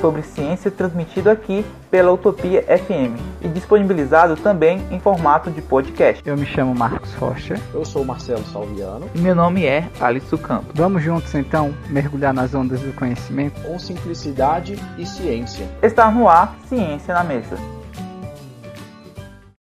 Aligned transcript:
sobre 0.00 0.22
ciência 0.22 0.70
transmitido 0.70 1.30
aqui 1.30 1.64
pela 1.90 2.12
Utopia 2.12 2.62
FM 2.62 3.20
e 3.40 3.48
disponibilizado 3.48 4.36
também 4.36 4.82
em 4.90 4.98
formato 4.98 5.50
de 5.50 5.60
podcast. 5.60 6.22
Eu 6.26 6.36
me 6.36 6.46
chamo 6.46 6.74
Marcos 6.74 7.12
Rocha. 7.14 7.60
Eu 7.74 7.84
sou 7.84 8.04
Marcelo 8.04 8.44
Salviano. 8.46 9.08
E 9.14 9.18
meu 9.18 9.34
nome 9.34 9.64
é 9.64 9.88
Alisson 10.00 10.38
Campos. 10.38 10.72
Vamos 10.74 11.02
juntos 11.02 11.34
então 11.34 11.74
mergulhar 11.88 12.32
nas 12.32 12.54
ondas 12.54 12.80
do 12.80 12.92
conhecimento 12.94 13.60
com 13.62 13.78
simplicidade 13.78 14.78
e 14.96 15.04
ciência. 15.04 15.66
Está 15.82 16.10
no 16.10 16.28
ar 16.28 16.56
Ciência 16.68 17.14
na 17.14 17.24
Mesa. 17.24 17.81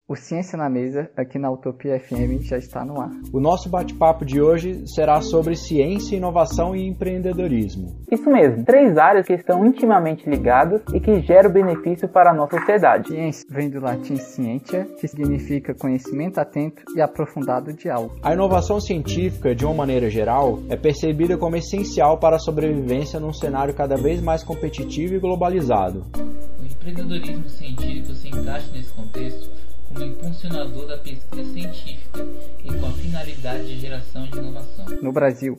O 0.09 0.15
Ciência 0.15 0.57
na 0.57 0.69
Mesa, 0.69 1.11
aqui 1.17 1.37
na 1.37 1.51
Utopia 1.51 1.99
FM, 1.99 2.41
já 2.41 2.57
está 2.57 2.85
no 2.85 2.97
ar. 2.97 3.11
O 3.33 3.41
nosso 3.41 3.67
bate-papo 3.67 4.23
de 4.23 4.41
hoje 4.41 4.87
será 4.87 5.19
sobre 5.19 5.53
ciência, 5.53 6.15
inovação 6.15 6.73
e 6.73 6.87
empreendedorismo. 6.87 7.93
Isso 8.09 8.29
mesmo, 8.29 8.63
três 8.63 8.97
áreas 8.97 9.27
que 9.27 9.33
estão 9.33 9.65
intimamente 9.65 10.29
ligadas 10.29 10.81
e 10.93 11.01
que 11.01 11.19
geram 11.23 11.51
benefício 11.51 12.07
para 12.07 12.31
a 12.31 12.33
nossa 12.33 12.57
sociedade. 12.57 13.09
Ciência 13.09 13.45
vem 13.49 13.69
do 13.69 13.81
latim 13.81 14.15
scientia, 14.15 14.85
que 14.97 15.09
significa 15.09 15.75
conhecimento 15.75 16.37
atento 16.37 16.83
e 16.95 17.01
aprofundado 17.01 17.73
de 17.73 17.89
algo. 17.89 18.15
A 18.23 18.31
inovação 18.31 18.79
científica, 18.79 19.53
de 19.53 19.65
uma 19.65 19.73
maneira 19.73 20.09
geral, 20.09 20.59
é 20.69 20.77
percebida 20.77 21.37
como 21.37 21.57
essencial 21.57 22.17
para 22.17 22.37
a 22.37 22.39
sobrevivência 22.39 23.19
num 23.19 23.33
cenário 23.33 23.73
cada 23.73 23.97
vez 23.97 24.21
mais 24.21 24.41
competitivo 24.41 25.15
e 25.15 25.19
globalizado. 25.19 26.05
O 26.15 26.65
empreendedorismo 26.65 27.49
científico 27.49 28.13
se 28.13 28.29
encaixa 28.29 28.71
nesse 28.71 28.93
contexto 28.93 29.56
como 29.87 30.03
impulsionador 30.03 30.87
da 30.87 30.97
pesquisa 30.97 31.53
científica 31.53 32.25
e 32.63 32.73
com 32.73 32.85
a 32.85 32.91
finalidade 32.91 33.67
de 33.67 33.79
geração 33.79 34.23
de 34.27 34.37
inovação. 34.37 34.85
No 35.01 35.11
Brasil, 35.11 35.57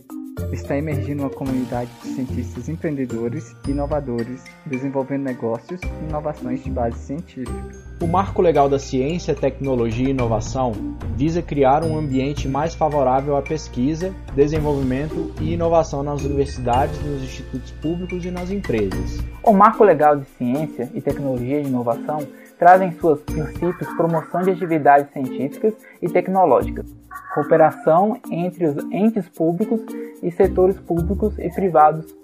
está 0.52 0.76
emergindo 0.76 1.22
uma 1.22 1.30
comunidade 1.30 1.90
de 2.02 2.08
cientistas 2.08 2.68
empreendedores 2.68 3.54
e 3.66 3.70
inovadores, 3.70 4.44
desenvolvendo 4.64 5.24
negócios 5.24 5.80
e 5.82 6.08
inovações 6.08 6.62
de 6.62 6.70
base 6.70 6.98
científica. 6.98 7.88
O 8.00 8.06
Marco 8.06 8.40
Legal 8.40 8.68
da 8.68 8.78
Ciência, 8.78 9.34
Tecnologia 9.34 10.06
e 10.06 10.10
Inovação 10.10 10.72
visa 11.16 11.42
criar 11.42 11.82
um 11.82 11.98
ambiente 11.98 12.48
mais 12.48 12.74
favorável 12.74 13.36
à 13.36 13.42
pesquisa, 13.42 14.14
desenvolvimento 14.34 15.32
e 15.40 15.54
inovação 15.54 16.02
nas 16.02 16.22
universidades, 16.22 16.98
nos 17.00 17.22
institutos 17.22 17.72
públicos 17.82 18.24
e 18.24 18.30
nas 18.30 18.50
empresas. 18.50 19.18
O 19.42 19.52
Marco 19.52 19.82
Legal 19.82 20.16
de 20.16 20.26
Ciência 20.38 20.88
e 20.94 21.00
Tecnologia 21.00 21.60
e 21.60 21.66
Inovação 21.66 22.26
traz 22.58 22.82
em 22.82 22.90
seus 22.92 23.22
princípios 23.22 23.88
promoção 23.94 24.42
de 24.42 24.50
atividades 24.50 25.12
científicas 25.12 25.74
e 26.02 26.08
tecnológicas, 26.08 26.86
cooperação 27.34 28.18
entre 28.30 28.66
os 28.66 28.76
entes 28.92 29.28
públicos 29.28 29.80
e 30.22 30.30
setores 30.30 30.78
públicos 30.78 31.38
e 31.38 31.48
privados, 31.50 32.14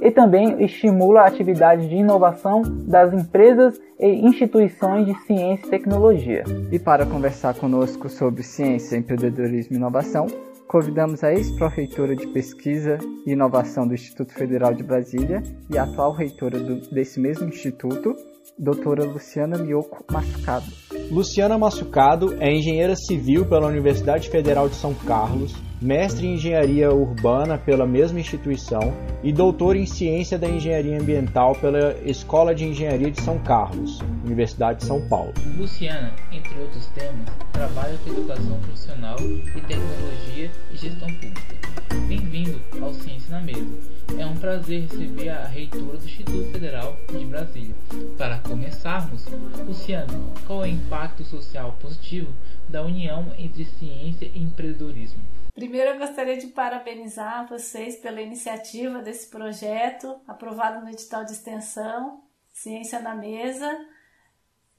e 0.00 0.10
também 0.10 0.62
estimula 0.62 1.22
a 1.22 1.26
atividade 1.26 1.88
de 1.88 1.96
inovação 1.96 2.62
das 2.62 3.12
empresas 3.12 3.80
e 3.98 4.06
instituições 4.06 5.06
de 5.06 5.14
ciência 5.22 5.66
e 5.66 5.70
tecnologia. 5.70 6.44
E 6.70 6.78
para 6.78 7.06
conversar 7.06 7.54
conosco 7.54 8.08
sobre 8.08 8.42
ciência, 8.42 8.96
empreendedorismo 8.96 9.74
e 9.74 9.78
inovação, 9.78 10.26
convidamos 10.68 11.24
a 11.24 11.32
ex-pró-reitora 11.32 12.14
de 12.14 12.26
Pesquisa 12.26 12.98
e 13.26 13.32
Inovação 13.32 13.88
do 13.88 13.94
Instituto 13.94 14.34
Federal 14.34 14.74
de 14.74 14.82
Brasília 14.82 15.42
e 15.70 15.78
atual 15.78 16.12
reitora 16.12 16.60
do, 16.60 16.76
desse 16.90 17.18
mesmo 17.18 17.48
instituto, 17.48 18.14
doutora 18.58 19.04
Luciana 19.04 19.56
Mioco 19.56 20.04
Massucado. 20.10 20.66
Luciana 21.10 21.56
Massucado 21.56 22.36
é 22.40 22.52
engenheira 22.52 22.96
civil 22.96 23.46
pela 23.46 23.68
Universidade 23.68 24.28
Federal 24.28 24.68
de 24.68 24.74
São 24.74 24.92
Carlos, 24.92 25.54
mestre 25.80 26.26
em 26.26 26.34
engenharia 26.34 26.92
urbana 26.92 27.56
pela 27.56 27.86
mesma 27.86 28.18
instituição 28.18 28.92
e 29.22 29.32
doutora 29.32 29.78
em 29.78 29.86
ciência 29.86 30.38
da 30.38 30.48
engenharia 30.48 31.00
ambiental 31.00 31.54
pela 31.54 31.96
Escola 32.04 32.54
de 32.54 32.64
Engenharia 32.64 33.10
de 33.10 33.20
São 33.20 33.38
Carlos, 33.38 34.00
Universidade 34.24 34.80
de 34.80 34.86
São 34.86 35.00
Paulo. 35.08 35.32
Luciana, 35.56 36.12
entre 36.32 36.58
outros 36.60 36.86
temas, 36.88 37.28
trabalha 37.52 37.96
com 38.04 38.10
educação 38.10 38.58
profissional 38.60 39.16
e 39.20 39.60
tecnologia 39.60 40.50
e 40.72 40.76
gestão 40.76 41.08
pública. 41.08 41.58
Bem-vindo 42.06 42.60
ao 42.82 42.92
Ciência 42.92 43.30
na 43.30 43.40
Mesa 43.40 43.98
é 44.18 44.26
um 44.26 44.34
prazer 44.34 44.82
receber 44.82 45.28
a 45.28 45.46
reitora 45.46 45.98
do 45.98 46.04
Instituto 46.04 46.50
Federal 46.50 46.96
de 47.10 47.24
Brasília. 47.24 47.74
Para 48.16 48.38
começarmos, 48.38 49.26
Luciano, 49.66 50.32
qual 50.46 50.64
é 50.64 50.68
o 50.68 50.70
impacto 50.70 51.24
social 51.24 51.76
positivo 51.80 52.28
da 52.68 52.82
união 52.82 53.26
entre 53.38 53.64
ciência 53.64 54.30
e 54.34 54.42
empreendedorismo? 54.42 55.20
Primeiro, 55.58 55.90
eu 55.90 55.98
gostaria 55.98 56.36
de 56.36 56.46
parabenizar 56.46 57.48
vocês 57.48 57.96
pela 57.96 58.22
iniciativa 58.22 59.00
desse 59.00 59.28
projeto, 59.28 60.20
aprovado 60.24 60.80
no 60.80 60.88
edital 60.88 61.24
de 61.24 61.32
extensão 61.32 62.22
Ciência 62.52 63.00
na 63.00 63.12
Mesa, 63.12 63.68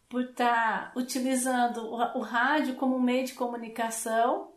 por 0.08 0.22
estar 0.22 0.94
utilizando 0.96 1.84
o 1.86 2.22
rádio 2.22 2.76
como 2.76 2.96
um 2.96 3.02
meio 3.02 3.26
de 3.26 3.34
comunicação, 3.34 4.54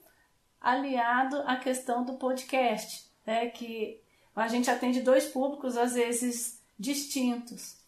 aliado 0.61 1.43
à 1.45 1.57
questão 1.57 2.05
do 2.05 2.13
podcast, 2.13 3.11
né, 3.27 3.49
que 3.49 4.01
a 4.37 4.47
gente 4.47 4.71
atende 4.71 5.01
dois 5.01 5.27
públicos, 5.27 5.77
às 5.77 5.95
vezes 5.95 6.63
distintos. 6.79 7.79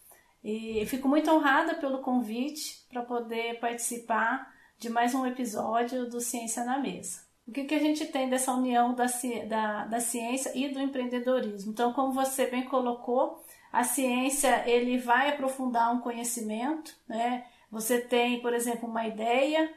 E 0.42 0.84
fico 0.86 1.06
muito 1.06 1.30
honrada 1.30 1.76
pelo 1.76 2.02
convite 2.02 2.84
para 2.88 3.02
poder 3.02 3.60
participar 3.60 4.52
de 4.76 4.90
mais 4.90 5.14
um 5.14 5.24
episódio 5.24 6.10
do 6.10 6.20
Ciência 6.20 6.64
na 6.64 6.80
Mesa. 6.80 7.23
O 7.46 7.52
que, 7.52 7.64
que 7.64 7.74
a 7.74 7.78
gente 7.78 8.06
tem 8.06 8.28
dessa 8.28 8.52
união 8.52 8.94
da, 8.94 9.06
da, 9.46 9.84
da 9.84 10.00
ciência 10.00 10.50
e 10.54 10.68
do 10.68 10.80
empreendedorismo? 10.80 11.72
Então, 11.72 11.92
como 11.92 12.12
você 12.12 12.46
bem 12.46 12.64
colocou, 12.64 13.42
a 13.70 13.84
ciência 13.84 14.68
ele 14.68 14.98
vai 14.98 15.30
aprofundar 15.30 15.92
um 15.92 16.00
conhecimento, 16.00 16.96
né? 17.06 17.44
Você 17.70 18.00
tem, 18.00 18.40
por 18.40 18.54
exemplo, 18.54 18.88
uma 18.88 19.06
ideia 19.06 19.70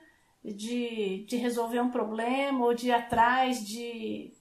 de, 0.43 1.25
de 1.27 1.35
resolver 1.35 1.81
um 1.81 1.89
problema 1.89 2.65
ou 2.65 2.73
de 2.73 2.87
ir 2.87 2.91
atrás 2.91 3.65
de 3.65 4.33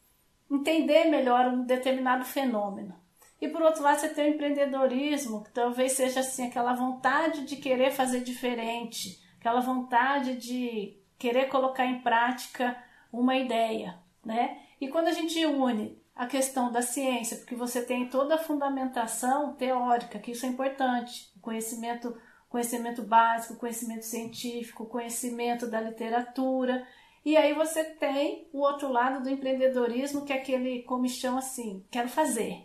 entender 0.50 1.06
melhor 1.06 1.47
um 1.48 1.65
determinado 1.65 2.25
fenômeno. 2.25 2.94
E 3.41 3.48
por 3.48 3.60
outro 3.62 3.82
lado, 3.82 3.98
você 3.98 4.09
tem 4.09 4.31
o 4.31 4.34
empreendedorismo, 4.34 5.42
que 5.42 5.50
talvez 5.50 5.92
seja 5.92 6.20
assim 6.20 6.47
aquela 6.47 6.75
vontade 6.75 7.44
de 7.44 7.56
querer 7.56 7.91
fazer 7.91 8.20
diferente, 8.20 9.20
aquela 9.38 9.60
vontade 9.60 10.36
de 10.36 10.97
querer 11.19 11.47
colocar 11.47 11.86
em 11.86 12.00
prática 12.00 12.76
uma 13.21 13.37
ideia, 13.37 13.99
né? 14.25 14.59
E 14.81 14.88
quando 14.88 15.09
a 15.09 15.12
gente 15.12 15.44
une 15.44 16.00
a 16.15 16.27
questão 16.27 16.72
da 16.72 16.81
ciência, 16.81 17.37
porque 17.37 17.54
você 17.54 17.82
tem 17.82 18.09
toda 18.09 18.37
a 18.37 18.38
fundamentação 18.38 19.53
teórica, 19.54 20.19
que 20.19 20.32
isso 20.32 20.47
é 20.47 20.49
importante, 20.49 21.31
conhecimento, 21.43 22.16
conhecimento 22.49 23.03
básico, 23.03 23.56
conhecimento 23.56 24.04
científico, 24.04 24.87
conhecimento 24.87 25.66
da 25.66 25.81
literatura, 25.81 26.87
e 27.25 27.37
aí 27.37 27.53
você 27.53 27.84
tem 27.84 28.49
o 28.53 28.60
outro 28.60 28.91
lado 28.91 29.22
do 29.22 29.28
empreendedorismo, 29.28 30.25
que 30.25 30.33
é 30.33 30.37
aquele 30.37 30.83
comichão 30.84 31.37
assim, 31.37 31.84
quero 31.91 32.09
fazer. 32.09 32.62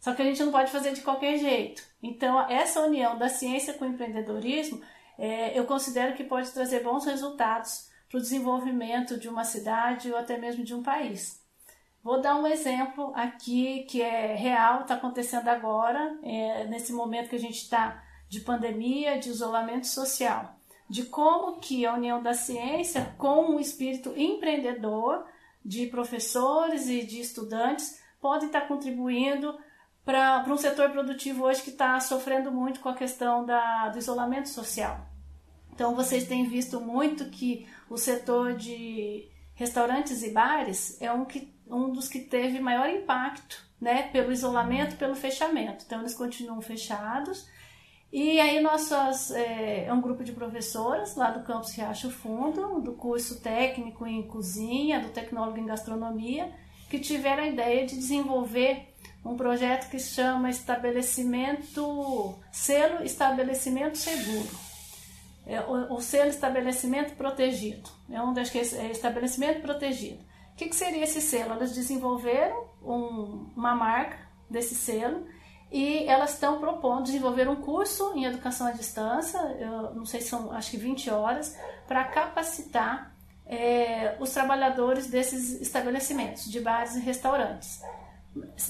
Só 0.00 0.14
que 0.14 0.22
a 0.22 0.24
gente 0.24 0.42
não 0.42 0.52
pode 0.52 0.70
fazer 0.70 0.92
de 0.92 1.00
qualquer 1.00 1.36
jeito. 1.38 1.82
Então, 2.02 2.48
essa 2.48 2.80
união 2.80 3.18
da 3.18 3.28
ciência 3.28 3.74
com 3.74 3.84
o 3.84 3.88
empreendedorismo, 3.88 4.80
é, 5.18 5.58
eu 5.58 5.64
considero 5.64 6.14
que 6.14 6.24
pode 6.24 6.50
trazer 6.52 6.82
bons 6.82 7.04
resultados 7.04 7.90
para 8.14 8.18
o 8.20 8.22
desenvolvimento 8.22 9.18
de 9.18 9.28
uma 9.28 9.42
cidade 9.42 10.12
ou 10.12 10.16
até 10.16 10.38
mesmo 10.38 10.62
de 10.62 10.72
um 10.72 10.84
país. 10.84 11.42
Vou 12.00 12.20
dar 12.20 12.36
um 12.36 12.46
exemplo 12.46 13.12
aqui 13.16 13.84
que 13.88 14.00
é 14.00 14.36
real, 14.36 14.82
está 14.82 14.94
acontecendo 14.94 15.48
agora, 15.48 16.16
é, 16.22 16.64
nesse 16.68 16.92
momento 16.92 17.30
que 17.30 17.34
a 17.34 17.40
gente 17.40 17.56
está 17.56 18.04
de 18.28 18.38
pandemia, 18.38 19.18
de 19.18 19.30
isolamento 19.30 19.88
social 19.88 20.54
de 20.86 21.04
como 21.04 21.58
que 21.60 21.86
a 21.86 21.94
união 21.94 22.22
da 22.22 22.34
ciência 22.34 23.14
com 23.16 23.52
um 23.52 23.58
espírito 23.58 24.12
empreendedor 24.14 25.24
de 25.64 25.86
professores 25.86 26.88
e 26.88 27.04
de 27.04 27.20
estudantes 27.20 27.98
pode 28.20 28.46
estar 28.46 28.68
contribuindo 28.68 29.58
para 30.04 30.44
um 30.46 30.58
setor 30.58 30.90
produtivo 30.90 31.44
hoje 31.44 31.62
que 31.62 31.70
está 31.70 31.98
sofrendo 32.00 32.52
muito 32.52 32.80
com 32.80 32.90
a 32.90 32.94
questão 32.94 33.46
da, 33.46 33.88
do 33.88 33.98
isolamento 33.98 34.50
social. 34.50 35.14
Então, 35.74 35.92
vocês 35.96 36.28
têm 36.28 36.44
visto 36.44 36.80
muito 36.80 37.24
que 37.30 37.66
o 37.94 37.98
setor 37.98 38.54
de 38.54 39.28
restaurantes 39.54 40.22
e 40.22 40.30
bares 40.30 41.00
é 41.00 41.12
um, 41.12 41.24
que, 41.24 41.54
um 41.66 41.92
dos 41.92 42.08
que 42.08 42.18
teve 42.18 42.58
maior 42.58 42.88
impacto 42.90 43.64
né, 43.80 44.08
pelo 44.12 44.32
isolamento, 44.32 44.96
pelo 44.96 45.14
fechamento. 45.14 45.84
Então, 45.86 46.00
eles 46.00 46.14
continuam 46.14 46.60
fechados 46.60 47.48
e 48.12 48.38
aí 48.40 48.60
nossas, 48.60 49.30
é, 49.32 49.86
é, 49.86 49.92
um 49.92 50.00
grupo 50.00 50.22
de 50.22 50.32
professoras 50.32 51.16
lá 51.16 51.30
do 51.30 51.44
campus 51.44 51.72
Riacho 51.72 52.10
Fundo, 52.10 52.80
do 52.80 52.92
curso 52.92 53.40
técnico 53.40 54.06
em 54.06 54.22
cozinha, 54.22 55.00
do 55.00 55.08
tecnólogo 55.08 55.58
em 55.58 55.66
gastronomia, 55.66 56.52
que 56.88 56.98
tiveram 56.98 57.42
a 57.42 57.48
ideia 57.48 57.86
de 57.86 57.96
desenvolver 57.96 58.94
um 59.24 59.36
projeto 59.36 59.90
que 59.90 59.98
chama 59.98 60.50
Estabelecimento 60.50 62.38
Selo 62.52 63.04
Estabelecimento 63.04 63.98
Seguro. 63.98 64.73
É, 65.46 65.60
o, 65.60 65.94
o, 65.94 66.00
selo 66.00 66.30
estabelecimento 66.30 67.14
protegido. 67.16 67.90
É 68.10 68.20
um 68.22 68.32
das 68.32 68.48
que 68.48 68.58
é 68.58 68.90
estabelecimento 68.90 69.60
protegido. 69.60 70.22
O 70.52 70.56
que, 70.56 70.68
que 70.68 70.76
seria 70.76 71.04
esse 71.04 71.20
selo? 71.20 71.52
Elas 71.52 71.74
desenvolveram 71.74 72.66
um, 72.82 73.50
uma 73.54 73.74
marca 73.74 74.18
desse 74.48 74.74
selo 74.74 75.26
e 75.70 76.04
elas 76.06 76.34
estão 76.34 76.60
propondo 76.60 77.04
desenvolver 77.04 77.48
um 77.48 77.56
curso 77.56 78.12
em 78.14 78.24
educação 78.24 78.66
à 78.66 78.70
distância, 78.70 79.38
eu 79.58 79.94
não 79.94 80.06
sei 80.06 80.20
se 80.20 80.28
são 80.28 80.52
acho 80.52 80.70
que 80.70 80.76
20 80.76 81.10
horas, 81.10 81.58
para 81.88 82.04
capacitar 82.04 83.12
é, 83.44 84.16
os 84.20 84.30
trabalhadores 84.30 85.08
desses 85.08 85.60
estabelecimentos, 85.60 86.44
de 86.44 86.60
bares 86.60 86.94
e 86.94 87.00
restaurantes. 87.00 87.82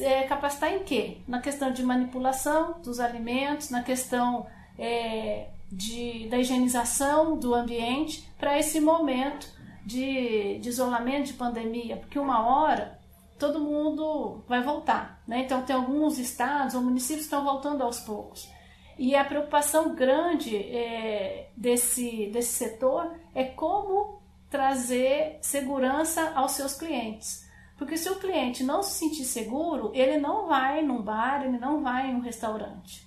É, 0.00 0.22
capacitar 0.24 0.72
em 0.72 0.82
quê? 0.82 1.18
Na 1.28 1.40
questão 1.40 1.70
de 1.70 1.82
manipulação 1.82 2.80
dos 2.80 3.00
alimentos, 3.00 3.70
na 3.70 3.82
questão 3.82 4.46
é, 4.78 5.48
de, 5.74 6.28
da 6.28 6.38
higienização 6.38 7.36
do 7.36 7.54
ambiente 7.54 8.28
para 8.38 8.58
esse 8.58 8.80
momento 8.80 9.48
de, 9.84 10.58
de 10.58 10.68
isolamento, 10.68 11.26
de 11.26 11.32
pandemia, 11.34 11.96
porque 11.96 12.18
uma 12.18 12.46
hora 12.46 12.98
todo 13.38 13.60
mundo 13.60 14.42
vai 14.48 14.62
voltar. 14.62 15.22
Né? 15.26 15.40
Então, 15.40 15.62
tem 15.62 15.74
alguns 15.74 16.18
estados 16.18 16.74
ou 16.74 16.82
municípios 16.82 17.26
que 17.26 17.34
estão 17.34 17.44
voltando 17.44 17.82
aos 17.82 18.00
poucos. 18.00 18.48
E 18.96 19.16
a 19.16 19.24
preocupação 19.24 19.94
grande 19.94 20.56
é, 20.56 21.50
desse, 21.56 22.26
desse 22.32 22.52
setor 22.52 23.12
é 23.34 23.44
como 23.44 24.22
trazer 24.48 25.38
segurança 25.40 26.32
aos 26.34 26.52
seus 26.52 26.74
clientes. 26.74 27.44
Porque 27.76 27.96
se 27.96 28.08
o 28.08 28.20
cliente 28.20 28.62
não 28.62 28.84
se 28.84 28.98
sentir 28.98 29.24
seguro, 29.24 29.90
ele 29.94 30.16
não 30.18 30.46
vai 30.46 30.80
num 30.80 31.02
bar, 31.02 31.44
ele 31.44 31.58
não 31.58 31.82
vai 31.82 32.08
em 32.08 32.14
um 32.14 32.20
restaurante. 32.20 33.04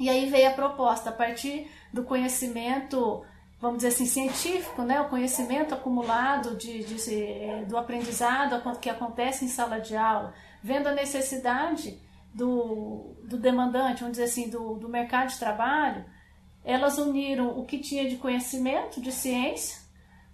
E 0.00 0.08
aí 0.08 0.30
veio 0.30 0.48
a 0.48 0.52
proposta, 0.52 1.10
a 1.10 1.12
partir 1.12 1.70
do 1.92 2.04
conhecimento, 2.04 3.22
vamos 3.60 3.76
dizer 3.76 3.88
assim, 3.88 4.06
científico, 4.06 4.80
né? 4.80 4.98
o 4.98 5.10
conhecimento 5.10 5.74
acumulado 5.74 6.56
de, 6.56 6.82
de, 6.82 7.12
eh, 7.12 7.66
do 7.68 7.76
aprendizado 7.76 8.62
que 8.80 8.88
acontece 8.88 9.44
em 9.44 9.48
sala 9.48 9.78
de 9.78 9.94
aula, 9.94 10.32
vendo 10.62 10.86
a 10.86 10.92
necessidade 10.92 12.00
do, 12.32 13.14
do 13.24 13.36
demandante, 13.36 14.00
vamos 14.00 14.12
dizer 14.12 14.24
assim, 14.24 14.48
do, 14.48 14.76
do 14.76 14.88
mercado 14.88 15.28
de 15.28 15.38
trabalho, 15.38 16.02
elas 16.64 16.96
uniram 16.96 17.58
o 17.58 17.66
que 17.66 17.78
tinha 17.78 18.08
de 18.08 18.16
conhecimento, 18.16 19.02
de 19.02 19.12
ciência, 19.12 19.82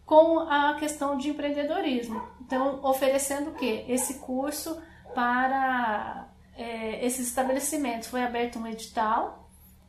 com 0.04 0.38
a 0.38 0.76
questão 0.78 1.18
de 1.18 1.30
empreendedorismo. 1.30 2.22
Então, 2.40 2.78
oferecendo 2.84 3.50
o 3.50 3.54
quê? 3.54 3.84
Esse 3.88 4.20
curso 4.20 4.80
para 5.12 6.28
é, 6.54 7.04
esses 7.04 7.26
estabelecimentos. 7.26 8.06
Foi 8.06 8.22
aberto 8.22 8.60
um 8.60 8.66
edital, 8.68 9.45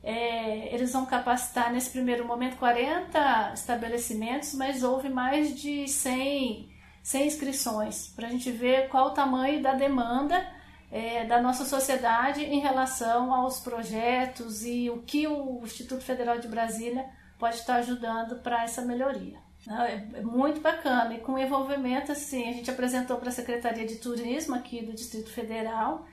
é, 0.07 0.73
eles 0.73 0.93
vão 0.93 1.05
capacitar 1.05 1.69
nesse 1.69 1.89
primeiro 1.89 2.25
momento 2.25 2.55
40 2.55 3.51
estabelecimentos, 3.53 4.53
mas 4.53 4.81
houve 4.81 5.09
mais 5.09 5.53
de 5.53 5.85
100, 5.85 6.69
100 7.03 7.27
inscrições, 7.27 8.07
para 8.15 8.27
a 8.27 8.29
gente 8.29 8.49
ver 8.49 8.87
qual 8.87 9.07
o 9.07 9.13
tamanho 9.13 9.61
da 9.61 9.73
demanda 9.73 10.47
é, 10.89 11.25
da 11.25 11.41
nossa 11.41 11.65
sociedade 11.65 12.41
em 12.41 12.61
relação 12.61 13.33
aos 13.33 13.59
projetos 13.59 14.63
e 14.63 14.89
o 14.89 14.99
que 14.99 15.27
o 15.27 15.59
Instituto 15.65 16.05
Federal 16.05 16.39
de 16.39 16.47
Brasília 16.47 17.05
pode 17.37 17.57
estar 17.57 17.75
ajudando 17.75 18.37
para 18.37 18.63
essa 18.63 18.83
melhoria. 18.83 19.37
É, 19.69 20.19
é 20.19 20.21
muito 20.21 20.61
bacana 20.61 21.15
e 21.15 21.19
com 21.19 21.37
envolvimento 21.37 22.13
assim, 22.13 22.47
a 22.47 22.53
gente 22.53 22.71
apresentou 22.71 23.17
para 23.17 23.27
a 23.27 23.33
Secretaria 23.33 23.85
de 23.85 23.97
Turismo 23.97 24.55
aqui 24.55 24.85
do 24.85 24.93
Distrito 24.93 25.29
Federal 25.29 26.07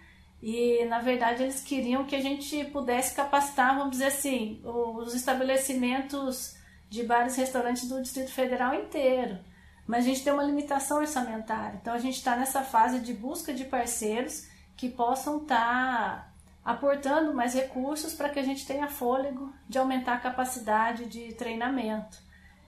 e 0.47 0.85
na 0.85 0.99
verdade 0.99 1.43
eles 1.43 1.63
queriam 1.63 2.05
que 2.05 2.15
a 2.15 2.21
gente 2.21 2.67
pudesse 2.67 3.15
capacitar, 3.15 3.75
vamos 3.75 3.93
dizer 3.93 4.09
assim, 4.09 4.61
os 4.63 5.15
estabelecimentos 5.15 6.55
de 6.91 7.03
bares 7.03 7.39
e 7.39 7.41
restaurantes 7.41 7.89
do 7.89 8.03
Distrito 8.03 8.31
Federal 8.31 8.75
inteiro. 8.75 9.39
Mas 9.87 10.05
a 10.05 10.09
gente 10.09 10.23
tem 10.23 10.35
uma 10.35 10.43
limitação 10.43 10.99
orçamentária, 10.99 11.79
então 11.81 11.95
a 11.95 11.99
gente 11.99 12.19
está 12.19 12.37
nessa 12.37 12.61
fase 12.61 13.01
de 13.01 13.15
busca 13.15 13.55
de 13.55 13.65
parceiros 13.65 14.47
que 14.77 14.91
possam 14.91 15.39
estar 15.39 15.57
tá 15.57 16.33
aportando 16.63 17.33
mais 17.33 17.55
recursos 17.55 18.13
para 18.13 18.29
que 18.29 18.39
a 18.39 18.45
gente 18.45 18.67
tenha 18.67 18.87
fôlego 18.87 19.51
de 19.67 19.79
aumentar 19.79 20.13
a 20.13 20.21
capacidade 20.21 21.07
de 21.07 21.33
treinamento. 21.33 22.19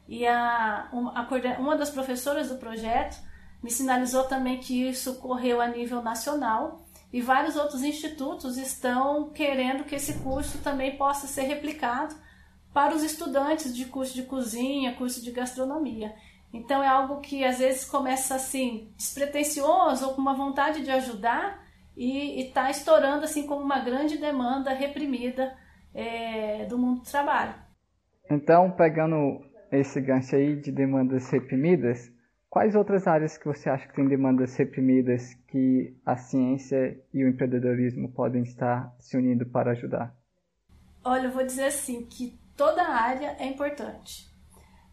E 0.09 0.27
a, 0.27 0.89
uma, 0.91 1.29
uma 1.59 1.77
das 1.77 1.91
professoras 1.91 2.49
do 2.49 2.57
projeto 2.57 3.23
me 3.63 3.71
sinalizou 3.71 4.25
também 4.25 4.61
que 4.61 4.89
isso 4.89 5.13
ocorreu 5.13 5.61
a 5.61 5.69
nível 5.69 6.01
nacional 6.03 6.86
e 7.13 7.21
vários 7.21 7.57
outros 7.57 7.83
institutos 7.83 8.57
estão 8.57 9.31
querendo 9.31 9.85
que 9.85 9.95
esse 9.95 10.15
curso 10.21 10.59
também 10.59 10.97
possa 10.97 11.27
ser 11.27 11.43
replicado 11.43 12.15
para 12.73 12.95
os 12.95 13.03
estudantes 13.03 13.75
de 13.75 13.87
curso 13.87 14.15
de 14.15 14.25
cozinha, 14.25 14.95
curso 14.95 15.23
de 15.23 15.31
gastronomia. 15.31 16.15
Então 16.53 16.83
é 16.83 16.89
algo 16.89 17.21
que 17.21 17.45
às 17.45 17.59
vezes 17.59 17.85
começa 17.85 18.35
assim 18.35 18.93
despretensioso 18.97 20.07
ou 20.07 20.15
com 20.15 20.21
uma 20.21 20.35
vontade 20.35 20.83
de 20.83 20.91
ajudar 20.91 21.65
e 21.97 22.43
está 22.43 22.71
estourando 22.71 23.25
assim 23.25 23.47
como 23.47 23.63
uma 23.63 23.81
grande 23.81 24.19
demanda 24.19 24.73
reprimida 24.73 25.57
é, 25.95 26.67
do 26.67 26.79
mundo 26.79 27.01
do 27.01 27.11
trabalho. 27.11 27.55
Então, 28.31 28.71
pegando 28.73 29.41
esse 29.73 30.01
gancho 30.01 30.37
aí 30.37 30.57
de 30.57 30.71
demandas 30.71 31.31
reprimidas, 31.31 32.11
quais 32.57 32.75
outras 32.75 33.07
áreas 33.07 33.37
que 33.37 33.45
você 33.45 33.69
acha 33.69 33.87
que 33.87 33.95
tem 33.95 34.09
demandas 34.09 34.57
reprimidas 34.57 35.35
que 35.47 35.95
a 36.07 36.17
ciência 36.17 36.99
e 37.13 37.23
o 37.23 37.29
empreendedorismo 37.29 38.11
podem 38.11 38.45
estar 38.45 38.97
se 38.99 39.15
unindo 39.15 39.45
para 39.45 39.73
ajudar? 39.73 40.17
Olha, 41.05 41.27
eu 41.27 41.33
vou 41.33 41.45
dizer 41.45 41.65
assim 41.65 42.07
que 42.07 42.35
toda 42.57 42.83
área 42.83 43.37
é 43.39 43.45
importante. 43.45 44.27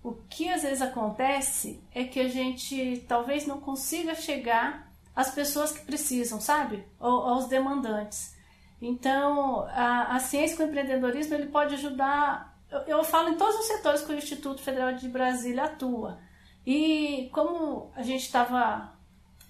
O 0.04 0.12
que 0.12 0.50
às 0.50 0.63
vezes 0.63 0.81
acontece 0.81 1.81
é 1.95 2.04
que 2.04 2.19
a 2.19 2.27
gente 2.27 3.06
talvez 3.07 3.48
não 3.48 3.62
consiga 3.62 4.13
chegar 4.13 4.92
às 5.15 5.33
pessoas 5.33 5.71
que 5.71 5.86
precisam, 5.86 6.42
sabe? 6.42 6.83
Ou 7.00 7.21
aos 7.21 7.48
demandantes. 7.48 8.36
Então, 8.81 9.62
a, 9.69 10.18
a 10.18 10.19
ciência 10.19 10.57
com 10.57 10.63
o 10.63 10.68
empreendedorismo 10.68 11.33
ele 11.33 11.48
pode 11.48 11.75
ajudar 11.75 12.54
eu, 12.74 12.98
eu 12.98 13.04
falo 13.04 13.30
em 13.30 13.38
todos 13.38 13.56
os 13.56 13.68
setores 13.68 14.01
que 14.01 14.12
o 14.12 14.18
Instituto 14.18 14.62
Federal 14.62 14.94
de 14.94 15.07
Brasília 15.07 15.65
atua. 15.65 16.18
E 16.65 17.30
como 17.33 17.92
a 17.95 18.01
gente 18.01 18.21
estava 18.21 18.94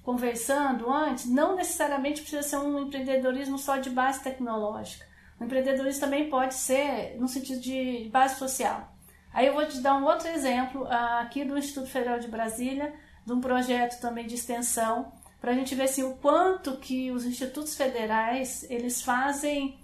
conversando 0.03 0.91
antes, 0.91 1.25
não 1.25 1.55
necessariamente 1.55 2.21
precisa 2.21 2.43
ser 2.43 2.57
um 2.57 2.79
empreendedorismo 2.79 3.57
só 3.57 3.77
de 3.77 3.89
base 3.89 4.21
tecnológica. 4.21 5.05
O 5.39 5.43
empreendedorismo 5.43 6.01
também 6.01 6.29
pode 6.29 6.55
ser 6.55 7.17
no 7.19 7.27
sentido 7.27 7.59
de 7.61 8.09
base 8.11 8.35
social. 8.35 8.93
Aí 9.33 9.47
eu 9.47 9.53
vou 9.53 9.65
te 9.65 9.79
dar 9.79 9.95
um 9.95 10.05
outro 10.05 10.27
exemplo 10.27 10.85
aqui 11.19 11.43
do 11.43 11.57
Instituto 11.57 11.89
Federal 11.89 12.19
de 12.19 12.27
Brasília, 12.27 12.93
de 13.25 13.33
um 13.33 13.41
projeto 13.41 13.99
também 13.99 14.27
de 14.27 14.35
extensão, 14.35 15.11
para 15.39 15.51
a 15.51 15.55
gente 15.55 15.75
ver 15.75 15.83
assim, 15.83 16.03
o 16.03 16.15
quanto 16.15 16.77
que 16.77 17.11
os 17.11 17.25
institutos 17.25 17.75
federais 17.75 18.65
eles 18.69 19.01
fazem 19.01 19.77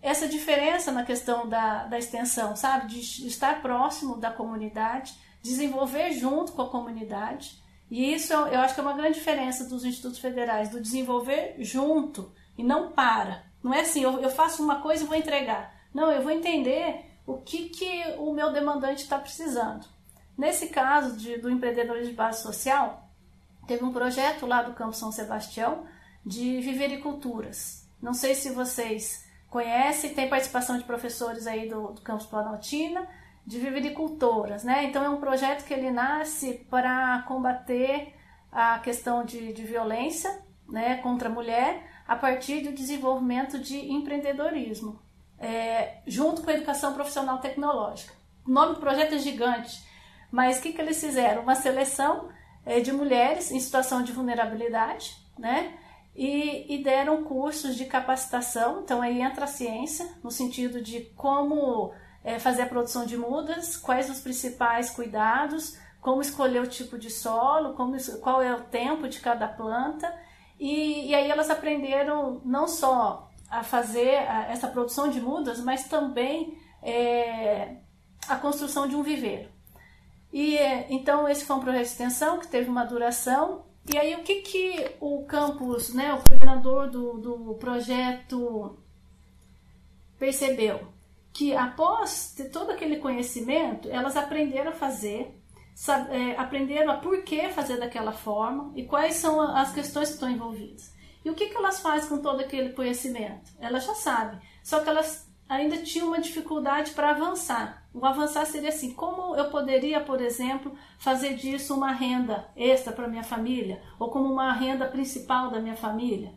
essa 0.00 0.28
diferença 0.28 0.92
na 0.92 1.04
questão 1.04 1.48
da, 1.48 1.86
da 1.86 1.98
extensão, 1.98 2.54
sabe? 2.54 2.88
De 2.88 3.26
estar 3.26 3.62
próximo 3.62 4.16
da 4.16 4.30
comunidade, 4.30 5.14
desenvolver 5.42 6.12
junto 6.12 6.52
com 6.52 6.62
a 6.62 6.68
comunidade. 6.68 7.60
E 7.90 8.14
isso 8.14 8.32
eu 8.32 8.60
acho 8.60 8.74
que 8.74 8.80
é 8.80 8.82
uma 8.82 8.96
grande 8.96 9.18
diferença 9.18 9.68
dos 9.68 9.84
institutos 9.84 10.18
federais, 10.18 10.70
do 10.70 10.80
desenvolver 10.80 11.56
junto 11.58 12.32
e 12.56 12.62
não 12.62 12.92
para. 12.92 13.44
Não 13.62 13.74
é 13.74 13.80
assim, 13.80 14.02
eu, 14.02 14.30
faço 14.30 14.62
uma 14.62 14.80
coisa 14.80 15.04
e 15.04 15.06
vou 15.06 15.16
entregar. 15.16 15.74
Não, 15.92 16.10
eu 16.10 16.22
vou 16.22 16.32
entender 16.32 17.04
o 17.26 17.38
que, 17.38 17.68
que 17.68 18.04
o 18.18 18.32
meu 18.32 18.52
demandante 18.52 19.02
está 19.02 19.18
precisando. 19.18 19.86
Nesse 20.36 20.68
caso 20.68 21.16
de, 21.16 21.36
do 21.36 21.50
empreendedorismo 21.50 22.10
de 22.10 22.16
base 22.16 22.42
social, 22.42 23.08
teve 23.66 23.84
um 23.84 23.92
projeto 23.92 24.46
lá 24.46 24.62
do 24.62 24.72
Campo 24.72 24.94
São 24.94 25.12
Sebastião 25.12 25.84
de 26.24 26.60
vivericulturas. 26.60 27.86
Não 28.00 28.14
sei 28.14 28.34
se 28.34 28.50
vocês 28.50 29.24
conhece, 29.48 30.10
tem 30.10 30.28
participação 30.28 30.78
de 30.78 30.84
professores 30.84 31.46
aí 31.46 31.68
do, 31.68 31.92
do 31.92 32.00
campus 32.00 32.26
Planaltina, 32.26 33.06
de 33.46 33.58
vivericultoras, 33.58 34.64
né? 34.64 34.84
Então 34.84 35.04
é 35.04 35.10
um 35.10 35.20
projeto 35.20 35.64
que 35.64 35.74
ele 35.74 35.90
nasce 35.90 36.64
para 36.70 37.22
combater 37.26 38.14
a 38.50 38.78
questão 38.78 39.24
de, 39.24 39.52
de 39.52 39.62
violência 39.64 40.42
né, 40.68 40.96
contra 40.96 41.28
a 41.28 41.32
mulher 41.32 41.82
a 42.06 42.14
partir 42.14 42.60
do 42.60 42.72
desenvolvimento 42.72 43.58
de 43.58 43.92
empreendedorismo, 43.92 45.00
é, 45.38 45.98
junto 46.06 46.42
com 46.42 46.50
a 46.50 46.54
educação 46.54 46.94
profissional 46.94 47.38
tecnológica. 47.38 48.12
O 48.46 48.50
nome 48.50 48.74
do 48.74 48.80
projeto 48.80 49.14
é 49.14 49.18
gigante, 49.18 49.82
mas 50.30 50.58
o 50.58 50.62
que, 50.62 50.72
que 50.72 50.80
eles 50.80 51.00
fizeram? 51.00 51.42
Uma 51.42 51.54
seleção 51.54 52.28
é, 52.64 52.80
de 52.80 52.92
mulheres 52.92 53.50
em 53.50 53.58
situação 53.58 54.02
de 54.02 54.12
vulnerabilidade, 54.12 55.16
né? 55.38 55.78
e, 56.14 56.74
e 56.74 56.82
deram 56.82 57.24
cursos 57.24 57.76
de 57.76 57.86
capacitação. 57.86 58.80
Então 58.82 59.00
aí 59.00 59.20
entra 59.20 59.44
a 59.44 59.48
ciência, 59.48 60.08
no 60.22 60.30
sentido 60.30 60.80
de 60.80 61.00
como 61.16 61.92
é, 62.24 62.38
fazer 62.38 62.62
a 62.62 62.66
produção 62.66 63.04
de 63.04 63.16
mudas, 63.16 63.76
quais 63.76 64.08
os 64.08 64.20
principais 64.20 64.90
cuidados, 64.90 65.76
como 66.00 66.20
escolher 66.20 66.60
o 66.60 66.66
tipo 66.66 66.98
de 66.98 67.10
solo, 67.10 67.74
como, 67.74 67.96
qual 68.20 68.42
é 68.42 68.54
o 68.54 68.62
tempo 68.62 69.08
de 69.08 69.20
cada 69.20 69.46
planta. 69.48 70.12
E, 70.58 71.08
e 71.08 71.14
aí 71.14 71.30
elas 71.30 71.50
aprenderam 71.50 72.40
não 72.44 72.68
só 72.68 73.30
a 73.50 73.62
fazer 73.62 74.16
a, 74.16 74.50
essa 74.50 74.68
produção 74.68 75.08
de 75.08 75.20
mudas, 75.20 75.60
mas 75.60 75.88
também 75.88 76.58
é, 76.82 77.76
a 78.28 78.36
construção 78.36 78.88
de 78.88 78.96
um 78.96 79.02
viveiro. 79.02 79.50
E 80.32 80.56
então 80.88 81.28
esse 81.28 81.44
foi 81.44 81.56
um 81.56 81.60
projeto 81.60 81.82
de 81.82 81.88
extensão 81.88 82.38
que 82.38 82.48
teve 82.48 82.68
uma 82.68 82.84
duração. 82.84 83.66
E 83.92 83.98
aí 83.98 84.14
o 84.14 84.22
que, 84.22 84.36
que 84.42 84.96
o 85.00 85.24
campus, 85.26 85.92
né, 85.92 86.14
o 86.14 86.22
coordenador 86.26 86.88
do, 86.88 87.18
do 87.18 87.54
projeto 87.54 88.78
percebeu? 90.18 90.91
Que 91.32 91.56
após 91.56 92.34
ter 92.36 92.50
todo 92.50 92.70
aquele 92.70 92.96
conhecimento, 92.96 93.88
elas 93.88 94.16
aprenderam 94.16 94.70
a 94.70 94.74
fazer, 94.74 95.34
sabe, 95.74 96.14
é, 96.14 96.36
aprenderam 96.36 96.92
a 96.92 96.96
por 96.96 97.22
que 97.22 97.48
fazer 97.48 97.78
daquela 97.78 98.12
forma 98.12 98.72
e 98.76 98.84
quais 98.84 99.14
são 99.14 99.40
as 99.40 99.72
questões 99.72 100.08
que 100.08 100.14
estão 100.14 100.30
envolvidas. 100.30 100.92
E 101.24 101.30
o 101.30 101.34
que, 101.34 101.46
que 101.46 101.56
elas 101.56 101.80
fazem 101.80 102.08
com 102.08 102.18
todo 102.18 102.40
aquele 102.40 102.70
conhecimento? 102.70 103.50
Elas 103.58 103.84
já 103.84 103.94
sabem, 103.94 104.40
só 104.62 104.80
que 104.80 104.88
elas 104.88 105.32
ainda 105.48 105.78
tinham 105.78 106.08
uma 106.08 106.20
dificuldade 106.20 106.92
para 106.92 107.10
avançar. 107.10 107.86
O 107.94 108.04
avançar 108.06 108.46
seria 108.46 108.70
assim: 108.70 108.92
como 108.94 109.36
eu 109.36 109.50
poderia, 109.50 110.00
por 110.00 110.20
exemplo, 110.20 110.74
fazer 110.98 111.34
disso 111.34 111.74
uma 111.74 111.92
renda 111.92 112.48
extra 112.56 112.92
para 112.92 113.08
minha 113.08 113.22
família, 113.22 113.82
ou 113.98 114.10
como 114.10 114.32
uma 114.32 114.52
renda 114.52 114.86
principal 114.86 115.50
da 115.50 115.60
minha 115.60 115.76
família? 115.76 116.32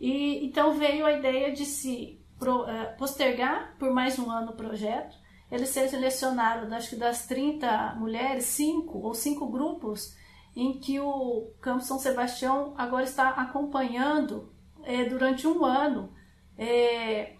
E 0.00 0.44
então 0.46 0.72
veio 0.74 1.06
a 1.06 1.12
ideia 1.12 1.52
de 1.52 1.64
se 1.64 2.19
é, 2.68 2.86
postergar 2.96 3.74
por 3.78 3.92
mais 3.92 4.18
um 4.18 4.30
ano 4.30 4.52
o 4.52 4.56
projeto. 4.56 5.16
Eles 5.50 5.68
selecionaram, 5.70 6.72
acho 6.74 6.90
que 6.90 6.96
das 6.96 7.26
30 7.26 7.96
mulheres, 7.96 8.44
cinco 8.44 8.98
ou 8.98 9.14
cinco 9.14 9.48
grupos 9.48 10.14
em 10.54 10.78
que 10.78 11.00
o 11.00 11.50
Campo 11.60 11.82
São 11.82 11.98
Sebastião 11.98 12.74
agora 12.76 13.04
está 13.04 13.30
acompanhando 13.30 14.52
é, 14.84 15.04
durante 15.04 15.46
um 15.46 15.64
ano 15.64 16.12
é, 16.56 17.34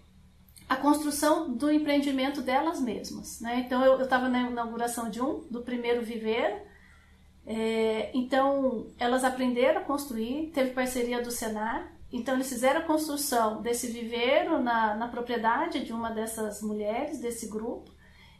a 0.67 0.75
construção 0.77 1.53
do 1.53 1.69
empreendimento 1.69 2.41
delas 2.41 2.79
mesmas. 2.79 3.41
Né? 3.41 3.63
Então, 3.65 3.83
eu 3.83 4.01
estava 4.01 4.29
na 4.29 4.49
inauguração 4.49 5.09
de 5.09 5.21
um, 5.21 5.41
do 5.49 5.61
primeiro 5.61 6.01
viveiro. 6.01 6.61
É, 7.45 8.09
então, 8.13 8.87
elas 8.97 9.23
aprenderam 9.23 9.81
a 9.81 9.83
construir, 9.83 10.51
teve 10.53 10.71
parceria 10.71 11.21
do 11.21 11.29
Senar. 11.29 11.91
Então, 12.11 12.35
eles 12.35 12.49
fizeram 12.49 12.81
a 12.81 12.83
construção 12.83 13.61
desse 13.61 13.87
viveiro 13.87 14.61
na, 14.61 14.95
na 14.95 15.07
propriedade 15.07 15.85
de 15.85 15.93
uma 15.93 16.09
dessas 16.11 16.61
mulheres, 16.61 17.19
desse 17.19 17.47
grupo. 17.47 17.91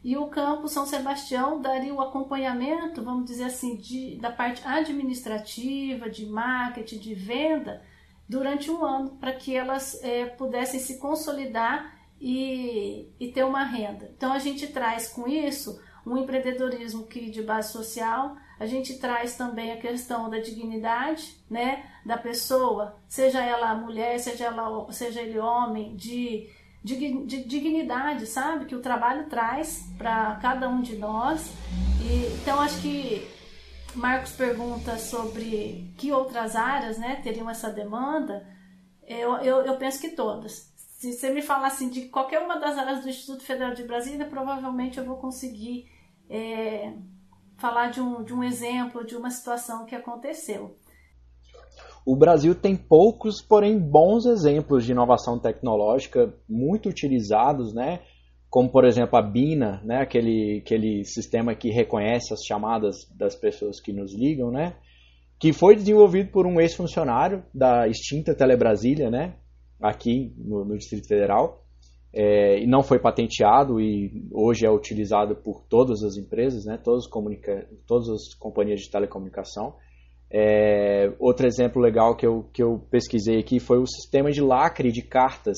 E 0.04 0.16
o 0.16 0.26
campo 0.26 0.68
São 0.68 0.84
Sebastião 0.84 1.60
daria 1.60 1.94
o 1.94 2.00
acompanhamento, 2.00 3.02
vamos 3.02 3.24
dizer 3.24 3.44
assim, 3.44 3.76
de, 3.76 4.16
da 4.16 4.32
parte 4.32 4.60
administrativa, 4.66 6.10
de 6.10 6.26
marketing, 6.26 6.98
de 6.98 7.14
venda, 7.14 7.82
durante 8.28 8.70
um 8.70 8.84
ano, 8.84 9.10
para 9.20 9.32
que 9.32 9.54
elas 9.54 10.02
é, 10.02 10.26
pudessem 10.26 10.80
se 10.80 10.98
consolidar 10.98 11.96
e, 12.20 13.08
e 13.18 13.28
ter 13.32 13.44
uma 13.44 13.64
renda. 13.64 14.10
Então 14.16 14.32
a 14.32 14.38
gente 14.38 14.68
traz 14.68 15.08
com 15.08 15.28
isso 15.28 15.80
um 16.06 16.16
empreendedorismo 16.16 17.06
que 17.06 17.30
de 17.30 17.42
base 17.42 17.72
social, 17.72 18.36
a 18.62 18.66
gente 18.66 18.96
traz 18.98 19.36
também 19.36 19.72
a 19.72 19.76
questão 19.76 20.30
da 20.30 20.38
dignidade, 20.38 21.36
né, 21.50 21.84
da 22.06 22.16
pessoa, 22.16 22.96
seja 23.08 23.42
ela 23.42 23.74
mulher, 23.74 24.18
seja 24.20 24.44
ela 24.44 24.90
seja 24.92 25.20
ele 25.20 25.38
homem, 25.38 25.96
de, 25.96 26.48
de, 26.82 27.24
de 27.26 27.42
dignidade, 27.42 28.24
sabe, 28.26 28.66
que 28.66 28.76
o 28.76 28.80
trabalho 28.80 29.28
traz 29.28 29.84
para 29.98 30.36
cada 30.36 30.68
um 30.68 30.80
de 30.80 30.96
nós. 30.96 31.52
E, 32.00 32.40
então 32.40 32.60
acho 32.60 32.80
que 32.80 33.28
Marcos 33.96 34.30
pergunta 34.30 34.96
sobre 34.96 35.92
que 35.98 36.12
outras 36.12 36.54
áreas, 36.54 36.98
né, 36.98 37.16
teriam 37.16 37.50
essa 37.50 37.68
demanda. 37.68 38.46
Eu, 39.04 39.38
eu, 39.38 39.56
eu 39.62 39.76
penso 39.76 40.00
que 40.00 40.10
todas 40.10 40.70
se 40.76 41.12
você 41.14 41.30
me 41.30 41.42
falar 41.42 41.66
assim 41.66 41.88
de 41.88 42.02
qualquer 42.02 42.38
uma 42.38 42.60
das 42.60 42.78
áreas 42.78 43.02
do 43.02 43.08
Instituto 43.08 43.42
Federal 43.42 43.74
de 43.74 43.82
Brasília, 43.82 44.24
provavelmente 44.24 44.98
eu 44.98 45.04
vou 45.04 45.16
conseguir 45.16 45.90
é, 46.30 46.94
falar 47.62 47.90
de 47.90 48.00
um, 48.00 48.22
de 48.24 48.34
um 48.34 48.42
exemplo, 48.42 49.06
de 49.06 49.16
uma 49.16 49.30
situação 49.30 49.86
que 49.86 49.94
aconteceu. 49.94 50.76
O 52.04 52.16
Brasil 52.16 52.54
tem 52.54 52.76
poucos, 52.76 53.40
porém 53.40 53.78
bons 53.78 54.26
exemplos 54.26 54.84
de 54.84 54.90
inovação 54.90 55.38
tecnológica 55.38 56.34
muito 56.48 56.88
utilizados, 56.88 57.72
né? 57.72 58.00
Como 58.50 58.68
por 58.68 58.84
exemplo 58.84 59.16
a 59.16 59.22
Bina, 59.22 59.80
né? 59.84 60.02
Aquele, 60.02 60.62
aquele 60.64 61.04
sistema 61.04 61.54
que 61.54 61.70
reconhece 61.70 62.34
as 62.34 62.40
chamadas 62.44 62.96
das 63.16 63.36
pessoas 63.36 63.80
que 63.80 63.92
nos 63.92 64.12
ligam, 64.12 64.50
né? 64.50 64.74
Que 65.38 65.52
foi 65.52 65.76
desenvolvido 65.76 66.32
por 66.32 66.44
um 66.44 66.60
ex-funcionário 66.60 67.44
da 67.54 67.86
extinta 67.86 68.34
Telebrasília, 68.34 69.08
né? 69.08 69.36
aqui 69.82 70.32
no, 70.38 70.64
no 70.64 70.78
Distrito 70.78 71.08
Federal. 71.08 71.61
É, 72.14 72.58
e 72.58 72.66
não 72.66 72.82
foi 72.82 72.98
patenteado 72.98 73.80
e 73.80 74.28
hoje 74.32 74.66
é 74.66 74.70
utilizado 74.70 75.34
por 75.34 75.62
todas 75.62 76.02
as 76.02 76.16
empresas, 76.16 76.66
né, 76.66 76.78
todas, 76.82 77.06
comunica 77.06 77.66
todas 77.86 78.08
as 78.10 78.34
companhias 78.34 78.80
de 78.80 78.90
telecomunicação. 78.90 79.74
É, 80.30 81.12
outro 81.18 81.46
exemplo 81.46 81.80
legal 81.80 82.14
que 82.14 82.26
eu, 82.26 82.44
que 82.52 82.62
eu 82.62 82.78
pesquisei 82.90 83.38
aqui 83.38 83.58
foi 83.58 83.78
o 83.78 83.86
sistema 83.86 84.30
de 84.30 84.42
lacre 84.42 84.92
de 84.92 85.02
cartas, 85.02 85.56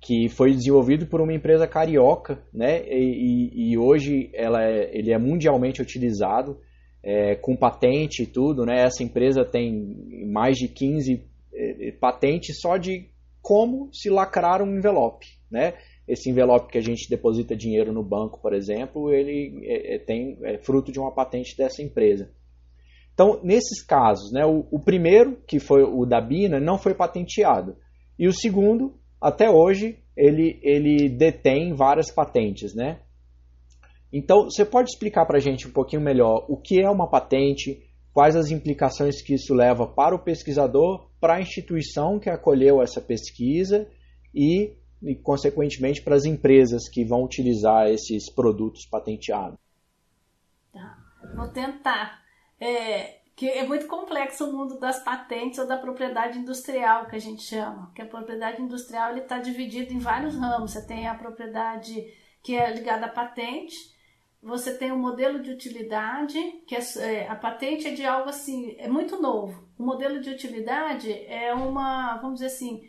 que 0.00 0.28
foi 0.28 0.52
desenvolvido 0.52 1.06
por 1.06 1.20
uma 1.20 1.32
empresa 1.32 1.66
carioca, 1.66 2.38
né, 2.52 2.82
e, 2.86 3.72
e 3.72 3.78
hoje 3.78 4.30
ela 4.34 4.62
é, 4.62 4.90
ele 4.92 5.12
é 5.12 5.18
mundialmente 5.18 5.82
utilizado, 5.82 6.58
é, 7.02 7.34
com 7.34 7.54
patente 7.54 8.22
e 8.22 8.26
tudo. 8.26 8.64
Né, 8.64 8.82
essa 8.82 9.02
empresa 9.02 9.44
tem 9.44 10.26
mais 10.30 10.56
de 10.56 10.68
15 10.68 11.26
é, 11.52 11.92
patentes 11.92 12.58
só 12.60 12.76
de 12.78 13.08
como 13.40 13.90
se 13.92 14.08
lacrar 14.08 14.62
um 14.62 14.74
envelope, 14.74 15.26
né? 15.54 15.74
Esse 16.06 16.28
envelope 16.28 16.70
que 16.70 16.76
a 16.76 16.82
gente 16.82 17.08
deposita 17.08 17.56
dinheiro 17.56 17.92
no 17.92 18.02
banco, 18.02 18.38
por 18.42 18.52
exemplo, 18.52 19.10
ele 19.10 19.62
é, 19.64 19.94
é, 19.94 19.98
tem 19.98 20.36
é 20.42 20.58
fruto 20.58 20.92
de 20.92 20.98
uma 20.98 21.14
patente 21.14 21.56
dessa 21.56 21.82
empresa. 21.82 22.30
Então, 23.14 23.40
nesses 23.42 23.80
casos, 23.82 24.32
né, 24.32 24.44
o, 24.44 24.66
o, 24.70 24.80
primeiro, 24.80 25.38
que 25.46 25.60
foi 25.60 25.84
o 25.84 26.04
da 26.04 26.20
Bina, 26.20 26.58
não 26.58 26.76
foi 26.76 26.94
patenteado. 26.94 27.76
E 28.18 28.26
o 28.26 28.32
segundo, 28.32 28.98
até 29.20 29.48
hoje, 29.48 29.98
ele, 30.16 30.58
ele 30.62 31.08
detém 31.08 31.72
várias 31.72 32.10
patentes. 32.10 32.74
Né? 32.74 32.98
Então, 34.12 34.50
você 34.50 34.64
pode 34.64 34.90
explicar 34.90 35.26
para 35.26 35.38
a 35.38 35.40
gente 35.40 35.68
um 35.68 35.72
pouquinho 35.72 36.02
melhor 36.02 36.44
o 36.48 36.56
que 36.56 36.82
é 36.82 36.90
uma 36.90 37.08
patente, 37.08 37.82
quais 38.12 38.34
as 38.34 38.50
implicações 38.50 39.22
que 39.22 39.34
isso 39.34 39.54
leva 39.54 39.86
para 39.86 40.14
o 40.14 40.22
pesquisador, 40.22 41.08
para 41.20 41.36
a 41.36 41.40
instituição 41.40 42.18
que 42.18 42.28
acolheu 42.28 42.82
essa 42.82 43.00
pesquisa 43.00 43.88
e, 44.34 44.72
e, 45.04 45.14
consequentemente, 45.14 46.02
para 46.02 46.14
as 46.14 46.24
empresas 46.24 46.88
que 46.88 47.04
vão 47.04 47.24
utilizar 47.24 47.88
esses 47.88 48.30
produtos 48.30 48.86
patenteados. 48.86 49.58
Tá, 50.72 50.98
vou 51.36 51.48
tentar. 51.48 52.22
É, 52.60 53.20
que 53.36 53.48
é 53.48 53.66
muito 53.66 53.86
complexo 53.86 54.48
o 54.48 54.52
mundo 54.52 54.78
das 54.78 55.02
patentes 55.02 55.58
ou 55.58 55.66
da 55.66 55.76
propriedade 55.76 56.38
industrial, 56.38 57.06
que 57.06 57.16
a 57.16 57.20
gente 57.20 57.42
chama. 57.42 57.90
Que 57.94 58.02
a 58.02 58.06
propriedade 58.06 58.62
industrial 58.62 59.16
está 59.16 59.38
dividida 59.38 59.92
em 59.92 59.98
vários 59.98 60.36
ramos. 60.36 60.72
Você 60.72 60.86
tem 60.86 61.06
a 61.08 61.14
propriedade 61.14 62.06
que 62.42 62.54
é 62.54 62.70
ligada 62.72 63.06
à 63.06 63.08
patente, 63.08 63.94
você 64.42 64.76
tem 64.76 64.92
um 64.92 64.98
modelo 64.98 65.42
de 65.42 65.50
utilidade, 65.50 66.38
que 66.66 66.76
é, 66.76 66.80
é, 66.98 67.28
a 67.28 67.34
patente 67.34 67.88
é 67.88 67.94
de 67.94 68.04
algo 68.04 68.28
assim, 68.28 68.76
é 68.78 68.86
muito 68.86 69.20
novo. 69.20 69.66
O 69.78 69.82
modelo 69.82 70.20
de 70.20 70.28
utilidade 70.28 71.10
é 71.10 71.54
uma, 71.54 72.18
vamos 72.18 72.34
dizer 72.34 72.48
assim, 72.48 72.86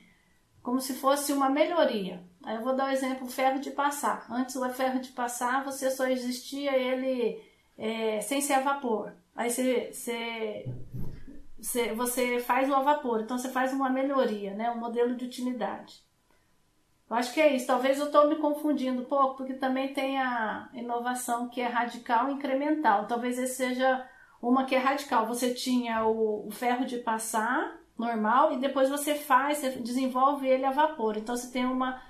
como 0.66 0.82
se 0.82 0.96
fosse 0.96 1.32
uma 1.32 1.48
melhoria. 1.48 2.24
Aí 2.44 2.56
eu 2.56 2.64
vou 2.64 2.76
dar 2.76 2.86
o 2.86 2.88
um 2.88 2.92
exemplo 2.92 3.28
ferro 3.28 3.60
de 3.60 3.70
passar. 3.70 4.26
Antes 4.28 4.56
o 4.56 4.70
ferro 4.72 5.00
de 5.00 5.12
passar, 5.12 5.64
você 5.64 5.92
só 5.92 6.08
existia 6.08 6.76
ele 6.76 7.40
é, 7.78 8.20
sem 8.20 8.42
ser 8.42 8.54
a 8.54 8.62
vapor. 8.62 9.14
Aí 9.36 9.52
você, 9.52 9.92
você, 9.94 10.66
você, 11.56 11.94
você 11.94 12.40
faz 12.40 12.68
o 12.68 12.74
a 12.74 12.82
vapor, 12.82 13.22
então 13.22 13.38
você 13.38 13.50
faz 13.50 13.74
uma 13.74 13.92
melhoria, 13.92 14.56
né? 14.56 14.72
um 14.72 14.80
modelo 14.80 15.16
de 15.16 15.26
utilidade. 15.26 16.04
Eu 17.08 17.16
acho 17.16 17.32
que 17.32 17.40
é 17.40 17.56
isso. 17.56 17.68
Talvez 17.68 18.00
eu 18.00 18.08
estou 18.08 18.28
me 18.28 18.38
confundindo 18.38 19.04
um 19.04 19.06
pouco, 19.06 19.38
porque 19.38 19.54
também 19.54 19.94
tem 19.94 20.20
a 20.20 20.68
inovação 20.74 21.48
que 21.48 21.62
é 21.62 21.68
radical 21.68 22.28
e 22.28 22.34
incremental. 22.34 23.06
Talvez 23.06 23.38
esse 23.38 23.54
seja 23.54 24.04
uma 24.42 24.66
que 24.66 24.74
é 24.74 24.80
radical. 24.80 25.28
Você 25.28 25.54
tinha 25.54 26.08
o, 26.08 26.48
o 26.48 26.50
ferro 26.50 26.86
de 26.86 26.98
passar 26.98 27.85
normal 27.98 28.54
e 28.54 28.58
depois 28.58 28.90
você 28.90 29.16
faz, 29.16 29.60
você 29.60 29.72
desenvolve 29.72 30.48
ele 30.48 30.66
a 30.66 30.72
vapor. 30.72 31.18
Então 31.18 31.36
você 31.36 31.52
tem 31.52 31.66
uma, 31.66 32.02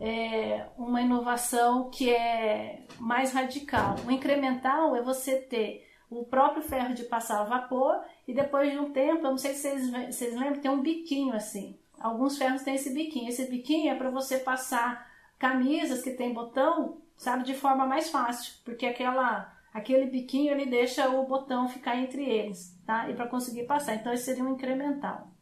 é, 0.00 0.66
uma 0.76 1.02
inovação 1.02 1.90
que 1.90 2.10
é 2.10 2.82
mais 2.98 3.32
radical. 3.32 3.96
O 4.06 4.10
incremental 4.10 4.96
é 4.96 5.02
você 5.02 5.36
ter 5.36 5.86
o 6.10 6.24
próprio 6.24 6.62
ferro 6.62 6.94
de 6.94 7.04
passar 7.04 7.40
a 7.40 7.44
vapor 7.44 8.00
e 8.26 8.32
depois 8.32 8.70
de 8.70 8.78
um 8.78 8.92
tempo, 8.92 9.26
eu 9.26 9.30
não 9.30 9.38
sei 9.38 9.54
se 9.54 9.62
vocês, 9.62 9.90
vocês 9.90 10.34
lembram, 10.34 10.60
tem 10.60 10.70
um 10.70 10.80
biquinho 10.80 11.34
assim. 11.34 11.78
Alguns 12.00 12.36
ferros 12.36 12.62
têm 12.62 12.74
esse 12.74 12.92
biquinho. 12.92 13.28
Esse 13.28 13.50
biquinho 13.50 13.90
é 13.90 13.94
para 13.94 14.10
você 14.10 14.38
passar 14.38 15.10
camisas 15.38 16.02
que 16.02 16.10
tem 16.10 16.32
botão, 16.32 16.98
sabe, 17.16 17.44
de 17.44 17.54
forma 17.54 17.86
mais 17.86 18.10
fácil, 18.10 18.54
porque 18.64 18.86
aquela 18.86 19.52
aquele 19.72 20.06
biquinho 20.06 20.52
ele 20.52 20.66
deixa 20.66 21.08
o 21.08 21.26
botão 21.26 21.68
ficar 21.68 21.96
entre 21.96 22.24
eles, 22.24 22.80
tá? 22.86 23.10
E 23.10 23.14
para 23.14 23.26
conseguir 23.26 23.64
passar. 23.64 23.96
Então 23.96 24.12
esse 24.12 24.24
seria 24.24 24.44
um 24.44 24.52
incremental. 24.52 25.33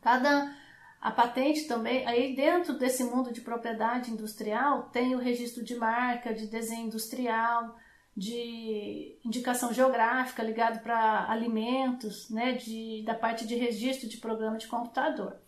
Cada 0.00 0.54
a 1.00 1.10
patente 1.10 1.66
também, 1.66 2.06
aí 2.06 2.34
dentro 2.34 2.78
desse 2.78 3.02
mundo 3.04 3.32
de 3.32 3.40
propriedade 3.40 4.10
industrial, 4.10 4.90
tem 4.92 5.14
o 5.14 5.18
registro 5.18 5.64
de 5.64 5.74
marca, 5.74 6.34
de 6.34 6.46
desenho 6.46 6.86
industrial, 6.88 7.74
de 8.14 9.18
indicação 9.24 9.72
geográfica 9.72 10.42
ligado 10.42 10.82
para 10.82 11.30
alimentos, 11.30 12.28
né, 12.28 12.52
de, 12.52 13.02
da 13.06 13.14
parte 13.14 13.46
de 13.46 13.54
registro 13.54 14.08
de 14.08 14.18
programa 14.18 14.58
de 14.58 14.68
computador. 14.68 15.38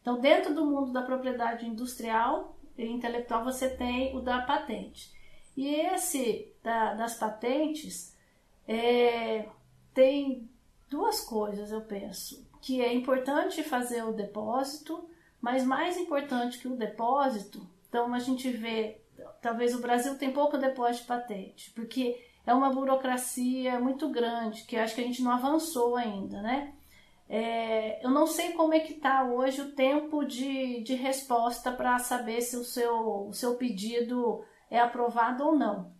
Então, 0.00 0.20
dentro 0.20 0.54
do 0.54 0.64
mundo 0.64 0.92
da 0.92 1.02
propriedade 1.02 1.66
industrial 1.66 2.56
e 2.78 2.86
intelectual, 2.86 3.42
você 3.42 3.68
tem 3.68 4.16
o 4.16 4.20
da 4.20 4.42
patente. 4.42 5.10
E 5.56 5.74
esse 5.74 6.54
da, 6.62 6.94
das 6.94 7.16
patentes 7.16 8.16
é, 8.66 9.48
tem 9.92 10.48
duas 10.88 11.20
coisas, 11.20 11.72
eu 11.72 11.80
penso, 11.80 12.48
que 12.60 12.80
é 12.80 12.92
importante 12.92 13.62
fazer 13.62 14.04
o 14.04 14.12
depósito, 14.12 15.08
mas 15.40 15.64
mais 15.64 15.96
importante 15.96 16.58
que 16.58 16.68
o 16.68 16.76
depósito, 16.76 17.66
então 17.88 18.12
a 18.12 18.18
gente 18.18 18.50
vê, 18.50 19.00
talvez 19.40 19.74
o 19.74 19.80
Brasil 19.80 20.16
tem 20.18 20.32
pouco 20.32 20.58
depósito 20.58 21.02
de 21.02 21.08
patente, 21.08 21.70
porque 21.72 22.22
é 22.46 22.52
uma 22.52 22.70
burocracia 22.70 23.78
muito 23.80 24.08
grande, 24.08 24.64
que 24.64 24.76
acho 24.76 24.94
que 24.94 25.00
a 25.00 25.04
gente 25.04 25.22
não 25.22 25.32
avançou 25.32 25.96
ainda, 25.96 26.42
né? 26.42 26.74
É, 27.32 28.04
eu 28.04 28.10
não 28.10 28.26
sei 28.26 28.52
como 28.54 28.74
é 28.74 28.80
que 28.80 28.94
está 28.94 29.22
hoje 29.22 29.60
o 29.60 29.70
tempo 29.70 30.24
de, 30.24 30.82
de 30.82 30.94
resposta 30.94 31.70
para 31.70 31.96
saber 32.00 32.40
se 32.40 32.56
o 32.56 32.64
seu, 32.64 33.28
o 33.28 33.32
seu 33.32 33.54
pedido 33.54 34.44
é 34.68 34.80
aprovado 34.80 35.44
ou 35.44 35.56
não. 35.56 35.92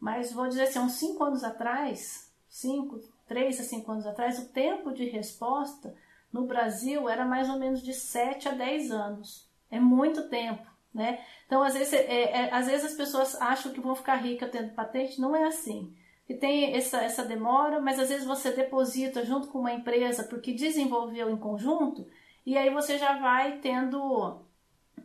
Mas 0.00 0.32
vou 0.32 0.48
dizer 0.48 0.62
assim, 0.62 0.78
uns 0.78 0.92
5 0.92 1.22
anos 1.22 1.44
atrás, 1.44 2.32
5, 2.48 3.00
3 3.26 3.60
a 3.60 3.64
5 3.64 3.92
anos 3.92 4.06
atrás, 4.06 4.38
o 4.38 4.48
tempo 4.48 4.90
de 4.92 5.04
resposta 5.04 5.94
no 6.32 6.46
Brasil 6.46 7.08
era 7.08 7.24
mais 7.24 7.48
ou 7.48 7.58
menos 7.58 7.82
de 7.82 7.92
7 7.92 8.48
a 8.48 8.52
10 8.52 8.90
anos. 8.90 9.48
É 9.70 9.78
muito 9.78 10.28
tempo, 10.28 10.66
né? 10.94 11.24
Então, 11.46 11.62
às 11.62 11.74
vezes, 11.74 11.92
é, 11.92 12.22
é, 12.22 12.54
às 12.54 12.66
vezes 12.66 12.92
as 12.92 12.96
pessoas 12.96 13.34
acham 13.40 13.72
que 13.72 13.80
vão 13.80 13.94
ficar 13.94 14.16
ricas 14.16 14.50
tendo 14.50 14.74
patente, 14.74 15.20
não 15.20 15.34
é 15.34 15.44
assim 15.44 15.94
que 16.28 16.34
tem 16.34 16.76
essa, 16.76 16.98
essa 16.98 17.24
demora, 17.24 17.80
mas 17.80 17.98
às 17.98 18.10
vezes 18.10 18.26
você 18.26 18.50
deposita 18.50 19.24
junto 19.24 19.48
com 19.48 19.60
uma 19.60 19.72
empresa 19.72 20.24
porque 20.24 20.52
desenvolveu 20.52 21.30
em 21.30 21.38
conjunto, 21.38 22.06
e 22.44 22.56
aí 22.56 22.68
você 22.68 22.98
já 22.98 23.18
vai 23.18 23.60
tendo. 23.60 24.38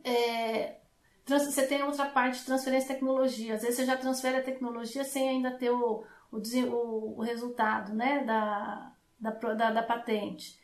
É, 0.04 0.76
você 1.26 1.66
tem 1.66 1.82
outra 1.82 2.08
parte 2.08 2.40
de 2.40 2.46
transferência 2.46 2.90
de 2.90 2.96
tecnologia. 2.96 3.56
Às 3.56 3.62
vezes 3.62 3.78
você 3.78 3.86
já 3.86 3.96
transfere 3.96 4.36
a 4.36 4.44
tecnologia 4.44 5.06
sem 5.06 5.30
ainda 5.30 5.52
ter 5.52 5.70
o, 5.70 6.04
o, 6.30 6.38
o, 6.38 7.20
o 7.20 7.22
resultado 7.22 7.94
né, 7.94 8.26
da, 8.26 8.92
da, 9.18 9.32
da, 9.32 9.72
da 9.72 9.84
patente. 9.84 10.60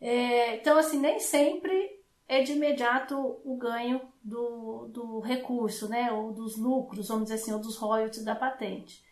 É, 0.00 0.56
então, 0.56 0.78
assim, 0.78 0.98
nem 0.98 1.18
sempre 1.18 2.00
é 2.26 2.42
de 2.42 2.52
imediato 2.52 3.40
o 3.44 3.56
ganho 3.56 4.00
do, 4.22 4.86
do 4.88 5.20
recurso, 5.20 5.88
né, 5.88 6.12
ou 6.12 6.32
dos 6.32 6.56
lucros, 6.56 7.08
vamos 7.08 7.24
dizer 7.24 7.34
assim, 7.34 7.52
ou 7.52 7.58
dos 7.58 7.76
royalties 7.76 8.24
da 8.24 8.34
patente. 8.34 9.04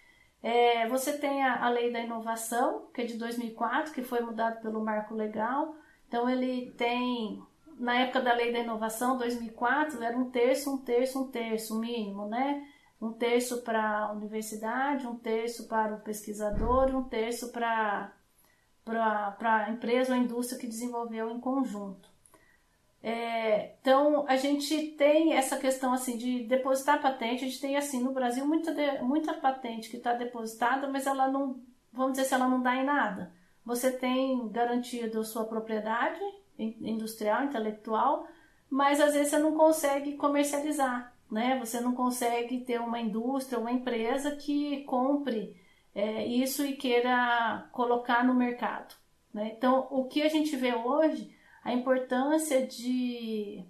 É, 0.42 0.87
você 0.88 1.18
tem 1.18 1.42
a, 1.42 1.64
a, 1.64 1.68
lei 1.68 1.92
da 1.92 2.00
inovação, 2.00 2.87
que 2.95 3.02
é 3.02 3.04
de 3.04 3.18
2004, 3.18 3.92
que 3.92 4.02
foi 4.02 4.21
mudado 4.21 4.61
pelo 4.62 4.85
marco 4.85 5.14
legal. 5.14 5.75
Então, 6.07 6.30
ele 6.30 6.71
tem, 6.78 7.42
na 7.78 7.99
época 7.99 8.21
da 8.21 8.33
lei 8.33 8.52
da 8.52 8.61
inovação, 8.61 9.18
2004, 9.18 10.02
era 10.02 10.16
um 10.16 10.30
terço, 10.30 10.73
um 10.73 10.78
terço, 10.78 11.23
um 11.23 11.28
terço, 11.28 11.78
mínimo, 11.78 12.26
né? 12.26 12.64
Um 13.00 13.12
terço 13.12 13.62
para 13.62 14.04
a 14.04 14.12
universidade, 14.12 15.07
um 15.07 15.16
terço 15.16 15.68
para 15.68 15.95
o 15.95 16.00
pesquisador 16.00 16.95
um 16.95 17.04
terço 17.04 17.52
para 17.52 18.12
a 18.97 19.66
empresa 19.71 20.12
ou 20.12 20.18
a 20.18 20.23
indústria 20.23 20.59
que 20.59 20.66
desenvolveu 20.66 21.30
em 21.30 21.40
conjunto. 21.40 22.09
É, 23.00 23.76
então 23.80 24.26
a 24.28 24.37
gente 24.37 24.76
tem 24.92 25.35
essa 25.35 25.57
questão 25.57 25.92
assim 25.92 26.16
de 26.16 26.42
depositar 26.45 27.00
patente, 27.00 27.45
a 27.45 27.49
gente 27.49 27.61
tem 27.61 27.76
assim 27.76 28.02
no 28.02 28.12
Brasil 28.12 28.45
muita, 28.45 28.73
muita 29.02 29.32
patente 29.34 29.89
que 29.89 29.97
está 29.99 30.15
depositada, 30.15 30.89
mas 30.89 31.06
ela 31.06 31.28
não, 31.28 31.60
vamos 31.93 32.13
dizer 32.13 32.25
se 32.25 32.34
ela 32.34 32.49
não 32.49 32.60
dá 32.60 32.75
em 32.75 32.84
nada. 32.84 33.32
Você 33.65 33.93
tem 33.93 34.49
garantido 34.49 35.23
sua 35.25 35.45
propriedade 35.45 36.21
industrial, 36.58 37.45
intelectual, 37.45 38.26
mas 38.69 39.00
às 39.00 39.15
vezes 39.15 39.28
você 39.28 39.39
não 39.39 39.54
consegue 39.56 40.17
comercializar, 40.17 41.15
né? 41.30 41.58
Você 41.60 41.80
não 41.80 41.95
consegue 41.95 42.60
ter 42.60 42.80
uma 42.80 43.00
indústria, 43.00 43.58
uma 43.58 43.71
empresa 43.71 44.34
que 44.34 44.82
compre 44.84 45.56
é, 45.95 46.27
isso 46.27 46.65
e 46.65 46.77
queira 46.77 47.69
colocar 47.73 48.25
no 48.25 48.35
mercado. 48.35 48.95
Né? 49.33 49.53
Então, 49.57 49.87
o 49.91 50.05
que 50.07 50.23
a 50.23 50.29
gente 50.29 50.57
vê 50.57 50.75
hoje 50.75 51.35
a 51.63 51.73
importância 51.73 52.67
de 52.67 53.65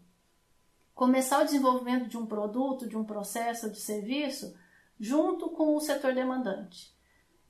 começar 0.95 1.41
o 1.41 1.45
desenvolvimento 1.45 2.09
de 2.09 2.17
um 2.17 2.27
produto, 2.27 2.89
de 2.89 2.97
um 2.97 3.05
processo, 3.05 3.71
de 3.71 3.79
serviço, 3.79 4.57
junto 4.99 5.51
com 5.51 5.77
o 5.77 5.81
setor 5.81 6.15
demandante. 6.15 6.93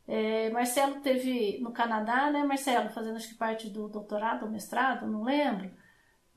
É, 0.07 0.51
Marcelo 0.51 1.01
teve 1.01 1.59
no 1.61 1.73
Canadá, 1.73 2.31
né, 2.31 2.45
Marcelo, 2.45 2.91
fazendo 2.91 3.17
acho 3.17 3.29
que 3.29 3.35
parte 3.35 3.69
do 3.69 3.89
doutorado 3.89 4.45
ou 4.45 4.51
mestrado, 4.51 5.07
não 5.07 5.23
lembro, 5.23 5.71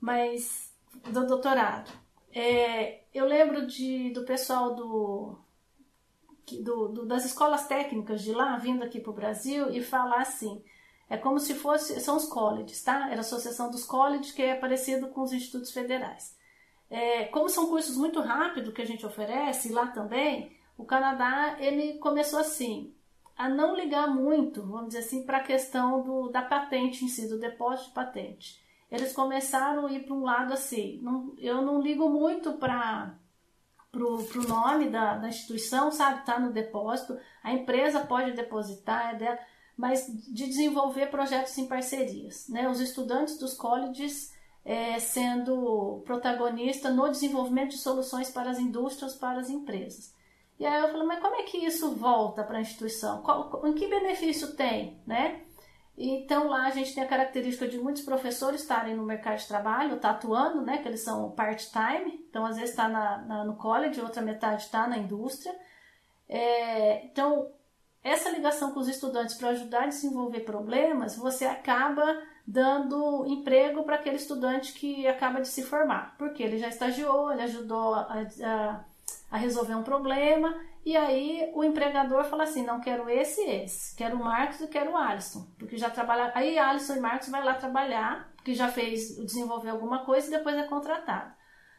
mas 0.00 0.74
do 1.10 1.26
doutorado. 1.26 1.90
É, 2.34 3.02
eu 3.14 3.26
lembro 3.26 3.66
de, 3.66 4.10
do 4.10 4.24
pessoal 4.24 4.74
do, 4.74 5.38
do, 6.62 6.88
do, 6.88 7.06
das 7.06 7.24
escolas 7.24 7.66
técnicas 7.66 8.22
de 8.22 8.32
lá 8.32 8.56
vindo 8.56 8.82
aqui 8.82 9.00
para 9.00 9.10
o 9.10 9.14
Brasil 9.14 9.70
e 9.70 9.82
falar 9.82 10.22
assim: 10.22 10.62
é 11.08 11.16
como 11.16 11.38
se 11.38 11.54
fosse, 11.54 12.00
são 12.00 12.16
os 12.16 12.24
colleges, 12.24 12.82
tá? 12.82 13.06
Era 13.08 13.18
a 13.18 13.20
associação 13.20 13.70
dos 13.70 13.84
colleges 13.84 14.32
que 14.32 14.42
é 14.42 14.54
parecido 14.54 15.08
com 15.08 15.22
os 15.22 15.32
institutos 15.32 15.70
federais. 15.70 16.36
É, 16.90 17.24
como 17.24 17.48
são 17.48 17.68
cursos 17.68 17.96
muito 17.96 18.20
rápidos 18.20 18.74
que 18.74 18.82
a 18.82 18.86
gente 18.86 19.06
oferece, 19.06 19.72
lá 19.72 19.86
também, 19.86 20.56
o 20.76 20.84
Canadá 20.84 21.56
ele 21.58 21.98
começou 21.98 22.38
assim, 22.38 22.94
a 23.36 23.48
não 23.48 23.74
ligar 23.74 24.08
muito, 24.08 24.62
vamos 24.62 24.88
dizer 24.88 24.98
assim, 24.98 25.24
para 25.24 25.38
a 25.38 25.42
questão 25.42 26.02
do, 26.02 26.28
da 26.28 26.42
patente 26.42 27.04
em 27.04 27.08
si, 27.08 27.28
do 27.28 27.38
depósito 27.38 27.88
de 27.88 27.94
patente. 27.94 28.62
Eles 28.90 29.12
começaram 29.12 29.86
a 29.86 29.92
ir 29.92 30.04
para 30.04 30.14
um 30.14 30.22
lado 30.22 30.52
assim, 30.52 30.98
não, 31.02 31.34
eu 31.38 31.62
não 31.62 31.80
ligo 31.80 32.10
muito 32.10 32.52
para 32.54 33.14
pro, 33.92 34.24
pro 34.24 34.48
nome 34.48 34.88
da, 34.88 35.18
da 35.18 35.28
instituição, 35.28 35.92
sabe? 35.92 36.24
Tá 36.24 36.40
no 36.40 36.50
depósito, 36.50 37.16
a 37.44 37.52
empresa 37.52 38.00
pode 38.00 38.32
depositar, 38.32 39.14
é 39.14 39.18
dela 39.18 39.38
mas 39.76 40.06
de 40.06 40.46
desenvolver 40.46 41.06
projetos 41.06 41.56
em 41.58 41.66
parcerias. 41.66 42.48
Né? 42.48 42.68
Os 42.68 42.80
estudantes 42.80 43.38
dos 43.38 43.54
colleges 43.54 44.32
é, 44.64 44.98
sendo 44.98 46.02
protagonista 46.04 46.90
no 46.90 47.08
desenvolvimento 47.08 47.70
de 47.70 47.78
soluções 47.78 48.30
para 48.30 48.50
as 48.50 48.58
indústrias, 48.58 49.14
para 49.14 49.40
as 49.40 49.50
empresas. 49.50 50.14
E 50.58 50.66
aí 50.66 50.80
eu 50.80 50.88
falei, 50.92 51.06
mas 51.06 51.20
como 51.20 51.34
é 51.36 51.42
que 51.42 51.58
isso 51.58 51.96
volta 51.96 52.44
para 52.44 52.58
a 52.58 52.60
instituição? 52.60 53.22
Qual, 53.22 53.66
em 53.66 53.72
que 53.72 53.88
benefício 53.88 54.54
tem? 54.54 55.00
Né? 55.06 55.40
Então 55.96 56.48
lá 56.48 56.66
a 56.66 56.70
gente 56.70 56.94
tem 56.94 57.04
a 57.04 57.08
característica 57.08 57.68
de 57.68 57.78
muitos 57.78 58.02
professores 58.02 58.62
estarem 58.62 58.96
no 58.96 59.04
mercado 59.04 59.38
de 59.38 59.46
trabalho, 59.46 60.00
tá 60.00 60.10
atuando, 60.10 60.62
né? 60.62 60.78
Que 60.78 60.88
eles 60.88 61.00
são 61.00 61.30
part-time, 61.32 62.24
então 62.28 62.46
às 62.46 62.56
vezes 62.56 62.70
está 62.70 62.88
no 63.44 63.56
college, 63.56 64.00
outra 64.00 64.22
metade 64.22 64.62
está 64.62 64.86
na 64.86 64.98
indústria. 64.98 65.54
É, 66.28 67.04
então 67.04 67.50
essa 68.02 68.30
ligação 68.30 68.72
com 68.72 68.80
os 68.80 68.88
estudantes 68.88 69.36
para 69.36 69.50
ajudar 69.50 69.84
a 69.84 69.88
desenvolver 69.88 70.40
problemas, 70.40 71.16
você 71.16 71.44
acaba 71.44 72.20
dando 72.46 73.24
emprego 73.26 73.84
para 73.84 73.94
aquele 73.96 74.16
estudante 74.16 74.72
que 74.72 75.06
acaba 75.06 75.40
de 75.40 75.48
se 75.48 75.62
formar, 75.62 76.16
porque 76.18 76.42
ele 76.42 76.58
já 76.58 76.68
estagiou, 76.68 77.30
ele 77.32 77.42
ajudou 77.42 77.94
a, 77.94 78.24
a, 78.44 78.80
a, 79.30 79.36
resolver 79.36 79.76
um 79.76 79.84
problema, 79.84 80.52
e 80.84 80.96
aí 80.96 81.50
o 81.54 81.62
empregador 81.62 82.24
fala 82.24 82.44
assim: 82.44 82.64
não 82.64 82.80
quero 82.80 83.08
esse 83.08 83.40
e 83.40 83.64
esse, 83.64 83.96
quero 83.96 84.16
o 84.16 84.24
Marcos 84.24 84.60
e 84.60 84.68
quero 84.68 84.92
o 84.92 84.96
Alisson, 84.96 85.46
porque 85.58 85.76
já 85.76 85.90
trabalha. 85.90 86.32
Aí 86.34 86.58
Alisson 86.58 86.96
e 86.96 87.00
Marcos 87.00 87.28
vai 87.28 87.44
lá 87.44 87.54
trabalhar, 87.54 88.32
porque 88.36 88.54
já 88.54 88.68
fez 88.68 89.16
desenvolver 89.24 89.70
alguma 89.70 90.04
coisa 90.04 90.26
e 90.26 90.30
depois 90.30 90.56
é 90.56 90.64
contratado. 90.64 91.32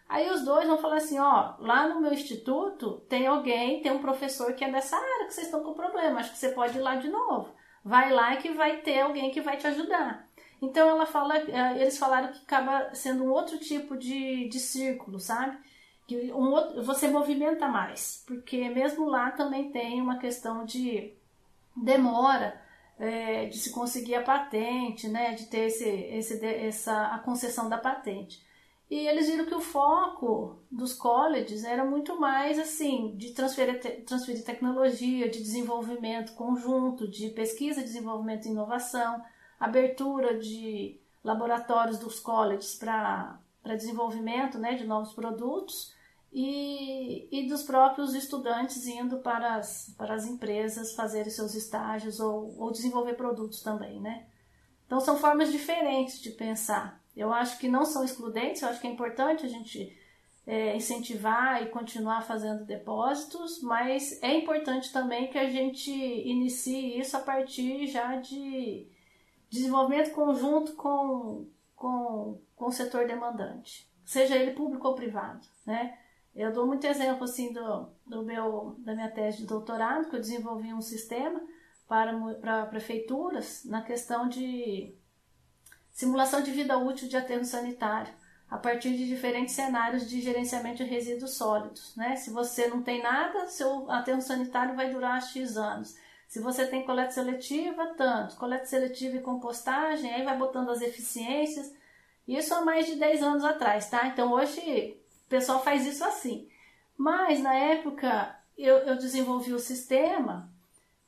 Aí 0.08 0.30
os 0.30 0.44
dois 0.46 0.68
vão 0.68 0.78
falar 0.78 0.98
assim, 0.98 1.18
ó, 1.18 1.56
lá 1.60 1.88
no 1.88 2.00
meu 2.00 2.13
instituto 2.13 3.00
tem 3.10 3.26
alguém, 3.26 3.82
tem 3.82 3.92
um 3.92 4.02
professor 4.02 4.54
que 4.54 4.63
é 4.63 4.72
dessa 4.72 4.96
área 4.96 5.26
que 5.26 5.34
vocês 5.34 5.48
estão 5.48 5.63
com 5.63 5.74
problema, 5.74 6.20
acho 6.20 6.32
que 6.32 6.38
você 6.38 6.50
pode 6.50 6.78
ir 6.78 6.82
lá 6.82 6.96
de 6.96 7.10
novo. 7.10 7.54
Vai 7.84 8.12
lá 8.12 8.36
que 8.38 8.50
vai 8.50 8.78
ter 8.82 9.02
alguém 9.02 9.32
que 9.32 9.42
vai 9.42 9.58
te 9.58 9.68
ajudar. 9.68 10.28
Então 10.62 10.88
ela 10.88 11.06
fala, 11.06 11.38
eh, 11.38 11.82
eles 11.82 11.98
falaram 11.98 12.32
que 12.32 12.39
acaba 12.39 12.94
sendo 12.94 13.26
um 13.26 13.32
outro 13.32 13.58
tipo 13.58 13.98
de, 13.98 14.48
de 14.48 14.60
círculo, 14.60 15.20
sabe? 15.20 15.58
Que 16.08 16.32
um 16.34 16.52
outro, 16.52 16.84
você 16.84 17.08
movimenta 17.08 17.68
mais, 17.68 18.24
porque 18.28 18.70
mesmo 18.70 19.06
lá 19.06 19.32
também 19.32 19.72
tem 19.72 20.02
uma 20.02 20.18
questão 20.18 20.66
de 20.66 21.13
demora 21.76 22.62
é, 23.00 23.46
de 23.46 23.58
se 23.58 23.72
conseguir 23.72 24.16
a 24.16 24.24
patente, 24.24 25.08
né? 25.08 25.34
De 25.34 25.46
ter 25.46 25.68
esse, 25.68 25.88
esse, 25.88 26.46
essa 26.46 27.08
a 27.08 27.20
concessão 27.20 27.70
da 27.70 27.78
patente. 27.78 28.44
E 28.89 29.08
eles 29.08 29.28
viram 29.28 29.46
que 29.46 29.56
o 29.56 29.62
foco 29.62 30.60
dos 30.70 30.94
colleges 30.94 31.63
era 31.63 31.84
muito 31.84 32.20
mais 32.20 32.60
assim, 32.60 33.16
de 33.18 33.32
transferir, 33.32 34.06
transferir 34.06 34.44
tecnologia, 34.44 35.30
de 35.30 35.42
desenvolvimento 35.42 36.34
conjunto, 36.36 37.08
de 37.08 37.30
pesquisa, 37.30 37.82
desenvolvimento 37.82 38.46
e 38.46 38.52
inovação, 38.52 39.24
abertura 39.60 40.38
de 40.38 41.00
laboratórios 41.24 41.98
dos 41.98 42.20
colleges 42.20 42.76
para 42.76 43.39
desenvolvimento 43.63 44.58
né, 44.58 44.76
de 44.76 44.86
novos 44.86 45.13
produtos 45.13 45.93
e, 46.32 47.28
e 47.32 47.47
dos 47.47 47.63
próprios 47.63 48.13
estudantes 48.13 48.86
indo 48.88 49.19
para 49.19 49.56
as, 49.56 49.93
para 49.97 50.15
as 50.15 50.26
empresas 50.26 50.93
fazerem 50.93 51.32
seus 51.32 51.54
estágios 51.54 52.19
ou, 52.19 52.56
ou 52.60 52.71
desenvolver 52.71 53.13
produtos 53.13 53.62
também, 53.62 54.02
né? 54.02 54.26
Então 54.86 54.99
são 54.99 55.17
formas 55.17 55.52
diferentes 55.52 56.19
de 56.21 56.32
pensar. 56.32 57.02
Eu 57.15 57.32
acho 57.32 57.60
que 57.60 57.67
não 57.67 57.86
são 57.86 58.04
excludentes, 58.04 58.62
eu 58.62 58.69
acho 58.69 58.82
que 58.82 58.88
é 58.88 58.91
importante 58.91 59.45
a 59.45 59.49
gente 59.49 59.95
é, 60.45 60.76
incentivar 60.76 61.62
e 61.62 61.69
continuar 61.69 62.21
fazendo 62.21 62.65
depósitos, 62.65 63.62
mas 63.62 64.21
é 64.21 64.36
importante 64.38 64.91
também 64.91 65.30
que 65.30 65.38
a 65.38 65.49
gente 65.49 65.91
inicie 65.91 66.99
isso 66.99 67.15
a 67.15 67.21
partir 67.21 67.88
já 67.88 68.17
de 68.17 68.88
desenvolvimento 69.49 70.12
conjunto 70.12 70.73
com, 70.73 71.47
com, 71.76 72.41
com 72.63 72.69
o 72.69 72.71
setor 72.71 73.06
demandante, 73.06 73.91
seja 74.06 74.38
ele 74.38 74.52
público 74.52 74.88
ou 74.88 74.95
privado, 74.95 75.45
né? 75.65 75.97
Eu 76.34 76.54
dou 76.54 76.65
muito 76.65 76.88
exemplo 76.88 77.26
assim 77.26 77.52
do, 77.52 77.89
do 78.08 78.23
meu, 78.23 78.76
da 78.80 78.95
minha 78.95 79.12
tese 79.12 79.39
de 79.39 79.45
doutorado, 79.45 80.10
que 80.10 80.15
eu 80.15 80.21
desenvolvi 80.21 80.73
um 80.73 80.82
sistema 80.82 81.41
para, 81.89 82.17
para 82.36 82.65
prefeituras 82.67 83.65
na 83.65 83.82
questão 83.82 84.30
de 84.30 84.95
simulação 85.91 86.41
de 86.41 86.52
vida 86.52 86.78
útil 86.78 87.10
de 87.10 87.17
aterro 87.17 87.43
sanitário, 87.43 88.13
a 88.49 88.58
partir 88.58 88.95
de 88.95 89.06
diferentes 89.06 89.54
cenários 89.54 90.10
de 90.10 90.21
gerenciamento 90.21 90.78
de 90.78 90.89
resíduos 90.89 91.34
sólidos. 91.34 91.93
Né? 91.97 92.15
Se 92.15 92.30
você 92.30 92.67
não 92.67 92.82
tem 92.82 93.04
nada, 93.04 93.47
seu 93.47 93.91
aterro 93.91 94.21
sanitário 94.21 94.73
vai 94.73 94.89
durar 94.89 95.21
X 95.21 95.58
anos. 95.58 95.95
Se 96.30 96.39
você 96.39 96.65
tem 96.65 96.86
coleta 96.86 97.12
seletiva, 97.12 97.93
tanto. 97.97 98.38
Coleta 98.38 98.65
seletiva 98.65 99.17
e 99.17 99.21
compostagem, 99.21 100.12
aí 100.13 100.23
vai 100.23 100.38
botando 100.38 100.69
as 100.69 100.82
eficiências. 100.82 101.83
Isso 102.27 102.53
há 102.53 102.62
mais 102.62 102.86
de 102.86 102.95
10 102.95 103.21
anos 103.21 103.43
atrás, 103.43 103.89
tá? 103.89 104.07
Então 104.07 104.31
hoje 104.31 104.97
o 105.25 105.29
pessoal 105.29 105.63
faz 105.63 105.86
isso 105.86 106.03
assim. 106.03 106.47
Mas 106.97 107.39
na 107.41 107.53
época 107.53 108.36
eu, 108.57 108.77
eu 108.79 108.95
desenvolvi 108.95 109.53
o 109.53 109.59
sistema 109.59 110.51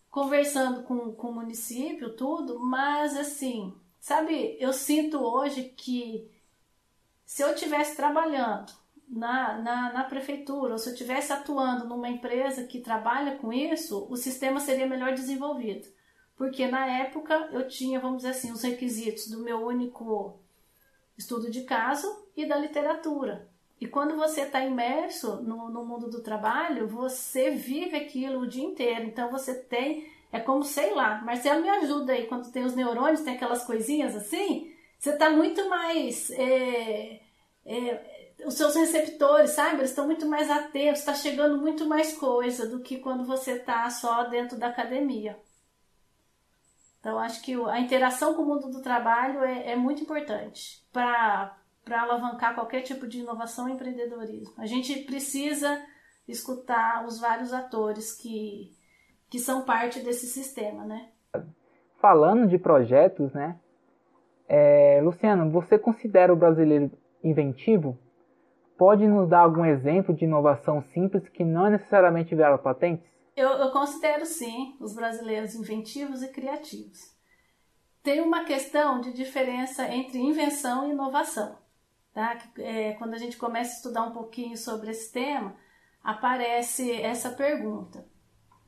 conversando 0.10 0.84
com, 0.84 1.12
com 1.14 1.30
o 1.30 1.36
município, 1.36 2.16
tudo, 2.16 2.60
mas 2.60 3.18
assim, 3.18 3.74
sabe, 4.00 4.56
eu 4.60 4.72
sinto 4.72 5.20
hoje 5.20 5.74
que 5.76 6.32
se 7.26 7.42
eu 7.44 7.54
estivesse 7.54 7.96
trabalhando 7.96 8.72
na, 9.10 9.58
na, 9.58 9.94
na, 9.94 10.04
prefeitura, 10.06 10.74
ou 10.74 10.78
se 10.78 10.90
eu 10.90 10.94
estivesse 10.94 11.34
atuando 11.34 11.86
numa 11.86 12.10
empresa 12.10 12.64
que 12.64 12.80
trabalha 12.80 13.38
com 13.38 13.52
isso, 13.52 14.08
o 14.10 14.16
sistema 14.16 14.60
seria 14.60 14.88
melhor 14.88 15.14
desenvolvido. 15.14 15.88
Porque 16.38 16.68
na 16.68 16.86
época 16.86 17.50
eu 17.52 17.68
tinha, 17.68 18.00
vamos 18.00 18.18
dizer 18.18 18.30
assim, 18.30 18.52
os 18.52 18.64
requisitos 18.64 19.28
do 19.28 19.44
meu 19.44 19.66
único 19.66 20.40
estudo 21.18 21.50
de 21.50 21.62
caso 21.62 22.08
e 22.36 22.46
da 22.46 22.58
literatura. 22.58 23.48
E 23.80 23.88
quando 23.88 24.16
você 24.16 24.42
está 24.42 24.64
imerso 24.64 25.42
no, 25.42 25.70
no 25.70 25.86
mundo 25.86 26.10
do 26.10 26.22
trabalho, 26.22 26.88
você 26.88 27.52
vive 27.52 27.96
aquilo 27.96 28.42
o 28.42 28.48
dia 28.48 28.64
inteiro. 28.64 29.04
Então 29.06 29.30
você 29.30 29.54
tem, 29.54 30.10
é 30.32 30.40
como, 30.40 30.64
sei 30.64 30.94
lá, 30.94 31.22
Marcelo 31.22 31.62
me 31.62 31.70
ajuda 31.70 32.14
aí, 32.14 32.26
quando 32.28 32.52
tem 32.52 32.64
os 32.64 32.76
neurônios, 32.76 33.22
tem 33.22 33.36
aquelas 33.36 33.66
coisinhas 33.66 34.16
assim, 34.16 34.74
você 34.98 35.12
está 35.12 35.30
muito 35.30 35.70
mais. 35.70 36.32
É, 36.32 37.20
é, 37.66 38.16
os 38.46 38.56
seus 38.56 38.76
receptores, 38.76 39.52
sabe? 39.52 39.78
Eles 39.78 39.92
estão 39.92 40.06
muito 40.06 40.26
mais 40.26 40.50
atentos, 40.50 41.00
está 41.00 41.14
chegando 41.14 41.58
muito 41.58 41.86
mais 41.86 42.14
coisa 42.18 42.68
do 42.68 42.80
que 42.80 42.98
quando 42.98 43.26
você 43.26 43.54
está 43.54 43.90
só 43.90 44.24
dentro 44.26 44.58
da 44.58 44.68
academia. 44.68 45.38
Então, 47.06 47.20
acho 47.20 47.44
que 47.44 47.54
a 47.54 47.80
interação 47.80 48.34
com 48.34 48.42
o 48.42 48.46
mundo 48.48 48.72
do 48.72 48.82
trabalho 48.82 49.44
é, 49.44 49.74
é 49.74 49.76
muito 49.76 50.02
importante 50.02 50.84
para 50.92 51.56
alavancar 51.88 52.56
qualquer 52.56 52.82
tipo 52.82 53.06
de 53.06 53.20
inovação 53.20 53.70
e 53.70 53.74
empreendedorismo. 53.74 54.56
A 54.58 54.66
gente 54.66 55.04
precisa 55.04 55.80
escutar 56.28 57.06
os 57.06 57.20
vários 57.20 57.54
atores 57.54 58.12
que, 58.12 58.72
que 59.30 59.38
são 59.38 59.66
parte 59.66 60.00
desse 60.00 60.26
sistema, 60.26 60.84
né? 60.84 61.10
Falando 62.02 62.48
de 62.48 62.58
projetos, 62.58 63.32
né? 63.34 63.60
É, 64.50 65.00
Luciano, 65.04 65.52
você 65.52 65.78
considera 65.78 66.34
o 66.34 66.36
brasileiro 66.36 66.90
inventivo? 67.24 68.00
Pode 68.76 69.08
nos 69.08 69.30
dar 69.30 69.42
algum 69.42 69.64
exemplo 69.64 70.12
de 70.12 70.26
inovação 70.26 70.82
simples 70.82 71.30
que 71.30 71.46
não 71.46 71.68
é 71.68 71.70
necessariamente 71.70 72.34
vira 72.34 72.58
patentes? 72.58 73.15
Eu, 73.36 73.50
eu 73.50 73.72
considero 73.72 74.26
sim 74.26 74.78
os 74.80 74.94
brasileiros 74.94 75.56
inventivos 75.56 76.24
e 76.24 76.30
criativos. 76.30 77.14
Tem 78.02 78.22
uma 78.22 78.46
questão 78.46 79.02
de 79.02 79.12
diferença 79.12 79.88
entre 79.88 80.20
invenção 80.20 80.88
e 80.88 80.92
inovação. 80.92 81.58
Tá? 82.14 82.38
É, 82.60 82.94
quando 82.94 83.14
a 83.14 83.18
gente 83.18 83.36
começa 83.36 83.72
a 83.72 83.76
estudar 83.76 84.04
um 84.04 84.12
pouquinho 84.12 84.56
sobre 84.56 84.92
esse 84.92 85.12
tema, 85.12 85.56
aparece 86.02 86.92
essa 87.02 87.32
pergunta. 87.32 88.08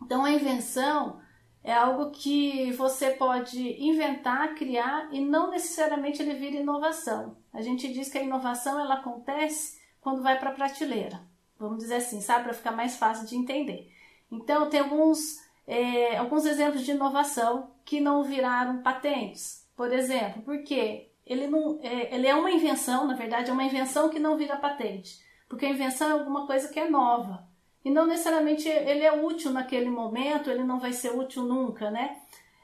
Então, 0.01 0.25
a 0.25 0.31
invenção 0.31 1.21
é 1.63 1.73
algo 1.73 2.11
que 2.11 2.71
você 2.73 3.11
pode 3.11 3.61
inventar, 3.81 4.55
criar 4.55 5.07
e 5.13 5.23
não 5.23 5.49
necessariamente 5.51 6.21
ele 6.21 6.33
vira 6.33 6.57
inovação. 6.57 7.37
A 7.53 7.61
gente 7.61 7.91
diz 7.91 8.09
que 8.09 8.17
a 8.17 8.23
inovação 8.23 8.79
ela 8.79 8.95
acontece 8.95 9.79
quando 10.01 10.23
vai 10.23 10.39
para 10.39 10.49
a 10.49 10.53
prateleira. 10.53 11.21
Vamos 11.59 11.79
dizer 11.79 11.95
assim, 11.95 12.21
sabe? 12.21 12.45
Para 12.45 12.53
ficar 12.53 12.71
mais 12.71 12.97
fácil 12.97 13.27
de 13.27 13.35
entender. 13.35 13.91
Então, 14.31 14.69
tem 14.69 14.79
alguns, 14.79 15.37
é, 15.65 16.17
alguns 16.17 16.45
exemplos 16.45 16.83
de 16.83 16.91
inovação 16.91 17.71
que 17.85 17.99
não 17.99 18.23
viraram 18.23 18.81
patentes. 18.81 19.67
Por 19.75 19.91
exemplo, 19.93 20.41
porque 20.41 21.09
ele, 21.25 21.47
não, 21.47 21.79
é, 21.81 22.13
ele 22.13 22.27
é 22.27 22.35
uma 22.35 22.51
invenção, 22.51 23.05
na 23.05 23.15
verdade, 23.15 23.49
é 23.49 23.53
uma 23.53 23.63
invenção 23.63 24.09
que 24.09 24.19
não 24.19 24.37
vira 24.37 24.57
patente. 24.57 25.19
Porque 25.47 25.65
a 25.65 25.69
invenção 25.69 26.09
é 26.09 26.11
alguma 26.11 26.45
coisa 26.45 26.67
que 26.67 26.79
é 26.79 26.89
nova. 26.89 27.47
E 27.85 27.89
não 27.89 28.05
necessariamente 28.05 28.67
ele 28.67 29.03
é 29.03 29.13
útil 29.13 29.51
naquele 29.51 29.89
momento, 29.89 30.49
ele 30.49 30.63
não 30.63 30.79
vai 30.79 30.91
ser 30.91 31.11
útil 31.11 31.43
nunca, 31.43 31.89
né? 31.89 32.17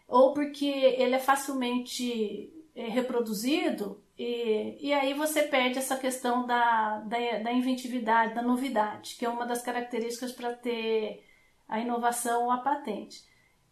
Ou 0.07 0.33
porque 0.33 0.65
ele 0.65 1.15
é 1.15 1.19
facilmente 1.19 2.51
é, 2.75 2.87
reproduzido, 2.87 4.03
e, 4.17 4.77
e 4.79 4.93
aí 4.93 5.13
você 5.13 5.43
perde 5.43 5.79
essa 5.79 5.97
questão 5.97 6.45
da, 6.45 6.99
da, 6.99 7.17
da 7.39 7.51
inventividade, 7.51 8.35
da 8.35 8.41
novidade, 8.41 9.15
que 9.17 9.25
é 9.25 9.29
uma 9.29 9.45
das 9.45 9.61
características 9.61 10.31
para 10.31 10.53
ter 10.53 11.23
a 11.67 11.79
inovação 11.79 12.45
ou 12.45 12.51
a 12.51 12.57
patente. 12.57 13.23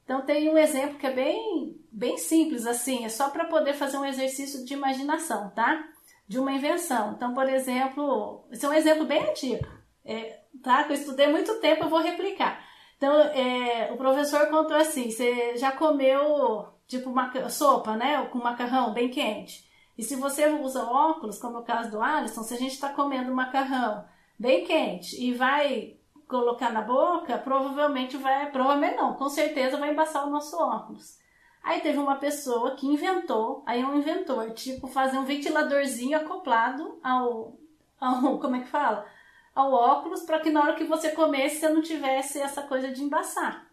Então 0.03 0.21
tem 0.21 0.49
um 0.49 0.57
exemplo 0.57 0.97
que 0.97 1.07
é 1.07 1.13
bem, 1.13 1.79
bem 1.91 2.17
simples 2.17 2.65
assim, 2.65 3.05
é 3.05 3.09
só 3.09 3.29
para 3.29 3.45
poder 3.45 3.73
fazer 3.73 3.97
um 3.97 4.05
exercício 4.05 4.65
de 4.65 4.73
imaginação, 4.73 5.49
tá? 5.51 5.83
De 6.27 6.39
uma 6.39 6.51
invenção. 6.51 7.13
Então, 7.13 7.33
por 7.33 7.47
exemplo, 7.47 8.45
esse 8.51 8.65
é 8.65 8.69
um 8.69 8.73
exemplo 8.73 9.05
bem 9.05 9.23
antigo, 9.29 9.65
é, 10.03 10.41
tá? 10.61 10.83
Que 10.83 10.91
eu 10.91 10.97
estudei 10.97 11.27
muito 11.27 11.59
tempo, 11.59 11.83
eu 11.83 11.89
vou 11.89 12.01
replicar. 12.01 12.61
Então, 12.97 13.13
é, 13.19 13.91
o 13.91 13.97
professor 13.97 14.47
contou 14.47 14.75
assim: 14.75 15.09
você 15.09 15.55
já 15.57 15.71
comeu 15.71 16.67
tipo 16.87 17.09
uma 17.09 17.31
sopa, 17.49 17.95
né? 17.95 18.25
Com 18.25 18.39
macarrão 18.39 18.93
bem 18.93 19.09
quente. 19.09 19.69
E 19.97 20.03
se 20.03 20.15
você 20.15 20.47
usa 20.47 20.83
óculos, 20.83 21.39
como 21.39 21.57
é 21.57 21.59
o 21.59 21.63
caso 21.63 21.91
do 21.91 22.01
Alisson, 22.01 22.43
se 22.43 22.53
a 22.53 22.57
gente 22.57 22.73
está 22.73 22.89
comendo 22.89 23.33
macarrão 23.33 24.03
bem 24.37 24.65
quente 24.65 25.15
e 25.21 25.33
vai 25.33 25.97
colocar 26.31 26.71
na 26.71 26.81
boca, 26.81 27.37
provavelmente 27.37 28.15
vai, 28.15 28.49
provavelmente 28.49 28.95
não, 28.95 29.13
com 29.15 29.29
certeza 29.29 29.77
vai 29.77 29.91
embaçar 29.91 30.25
o 30.25 30.31
nosso 30.31 30.57
óculos. 30.57 31.19
Aí 31.61 31.81
teve 31.81 31.99
uma 31.99 32.15
pessoa 32.15 32.75
que 32.75 32.87
inventou, 32.87 33.61
aí 33.67 33.83
um 33.83 33.97
inventor, 33.97 34.51
tipo 34.51 34.87
fazer 34.87 35.17
um 35.17 35.25
ventiladorzinho 35.25 36.17
acoplado 36.17 36.97
ao, 37.03 37.59
ao 37.99 38.39
como 38.39 38.55
é 38.55 38.61
que 38.61 38.69
fala? 38.69 39.05
Ao 39.53 39.71
óculos 39.71 40.23
para 40.23 40.39
que 40.39 40.49
na 40.49 40.61
hora 40.61 40.75
que 40.75 40.85
você 40.85 41.11
comesse 41.11 41.59
você 41.59 41.69
não 41.69 41.81
tivesse 41.81 42.39
essa 42.39 42.61
coisa 42.63 42.89
de 42.89 43.03
embaçar. 43.03 43.67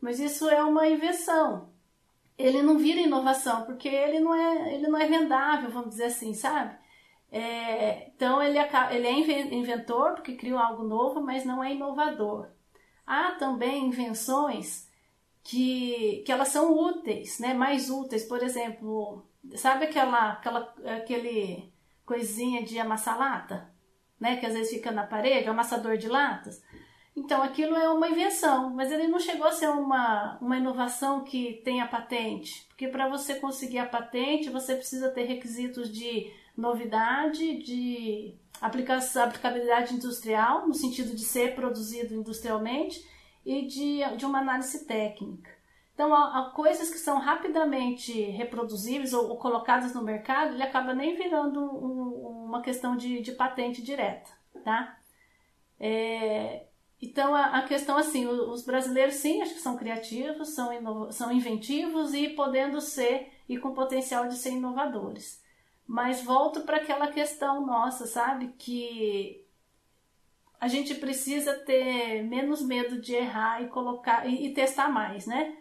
Mas 0.00 0.18
isso 0.18 0.48
é 0.50 0.62
uma 0.62 0.88
invenção. 0.88 1.70
Ele 2.36 2.60
não 2.60 2.76
vira 2.76 3.00
inovação 3.00 3.64
porque 3.64 3.88
ele 3.88 4.18
não 4.18 4.34
é, 4.34 4.74
ele 4.74 4.88
não 4.88 4.98
é 4.98 5.06
vendável, 5.06 5.70
vamos 5.70 5.90
dizer 5.90 6.06
assim, 6.06 6.34
sabe? 6.34 6.76
É, 7.32 8.08
então 8.08 8.42
ele, 8.42 8.58
ele 8.58 9.06
é 9.06 9.54
inventor 9.54 10.14
porque 10.14 10.34
criou 10.34 10.58
algo 10.58 10.82
novo, 10.82 11.20
mas 11.20 11.44
não 11.44 11.62
é 11.62 11.72
inovador. 11.72 12.48
Há 13.06 13.32
também 13.32 13.86
invenções 13.86 14.88
que, 15.42 16.22
que 16.24 16.32
elas 16.32 16.48
são 16.48 16.76
úteis, 16.76 17.38
né? 17.38 17.54
mais 17.54 17.90
úteis. 17.90 18.24
Por 18.24 18.42
exemplo, 18.42 19.24
sabe 19.54 19.84
aquela, 19.84 20.32
aquela 20.32 20.74
aquele 20.96 21.72
coisinha 22.04 22.62
de 22.62 22.78
amassar 22.78 23.18
lata? 23.18 23.70
Né? 24.18 24.36
Que 24.36 24.46
às 24.46 24.54
vezes 24.54 24.72
fica 24.72 24.90
na 24.90 25.06
parede, 25.06 25.48
amassador 25.48 25.96
de 25.96 26.08
latas? 26.08 26.62
Então 27.20 27.42
aquilo 27.42 27.76
é 27.76 27.86
uma 27.90 28.08
invenção, 28.08 28.70
mas 28.70 28.90
ele 28.90 29.06
não 29.06 29.20
chegou 29.20 29.46
a 29.46 29.52
ser 29.52 29.68
uma, 29.68 30.38
uma 30.40 30.56
inovação 30.56 31.22
que 31.22 31.60
tenha 31.62 31.86
patente. 31.86 32.66
Porque 32.68 32.88
para 32.88 33.08
você 33.08 33.34
conseguir 33.34 33.78
a 33.78 33.86
patente, 33.86 34.48
você 34.48 34.74
precisa 34.74 35.10
ter 35.10 35.24
requisitos 35.24 35.92
de 35.92 36.32
novidade 36.56 37.62
de 37.62 38.34
aplicação, 38.58 39.24
aplicabilidade 39.24 39.94
industrial, 39.94 40.66
no 40.66 40.72
sentido 40.72 41.14
de 41.14 41.22
ser 41.22 41.54
produzido 41.54 42.14
industrialmente, 42.14 43.06
e 43.44 43.66
de, 43.66 44.16
de 44.16 44.24
uma 44.24 44.38
análise 44.38 44.86
técnica. 44.86 45.50
Então, 45.92 46.14
há, 46.14 46.38
há 46.38 46.50
coisas 46.52 46.88
que 46.88 46.98
são 46.98 47.18
rapidamente 47.18 48.18
reproduzíveis 48.30 49.12
ou, 49.12 49.28
ou, 49.28 49.36
colocadas 49.36 49.94
no 49.94 50.02
mercado, 50.02 50.54
ele 50.54 50.62
acaba 50.62 50.94
nem 50.94 51.16
virando 51.16 51.60
um, 51.60 52.46
uma 52.46 52.62
questão 52.62 52.96
de, 52.96 53.20
de, 53.20 53.32
patente 53.32 53.82
direta, 53.82 54.30
tá? 54.64 54.96
É, 55.78 56.66
então, 57.02 57.34
a, 57.34 57.58
a, 57.58 57.62
questão 57.62 57.96
assim, 57.96 58.26
os 58.26 58.62
brasileiros 58.62 59.14
sim, 59.14 59.40
acho 59.40 59.54
que 59.54 59.60
são 59.60 59.76
criativos, 59.76 60.50
são, 60.50 61.10
são 61.10 61.32
inventivos 61.32 62.12
e 62.12 62.28
podendo 62.28 62.80
ser, 62.80 63.32
e 63.48 63.56
com 63.56 63.72
potencial 63.72 64.28
de 64.28 64.36
ser 64.36 64.50
inovadores. 64.50 65.42
Mas 65.86 66.22
volto 66.22 66.60
para 66.60 66.76
aquela 66.76 67.08
questão 67.08 67.64
nossa, 67.64 68.06
sabe? 68.06 68.54
Que 68.58 69.44
a 70.60 70.68
gente 70.68 70.94
precisa 70.94 71.54
ter 71.54 72.22
menos 72.22 72.60
medo 72.60 73.00
de 73.00 73.14
errar 73.14 73.62
e 73.62 73.68
colocar 73.68 74.26
e, 74.28 74.48
e 74.48 74.54
testar 74.54 74.90
mais, 74.90 75.26
né? 75.26 75.56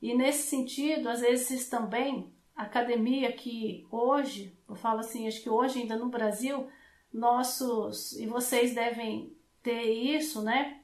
E 0.00 0.14
nesse 0.14 0.42
sentido, 0.48 1.08
às 1.08 1.20
vezes 1.20 1.70
também, 1.70 2.30
a 2.54 2.64
academia 2.64 3.32
que 3.32 3.86
hoje, 3.90 4.54
eu 4.68 4.74
falo 4.74 5.00
assim, 5.00 5.26
acho 5.26 5.42
que 5.42 5.48
hoje 5.48 5.80
ainda 5.80 5.96
no 5.96 6.10
Brasil, 6.10 6.68
nossos, 7.10 8.12
e 8.12 8.26
vocês 8.26 8.74
devem 8.74 9.34
ter 9.62 9.82
isso, 9.84 10.42
né? 10.42 10.81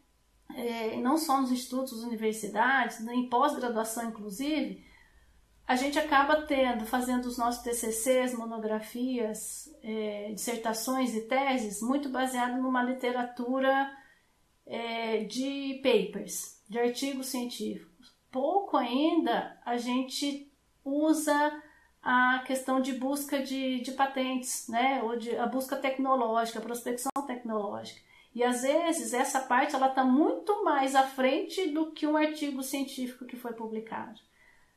É, 0.55 0.97
não 0.97 1.19
só 1.19 1.41
nos 1.41 1.53
institutos, 1.53 2.03
universidades, 2.03 3.01
em 3.01 3.29
pós-graduação 3.29 4.09
inclusive, 4.09 4.85
a 5.67 5.77
gente 5.77 5.99
acaba 5.99 6.43
tendo, 6.43 6.87
fazendo 6.87 7.27
os 7.27 7.37
nossos 7.37 7.63
TCCs, 7.63 8.35
monografias, 8.35 9.69
é, 9.83 10.33
dissertações 10.33 11.15
e 11.15 11.29
teses, 11.29 11.83
muito 11.83 12.09
baseado 12.09 12.61
numa 12.61 12.83
literatura 12.83 13.93
é, 14.67 15.25
de 15.25 15.81
papers, 15.83 16.63
de 16.69 16.79
artigos 16.79 17.27
científicos 17.27 17.89
pouco 18.31 18.77
ainda 18.77 19.61
a 19.65 19.77
gente 19.77 20.51
usa 20.85 21.63
a 22.03 22.43
questão 22.47 22.81
de 22.81 22.93
busca 22.93 23.43
de, 23.43 23.81
de 23.81 23.93
patentes, 23.93 24.69
né? 24.69 25.03
Ou 25.03 25.17
de 25.17 25.37
a 25.37 25.47
busca 25.47 25.77
tecnológica, 25.77 26.59
a 26.59 26.63
prospecção 26.63 27.11
tecnológica. 27.27 28.01
E 28.39 28.45
às 28.45 28.63
vezes 28.63 29.13
essa 29.13 29.41
parte 29.41 29.75
ela 29.75 29.89
está 29.89 30.05
muito 30.05 30.63
mais 30.63 30.95
à 30.95 31.03
frente 31.03 31.71
do 31.71 31.91
que 31.91 32.07
um 32.07 32.17
artigo 32.17 32.63
científico 32.63 33.25
que 33.25 33.37
foi 33.37 33.53
publicado. 33.53 34.21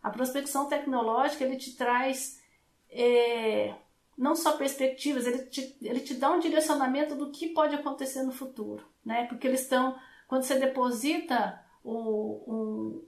A 0.02 0.10
prospecção 0.10 0.66
tecnológica 0.68 1.44
ele 1.44 1.58
te 1.58 1.76
traz 1.78 2.42
é, 2.90 3.76
não 4.18 4.36
só 4.36 4.58
perspectivas, 4.58 5.28
ele 5.28 5.44
te, 5.46 5.78
ele 5.80 6.00
te 6.00 6.16
dá 6.16 6.32
um 6.32 6.40
direcionamento 6.40 7.14
do 7.14 7.30
que 7.30 7.50
pode 7.50 7.76
acontecer 7.76 8.24
no 8.24 8.32
futuro, 8.32 8.84
né? 9.06 9.28
Porque 9.28 9.48
eles 9.48 9.62
estão 9.62 9.96
quando 10.28 10.42
você 10.42 10.58
deposita 10.58 11.64
o, 11.84 13.04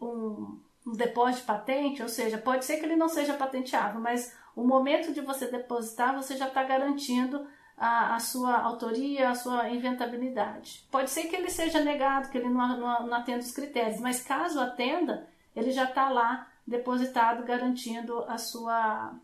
um, 0.00 0.06
um, 0.06 0.60
um 0.86 0.92
depósito 0.92 1.42
de 1.42 1.46
patente, 1.46 2.02
ou 2.02 2.08
seja, 2.08 2.38
pode 2.38 2.64
ser 2.64 2.78
que 2.78 2.86
ele 2.86 2.96
não 2.96 3.10
seja 3.10 3.34
patenteável, 3.34 4.00
mas 4.00 4.34
o 4.56 4.64
momento 4.64 5.12
de 5.12 5.20
você 5.20 5.46
depositar, 5.46 6.16
você 6.16 6.38
já 6.38 6.48
está 6.48 6.64
garantindo 6.64 7.46
a, 7.76 8.14
a, 8.14 8.20
sua 8.20 8.58
autoria, 8.58 9.30
a 9.30 9.34
sua 9.34 9.68
inventabilidade. 9.70 10.86
Pode 10.90 11.10
ser 11.10 11.24
que 11.24 11.36
ele 11.36 11.50
seja 11.50 11.80
negado, 11.80 12.30
que 12.30 12.38
ele 12.38 12.48
não, 12.48 12.78
não, 12.78 13.06
não 13.06 13.14
atenda 13.14 13.40
os 13.40 13.52
critérios, 13.52 14.00
mas 14.00 14.22
caso 14.22 14.60
atenda, 14.60 15.28
ele 15.54 15.70
já 15.70 15.84
está 15.84 16.08
lá 16.08 16.48
depositado, 16.66 17.44
garantindo 17.44 18.24
a 18.24 18.38
sua, 18.38 19.14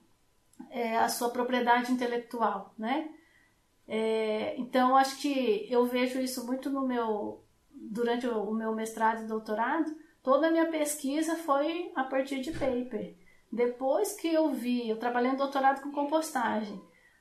é, 0.70 0.98
a 0.98 1.08
sua 1.08 1.30
propriedade 1.30 1.92
intelectual, 1.92 2.74
né? 2.78 3.10
É, 3.88 4.54
então, 4.58 4.96
acho 4.96 5.20
que 5.20 5.66
eu 5.68 5.84
vejo 5.86 6.20
isso 6.20 6.46
muito 6.46 6.70
no 6.70 6.86
meu 6.86 7.42
durante 7.72 8.26
o 8.26 8.52
meu 8.52 8.74
mestrado 8.74 9.22
e 9.22 9.26
doutorado, 9.26 9.96
Toda 10.22 10.48
a 10.48 10.50
minha 10.50 10.66
pesquisa 10.66 11.34
foi 11.36 11.90
a 11.94 12.04
partir 12.04 12.40
de 12.40 12.52
paper. 12.52 13.14
Depois 13.50 14.12
que 14.12 14.28
eu 14.28 14.50
vi, 14.50 14.88
eu 14.88 14.98
trabalhei 14.98 15.30
em 15.30 15.36
doutorado 15.36 15.80
com 15.80 15.90
compostagem. 15.90 16.80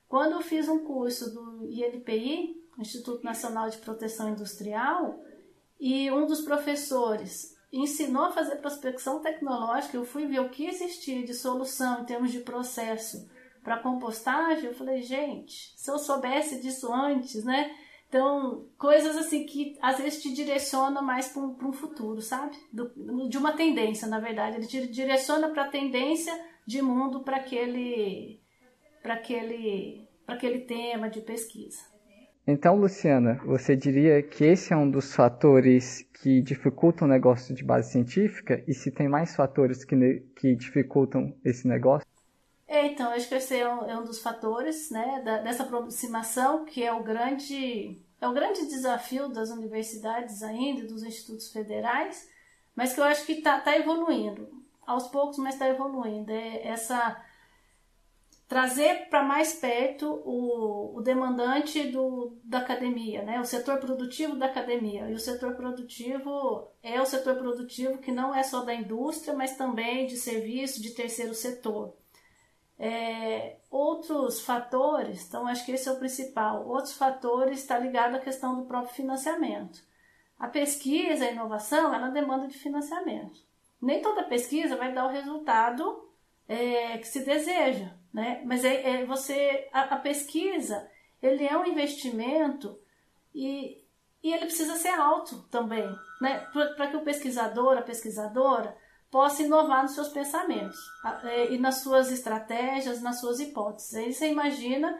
Quando 0.09 0.33
eu 0.33 0.41
fiz 0.41 0.67
um 0.67 0.79
curso 0.79 1.33
do 1.33 1.65
INPI, 1.67 2.59
Instituto 2.79 3.23
Nacional 3.23 3.69
de 3.69 3.77
Proteção 3.77 4.29
Industrial, 4.29 5.19
e 5.79 6.11
um 6.11 6.25
dos 6.25 6.41
professores 6.41 7.55
ensinou 7.71 8.25
a 8.25 8.31
fazer 8.31 8.55
prospecção 8.55 9.21
tecnológica, 9.21 9.95
eu 9.95 10.03
fui 10.03 10.25
ver 10.25 10.39
o 10.39 10.49
que 10.49 10.65
existia 10.65 11.23
de 11.23 11.33
solução 11.35 12.01
em 12.01 12.05
termos 12.05 12.31
de 12.31 12.39
processo 12.39 13.29
para 13.63 13.77
compostagem, 13.77 14.65
eu 14.65 14.73
falei, 14.73 15.03
gente, 15.03 15.73
se 15.77 15.91
eu 15.91 15.99
soubesse 15.99 16.59
disso 16.59 16.91
antes, 16.91 17.43
né? 17.43 17.71
Então, 18.07 18.65
coisas 18.75 19.15
assim 19.15 19.45
que 19.45 19.77
às 19.79 19.99
vezes 19.99 20.23
te 20.23 20.33
direciona 20.33 20.99
mais 20.99 21.27
para 21.27 21.43
um, 21.43 21.55
um, 21.61 21.71
futuro, 21.71 22.19
sabe? 22.21 22.57
Do, 22.73 23.29
de 23.29 23.37
uma 23.37 23.53
tendência, 23.53 24.07
na 24.07 24.19
verdade. 24.19 24.57
Ele 24.57 24.65
te 24.65 24.87
direciona 24.87 25.49
para 25.49 25.65
a 25.65 25.69
tendência 25.69 26.33
de 26.65 26.81
mundo 26.81 27.19
para 27.19 27.37
aquele, 27.37 28.38
aquele, 29.03 30.07
aquele 30.27 30.59
tema 30.61 31.09
de 31.09 31.21
pesquisa. 31.21 31.79
Então, 32.45 32.75
Luciana, 32.75 33.39
você 33.45 33.75
diria 33.75 34.23
que 34.23 34.43
esse 34.43 34.73
é 34.73 34.75
um 34.75 34.89
dos 34.89 35.13
fatores 35.13 36.01
que 36.21 36.41
dificultam 36.41 37.07
o 37.07 37.11
negócio 37.11 37.53
de 37.53 37.63
base 37.63 37.91
científica? 37.91 38.63
E 38.67 38.73
se 38.73 38.89
tem 38.89 39.07
mais 39.07 39.35
fatores 39.35 39.85
que, 39.85 39.95
que 40.35 40.55
dificultam 40.55 41.35
esse 41.45 41.67
negócio? 41.67 42.07
É, 42.67 42.87
então, 42.87 43.11
acho 43.11 43.29
que 43.29 43.35
esse 43.35 43.55
é 43.55 43.71
um, 43.71 43.89
é 43.89 43.99
um 43.99 44.03
dos 44.03 44.21
fatores 44.21 44.89
né, 44.89 45.21
da, 45.23 45.39
dessa 45.39 45.63
aproximação, 45.63 46.65
que 46.65 46.83
é 46.83 46.91
o 46.91 47.03
grande 47.03 47.99
é 48.21 48.27
o 48.27 48.33
grande 48.33 48.67
desafio 48.67 49.29
das 49.29 49.49
universidades 49.49 50.43
ainda, 50.43 50.85
dos 50.85 51.03
institutos 51.03 51.51
federais, 51.51 52.29
mas 52.75 52.93
que 52.93 52.99
eu 52.99 53.05
acho 53.05 53.25
que 53.25 53.33
está 53.33 53.59
tá 53.61 53.77
evoluindo, 53.77 54.49
aos 54.85 55.07
poucos, 55.07 55.37
mas 55.37 55.53
está 55.53 55.69
evoluindo. 55.69 56.31
É 56.31 56.67
essa 56.67 57.15
trazer 58.49 59.09
para 59.09 59.21
mais 59.21 59.53
perto 59.53 60.23
o, 60.25 60.97
o 60.97 61.01
demandante 61.01 61.83
do, 61.91 62.35
da 62.43 62.57
academia, 62.57 63.21
né? 63.21 63.39
o 63.39 63.45
setor 63.45 63.77
produtivo 63.77 64.35
da 64.35 64.47
academia. 64.47 65.07
E 65.07 65.13
o 65.13 65.19
setor 65.19 65.53
produtivo 65.53 66.67
é 66.81 66.99
o 66.99 67.05
setor 67.05 67.35
produtivo 67.35 67.99
que 67.99 68.11
não 68.11 68.33
é 68.33 68.41
só 68.41 68.65
da 68.65 68.73
indústria, 68.73 69.35
mas 69.35 69.55
também 69.55 70.07
de 70.07 70.17
serviço, 70.17 70.81
de 70.81 70.95
terceiro 70.95 71.35
setor. 71.35 71.93
É, 72.79 73.57
outros 73.69 74.41
fatores, 74.41 75.27
então 75.27 75.45
acho 75.45 75.63
que 75.63 75.73
esse 75.73 75.87
é 75.87 75.91
o 75.91 75.99
principal, 75.99 76.67
outros 76.67 76.93
fatores 76.93 77.59
está 77.59 77.77
ligado 77.77 78.15
à 78.15 78.19
questão 78.19 78.55
do 78.55 78.65
próprio 78.65 78.95
financiamento. 78.95 79.79
A 80.39 80.47
pesquisa, 80.47 81.25
a 81.25 81.31
inovação, 81.31 81.93
ela 81.93 82.09
demanda 82.09 82.47
de 82.47 82.57
financiamento. 82.57 83.39
Nem 83.79 84.01
toda 84.01 84.23
pesquisa 84.23 84.75
vai 84.75 84.91
dar 84.91 85.05
o 85.05 85.11
resultado 85.11 86.09
é, 86.47 86.97
que 86.97 87.07
se 87.07 87.23
deseja, 87.23 87.98
né? 88.13 88.41
Mas 88.45 88.65
é, 88.65 89.01
é 89.01 89.05
você, 89.05 89.67
a, 89.71 89.81
a, 89.81 89.97
pesquisa, 89.97 90.89
ele 91.21 91.45
é 91.45 91.57
um 91.57 91.65
investimento 91.65 92.77
e, 93.33 93.83
e 94.23 94.33
ele 94.33 94.45
precisa 94.45 94.75
ser 94.75 94.89
alto 94.89 95.43
também, 95.49 95.87
né? 96.21 96.39
Para 96.75 96.87
que 96.87 96.97
o 96.97 97.03
pesquisador, 97.03 97.77
a 97.77 97.81
pesquisadora, 97.81 98.75
possa 99.11 99.43
inovar 99.43 99.83
nos 99.83 99.93
seus 99.93 100.09
pensamentos 100.09 100.77
é, 101.23 101.51
e 101.51 101.57
nas 101.57 101.77
suas 101.77 102.11
estratégias, 102.11 103.01
nas 103.01 103.19
suas 103.19 103.39
hipóteses. 103.39 103.93
Aí 103.95 104.13
você 104.13 104.29
imagina, 104.29 104.97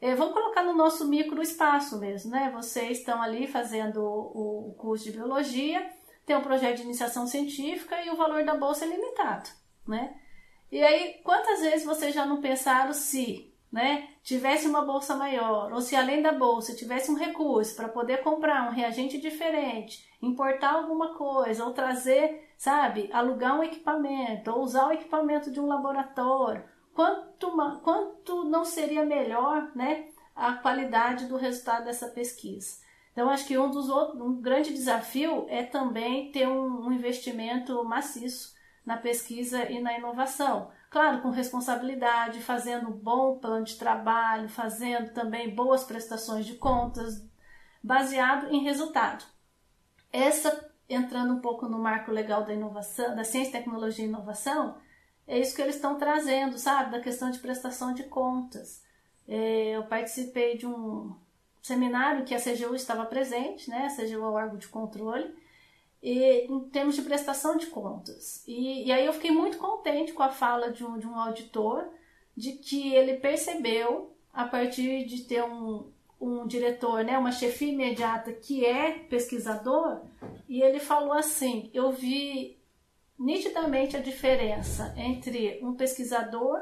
é, 0.00 0.14
vamos 0.14 0.34
colocar 0.34 0.62
no 0.64 0.74
nosso 0.74 1.06
microespaço 1.08 1.98
mesmo, 1.98 2.30
né? 2.30 2.50
Vocês 2.54 2.98
estão 2.98 3.22
ali 3.22 3.46
fazendo 3.46 4.02
o 4.02 4.74
curso 4.78 5.04
de 5.04 5.12
biologia, 5.12 5.88
tem 6.24 6.36
um 6.36 6.42
projeto 6.42 6.76
de 6.76 6.82
iniciação 6.82 7.26
científica 7.26 8.00
e 8.04 8.10
o 8.10 8.16
valor 8.16 8.44
da 8.44 8.54
bolsa 8.54 8.84
é 8.84 8.88
limitado, 8.88 9.50
né? 9.86 10.14
E 10.72 10.82
aí, 10.82 11.20
quantas 11.22 11.60
vezes 11.60 11.84
vocês 11.84 12.14
já 12.14 12.24
não 12.24 12.40
pensaram 12.40 12.94
se 12.94 13.54
né, 13.70 14.08
tivesse 14.22 14.66
uma 14.66 14.80
bolsa 14.80 15.14
maior, 15.14 15.70
ou 15.70 15.82
se 15.82 15.94
além 15.94 16.22
da 16.22 16.32
bolsa 16.32 16.74
tivesse 16.74 17.10
um 17.10 17.14
recurso 17.14 17.76
para 17.76 17.90
poder 17.90 18.22
comprar 18.22 18.66
um 18.66 18.72
reagente 18.72 19.18
diferente, 19.18 20.10
importar 20.22 20.72
alguma 20.72 21.12
coisa, 21.12 21.62
ou 21.62 21.74
trazer, 21.74 22.48
sabe, 22.56 23.10
alugar 23.12 23.60
um 23.60 23.62
equipamento, 23.62 24.50
ou 24.50 24.62
usar 24.62 24.88
o 24.88 24.92
equipamento 24.92 25.50
de 25.50 25.60
um 25.60 25.66
laboratório, 25.66 26.64
quanto, 26.94 27.50
quanto 27.82 28.44
não 28.44 28.64
seria 28.64 29.04
melhor 29.04 29.70
né, 29.74 30.06
a 30.34 30.54
qualidade 30.54 31.26
do 31.26 31.36
resultado 31.36 31.84
dessa 31.84 32.08
pesquisa. 32.08 32.80
Então, 33.12 33.28
acho 33.28 33.46
que 33.46 33.58
um 33.58 33.70
dos 33.70 33.90
outros, 33.90 34.18
um 34.22 34.40
grande 34.40 34.72
desafio 34.72 35.44
é 35.50 35.62
também 35.62 36.32
ter 36.32 36.48
um, 36.48 36.86
um 36.86 36.92
investimento 36.92 37.84
maciço 37.84 38.54
na 38.84 38.96
pesquisa 38.96 39.70
e 39.70 39.80
na 39.80 39.96
inovação 39.96 40.70
claro, 40.92 41.22
com 41.22 41.30
responsabilidade, 41.30 42.42
fazendo 42.42 42.90
um 42.90 42.92
bom 42.92 43.38
plano 43.38 43.64
de 43.64 43.76
trabalho, 43.76 44.48
fazendo 44.48 45.12
também 45.14 45.52
boas 45.52 45.84
prestações 45.84 46.44
de 46.44 46.54
contas, 46.54 47.26
baseado 47.82 48.52
em 48.52 48.62
resultado. 48.62 49.24
Essa, 50.12 50.70
entrando 50.86 51.32
um 51.32 51.40
pouco 51.40 51.66
no 51.66 51.78
marco 51.78 52.12
legal 52.12 52.44
da 52.44 52.52
inovação, 52.52 53.16
da 53.16 53.24
ciência, 53.24 53.52
tecnologia 53.52 54.04
e 54.04 54.08
inovação, 54.08 54.76
é 55.26 55.38
isso 55.38 55.56
que 55.56 55.62
eles 55.62 55.76
estão 55.76 55.96
trazendo, 55.96 56.58
sabe, 56.58 56.90
da 56.90 57.00
questão 57.00 57.30
de 57.30 57.38
prestação 57.38 57.94
de 57.94 58.04
contas. 58.04 58.82
É, 59.26 59.76
eu 59.76 59.84
participei 59.84 60.58
de 60.58 60.66
um 60.66 61.16
seminário 61.62 62.24
que 62.26 62.34
a 62.34 62.40
CGU 62.40 62.74
estava 62.74 63.06
presente, 63.06 63.70
né? 63.70 63.86
A 63.86 63.96
CGU 63.96 64.16
é 64.16 64.28
o 64.28 64.32
órgão 64.32 64.58
de 64.58 64.68
controle, 64.68 65.34
e, 66.02 66.46
em 66.46 66.60
termos 66.70 66.96
de 66.96 67.02
prestação 67.02 67.56
de 67.56 67.66
contas. 67.66 68.42
E, 68.46 68.86
e 68.86 68.92
aí 68.92 69.06
eu 69.06 69.12
fiquei 69.12 69.30
muito 69.30 69.58
contente 69.58 70.12
com 70.12 70.22
a 70.22 70.30
fala 70.30 70.72
de 70.72 70.84
um, 70.84 70.98
de 70.98 71.06
um 71.06 71.18
auditor 71.18 71.88
de 72.36 72.52
que 72.52 72.94
ele 72.94 73.14
percebeu, 73.14 74.16
a 74.32 74.44
partir 74.44 75.04
de 75.04 75.24
ter 75.24 75.44
um, 75.44 75.90
um 76.20 76.46
diretor, 76.46 77.04
né, 77.04 77.18
uma 77.18 77.30
chefia 77.30 77.72
imediata 77.72 78.32
que 78.32 78.64
é 78.64 78.92
pesquisador, 78.92 80.00
e 80.48 80.62
ele 80.62 80.80
falou 80.80 81.12
assim: 81.12 81.70
eu 81.74 81.92
vi 81.92 82.58
nitidamente 83.18 83.96
a 83.96 84.00
diferença 84.00 84.94
entre 84.96 85.60
um 85.62 85.74
pesquisador 85.74 86.58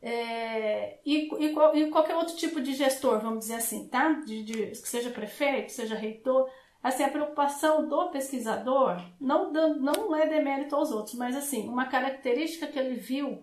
é, 0.00 0.98
e, 1.04 1.30
e, 1.38 1.46
e, 1.46 1.90
qualquer 1.90 2.14
outro 2.14 2.36
tipo 2.36 2.60
de 2.60 2.74
gestor, 2.74 3.20
vamos 3.20 3.40
dizer 3.40 3.54
assim, 3.54 3.88
tá? 3.88 4.12
De, 4.12 4.42
de, 4.42 4.74
seja 4.74 5.08
prefeito, 5.08 5.72
seja 5.72 5.94
reitor. 5.94 6.46
Assim, 6.84 7.02
a 7.02 7.08
preocupação 7.08 7.88
do 7.88 8.10
pesquisador 8.10 9.02
não, 9.18 9.50
não 9.50 10.14
é 10.14 10.28
demérito 10.28 10.76
aos 10.76 10.92
outros, 10.92 11.14
mas 11.14 11.34
assim, 11.34 11.66
uma 11.66 11.86
característica 11.86 12.66
que 12.66 12.78
ele 12.78 12.96
viu 12.96 13.42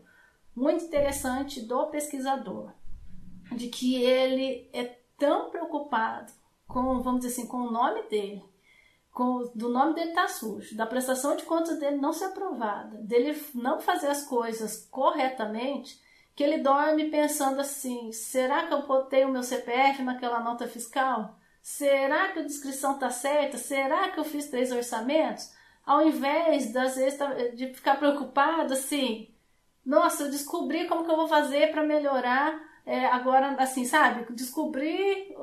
muito 0.55 0.85
interessante 0.85 1.59
do 1.59 1.87
pesquisador, 1.87 2.71
de 3.51 3.67
que 3.67 3.95
ele 4.03 4.69
é 4.71 4.95
tão 5.17 5.49
preocupado 5.49 6.31
com, 6.67 7.01
vamos 7.01 7.21
dizer 7.21 7.33
assim, 7.33 7.47
com 7.47 7.57
o 7.57 7.71
nome 7.71 8.03
dele, 8.03 8.45
com, 9.11 9.51
do 9.55 9.69
nome 9.69 9.95
dele 9.95 10.09
estar 10.09 10.27
tá 10.27 10.27
sujo, 10.27 10.77
da 10.77 10.85
prestação 10.85 11.35
de 11.35 11.41
contas 11.41 11.79
dele 11.79 11.97
não 11.97 12.13
ser 12.13 12.25
aprovada, 12.25 12.95
dele 12.99 13.43
não 13.55 13.81
fazer 13.81 14.09
as 14.09 14.23
coisas 14.23 14.87
corretamente, 14.91 15.99
que 16.35 16.43
ele 16.43 16.59
dorme 16.59 17.09
pensando 17.09 17.59
assim: 17.59 18.11
será 18.11 18.67
que 18.67 18.73
eu 18.73 18.85
botei 18.85 19.25
o 19.25 19.29
meu 19.29 19.41
CPF 19.41 20.03
naquela 20.03 20.39
nota 20.41 20.67
fiscal? 20.67 21.40
Será 21.61 22.29
que 22.29 22.39
a 22.39 22.43
descrição 22.43 22.93
está 22.95 23.09
certa? 23.09 23.57
Será 23.57 24.09
que 24.09 24.19
eu 24.19 24.23
fiz 24.23 24.47
três 24.47 24.71
orçamentos? 24.71 25.51
Ao 25.85 26.05
invés 26.05 26.71
das 26.73 26.95
vezes, 26.95 27.17
tá, 27.17 27.33
de 27.33 27.73
ficar 27.73 27.97
preocupado 27.97 28.73
assim, 28.73 29.29
nossa, 29.85 30.23
eu 30.23 30.31
descobri 30.31 30.87
como 30.87 31.03
que 31.03 31.11
eu 31.11 31.15
vou 31.15 31.27
fazer 31.27 31.71
para 31.71 31.83
melhorar 31.83 32.59
é, 32.85 33.05
agora, 33.05 33.55
assim, 33.59 33.85
sabe? 33.85 34.31
Descobrir, 34.33 35.35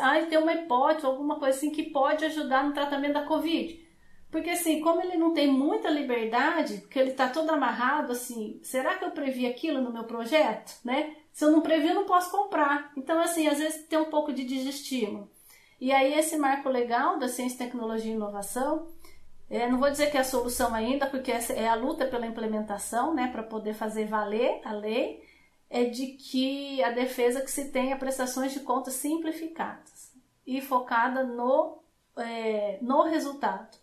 ah, 0.00 0.26
tem 0.28 0.38
uma 0.38 0.52
hipótese, 0.52 1.06
alguma 1.06 1.38
coisa 1.38 1.56
assim 1.56 1.70
que 1.70 1.90
pode 1.90 2.24
ajudar 2.24 2.64
no 2.64 2.72
tratamento 2.72 3.14
da 3.14 3.24
Covid. 3.24 3.84
Porque 4.30 4.50
assim, 4.50 4.80
como 4.80 5.00
ele 5.00 5.16
não 5.16 5.32
tem 5.32 5.46
muita 5.46 5.88
liberdade, 5.88 6.78
porque 6.78 6.98
ele 6.98 7.10
está 7.10 7.28
todo 7.28 7.50
amarrado, 7.50 8.12
assim, 8.12 8.60
será 8.62 8.96
que 8.96 9.04
eu 9.04 9.10
previ 9.10 9.46
aquilo 9.46 9.80
no 9.80 9.92
meu 9.92 10.04
projeto, 10.04 10.78
né? 10.84 11.16
Se 11.32 11.44
eu 11.44 11.50
não 11.50 11.60
previ, 11.60 11.88
eu 11.88 11.94
não 11.94 12.06
posso 12.06 12.30
comprar. 12.30 12.92
Então, 12.96 13.20
assim, 13.20 13.46
às 13.46 13.58
vezes 13.58 13.86
tem 13.86 13.98
um 13.98 14.06
pouco 14.10 14.32
de 14.32 14.44
desestímulo. 14.44 15.30
E 15.80 15.92
aí 15.92 16.14
esse 16.14 16.36
marco 16.36 16.68
legal 16.68 17.18
da 17.18 17.28
ciência, 17.28 17.58
tecnologia 17.58 18.10
e 18.10 18.14
inovação, 18.14 18.86
é, 19.48 19.68
não 19.68 19.78
vou 19.78 19.90
dizer 19.90 20.10
que 20.10 20.16
é 20.16 20.20
a 20.20 20.24
solução 20.24 20.74
ainda, 20.74 21.06
porque 21.06 21.30
é 21.30 21.68
a 21.68 21.74
luta 21.74 22.06
pela 22.06 22.26
implementação, 22.26 23.14
né, 23.14 23.28
para 23.28 23.42
poder 23.42 23.74
fazer 23.74 24.06
valer 24.06 24.60
a 24.64 24.72
lei, 24.72 25.22
é 25.68 25.84
de 25.84 26.08
que 26.08 26.82
a 26.82 26.90
defesa 26.90 27.40
que 27.40 27.50
se 27.50 27.70
tenha 27.70 27.96
prestações 27.96 28.52
de 28.52 28.60
contas 28.60 28.94
simplificadas 28.94 30.12
e 30.46 30.60
focada 30.60 31.24
no, 31.24 31.78
é, 32.16 32.78
no 32.80 33.02
resultado. 33.02 33.76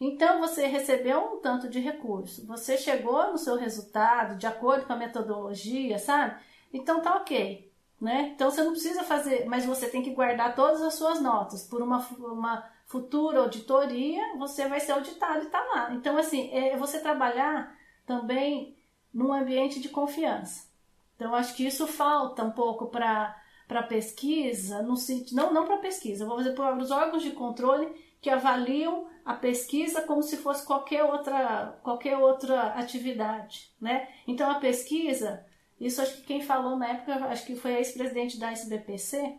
Então 0.00 0.40
você 0.40 0.66
recebeu 0.66 1.34
um 1.34 1.40
tanto 1.40 1.68
de 1.68 1.78
recurso, 1.78 2.44
você 2.46 2.76
chegou 2.76 3.30
no 3.30 3.38
seu 3.38 3.56
resultado 3.56 4.36
de 4.36 4.46
acordo 4.46 4.84
com 4.84 4.92
a 4.92 4.96
metodologia, 4.96 5.98
sabe? 5.98 6.40
Então 6.72 7.00
tá 7.00 7.16
ok. 7.16 7.71
Né? 8.02 8.32
Então 8.34 8.50
você 8.50 8.64
não 8.64 8.72
precisa 8.72 9.04
fazer, 9.04 9.44
mas 9.46 9.64
você 9.64 9.88
tem 9.88 10.02
que 10.02 10.10
guardar 10.10 10.56
todas 10.56 10.82
as 10.82 10.94
suas 10.94 11.20
notas. 11.20 11.62
Por 11.62 11.80
uma, 11.80 11.98
uma 12.18 12.68
futura 12.84 13.38
auditoria, 13.38 14.36
você 14.36 14.66
vai 14.66 14.80
ser 14.80 14.90
auditado 14.90 15.44
e 15.44 15.48
tá 15.48 15.60
lá. 15.72 15.94
Então, 15.94 16.18
assim, 16.18 16.50
é 16.52 16.76
você 16.76 16.98
trabalhar 16.98 17.72
também 18.04 18.76
num 19.14 19.32
ambiente 19.32 19.78
de 19.78 19.88
confiança. 19.88 20.68
Então, 21.14 21.32
acho 21.32 21.54
que 21.54 21.64
isso 21.64 21.86
falta 21.86 22.42
um 22.42 22.50
pouco 22.50 22.88
para 22.88 23.38
para 23.68 23.84
pesquisa, 23.84 24.82
no 24.82 24.94
não, 25.32 25.54
não 25.54 25.64
para 25.64 25.78
pesquisa, 25.78 26.26
vou 26.26 26.36
fazer 26.36 26.52
para 26.52 26.76
os 26.76 26.90
órgãos 26.90 27.22
de 27.22 27.30
controle 27.30 27.88
que 28.20 28.28
avaliam 28.28 29.06
a 29.24 29.32
pesquisa 29.32 30.02
como 30.02 30.22
se 30.22 30.36
fosse 30.36 30.66
qualquer 30.66 31.04
outra, 31.04 31.78
qualquer 31.82 32.18
outra 32.18 32.74
atividade, 32.74 33.72
né? 33.80 34.08
Então 34.26 34.50
a 34.50 34.56
pesquisa, 34.56 35.46
isso 35.86 36.00
acho 36.00 36.16
que 36.18 36.22
quem 36.22 36.40
falou 36.40 36.76
na 36.76 36.88
época, 36.88 37.12
acho 37.26 37.44
que 37.44 37.56
foi 37.56 37.74
a 37.74 37.78
ex-presidente 37.78 38.38
da 38.38 38.52
SBPC, 38.52 39.36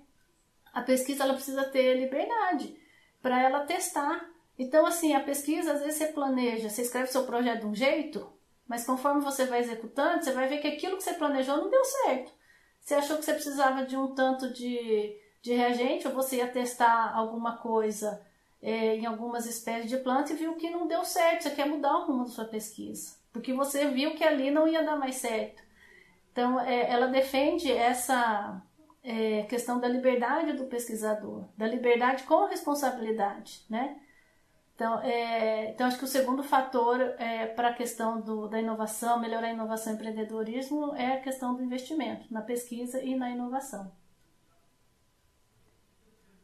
a 0.74 0.82
pesquisa 0.82 1.24
ela 1.24 1.34
precisa 1.34 1.64
ter 1.66 1.96
liberdade 1.98 2.78
para 3.22 3.42
ela 3.42 3.66
testar. 3.66 4.30
Então 4.60 4.86
assim, 4.86 5.14
a 5.14 5.22
pesquisa 5.22 5.74
às 5.74 5.80
vezes 5.80 5.96
você 5.96 6.08
planeja, 6.08 6.70
você 6.70 6.82
escreve 6.82 7.08
seu 7.08 7.24
projeto 7.24 7.62
de 7.62 7.68
um 7.68 7.76
jeito, 7.76 8.32
mas 8.68 8.86
conforme 8.86 9.22
você 9.22 9.46
vai 9.46 9.60
executando, 9.60 10.24
você 10.24 10.32
vai 10.32 10.48
ver 10.48 10.60
que 10.60 10.68
aquilo 10.68 10.98
que 10.98 11.04
você 11.04 11.14
planejou 11.14 11.58
não 11.58 11.70
deu 11.70 11.84
certo. 11.86 12.34
Você 12.80 12.96
achou 12.96 13.18
que 13.18 13.24
você 13.24 13.34
precisava 13.34 13.86
de 13.86 13.96
um 13.96 14.14
tanto 14.14 14.52
de, 14.52 15.18
de 15.42 15.54
reagente 15.54 16.06
ou 16.08 16.14
você 16.14 16.38
ia 16.38 16.48
testar 16.48 17.14
alguma 17.16 17.56
coisa 17.58 18.22
é, 18.62 18.96
em 18.96 19.06
algumas 19.06 19.46
espécies 19.46 19.90
de 19.90 19.98
planta 19.98 20.34
e 20.34 20.36
viu 20.36 20.56
que 20.56 20.70
não 20.70 20.88
deu 20.88 21.06
certo, 21.06 21.44
você 21.44 21.52
quer 21.52 21.68
mudar 21.68 21.98
o 22.00 22.06
rumo 22.08 22.26
da 22.26 22.32
sua 22.32 22.46
pesquisa, 22.46 23.16
porque 23.32 23.54
você 23.54 23.88
viu 23.88 24.16
que 24.16 24.24
ali 24.24 24.52
não 24.52 24.68
ia 24.68 24.84
dar 24.84 24.98
mais 24.98 25.16
certo. 25.16 25.64
Então, 26.34 26.60
é, 26.60 26.92
ela 26.92 27.08
defende 27.08 27.72
essa 27.72 28.60
é, 29.04 29.44
questão 29.44 29.80
da 29.80 29.88
liberdade 29.88 30.54
do 30.54 30.66
pesquisador, 30.66 31.46
da 31.56 31.68
liberdade 31.68 32.24
com 32.24 32.48
responsabilidade, 32.48 33.64
né? 33.70 34.00
Então, 34.74 35.00
é, 35.02 35.70
então 35.70 35.86
acho 35.86 36.00
que 36.00 36.06
o 36.06 36.08
segundo 36.08 36.42
fator 36.42 37.00
é, 37.20 37.46
para 37.46 37.70
a 37.70 37.74
questão 37.74 38.20
do, 38.20 38.48
da 38.48 38.60
inovação, 38.60 39.20
melhorar 39.20 39.48
a 39.48 39.54
inovação 39.54 39.94
e 39.94 39.96
empreendedorismo, 39.96 40.96
é 40.96 41.14
a 41.14 41.22
questão 41.22 41.54
do 41.54 41.64
investimento 41.64 42.26
na 42.34 42.42
pesquisa 42.42 43.00
e 43.04 43.16
na 43.16 43.30
inovação. 43.30 43.92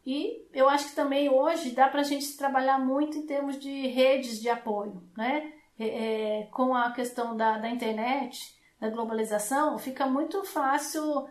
E 0.05 0.47
eu 0.53 0.69
acho 0.69 0.89
que 0.89 0.95
também 0.95 1.29
hoje 1.29 1.71
dá 1.71 1.87
para 1.87 2.01
a 2.01 2.03
gente 2.03 2.37
trabalhar 2.37 2.77
muito 2.77 3.17
em 3.17 3.25
termos 3.25 3.59
de 3.59 3.87
redes 3.87 4.39
de 4.39 4.49
apoio, 4.49 5.03
né? 5.17 5.51
É, 5.79 5.85
é, 5.85 6.43
com 6.51 6.75
a 6.75 6.91
questão 6.91 7.35
da, 7.35 7.57
da 7.57 7.69
internet, 7.69 8.58
da 8.79 8.89
globalização, 8.89 9.77
fica 9.77 10.05
muito 10.05 10.43
fácil, 10.43 11.27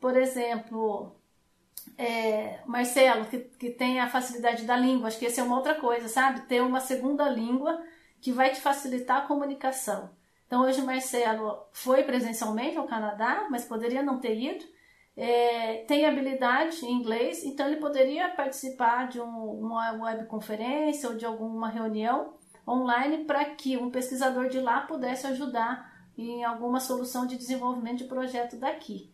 por 0.00 0.16
exemplo, 0.16 1.12
é, 1.98 2.60
Marcelo, 2.66 3.26
que, 3.26 3.38
que 3.38 3.70
tem 3.70 4.00
a 4.00 4.08
facilidade 4.08 4.64
da 4.64 4.76
língua, 4.76 5.08
acho 5.08 5.18
que 5.18 5.26
essa 5.26 5.40
é 5.40 5.44
uma 5.44 5.56
outra 5.56 5.74
coisa, 5.74 6.08
sabe? 6.08 6.42
Ter 6.42 6.62
uma 6.62 6.80
segunda 6.80 7.28
língua 7.28 7.82
que 8.20 8.32
vai 8.32 8.50
te 8.50 8.60
facilitar 8.60 9.18
a 9.18 9.26
comunicação. 9.26 10.10
Então, 10.46 10.62
hoje 10.62 10.80
Marcelo 10.80 11.58
foi 11.72 12.04
presencialmente 12.04 12.78
ao 12.78 12.86
Canadá, 12.86 13.46
mas 13.50 13.64
poderia 13.64 14.02
não 14.02 14.18
ter 14.18 14.38
ido, 14.38 14.64
é, 15.16 15.84
tem 15.88 16.04
habilidade 16.04 16.84
em 16.84 16.92
inglês, 16.92 17.42
então 17.42 17.66
ele 17.66 17.76
poderia 17.76 18.28
participar 18.30 19.08
de 19.08 19.20
um, 19.20 19.50
uma 19.60 19.92
webconferência 19.92 21.08
ou 21.08 21.16
de 21.16 21.24
alguma 21.24 21.68
reunião 21.68 22.34
online 22.68 23.24
para 23.24 23.44
que 23.44 23.76
um 23.76 23.90
pesquisador 23.90 24.48
de 24.48 24.60
lá 24.60 24.82
pudesse 24.82 25.26
ajudar 25.26 25.95
em 26.16 26.44
alguma 26.44 26.80
solução 26.80 27.26
de 27.26 27.36
desenvolvimento 27.36 27.98
de 27.98 28.04
projeto 28.04 28.56
daqui. 28.56 29.12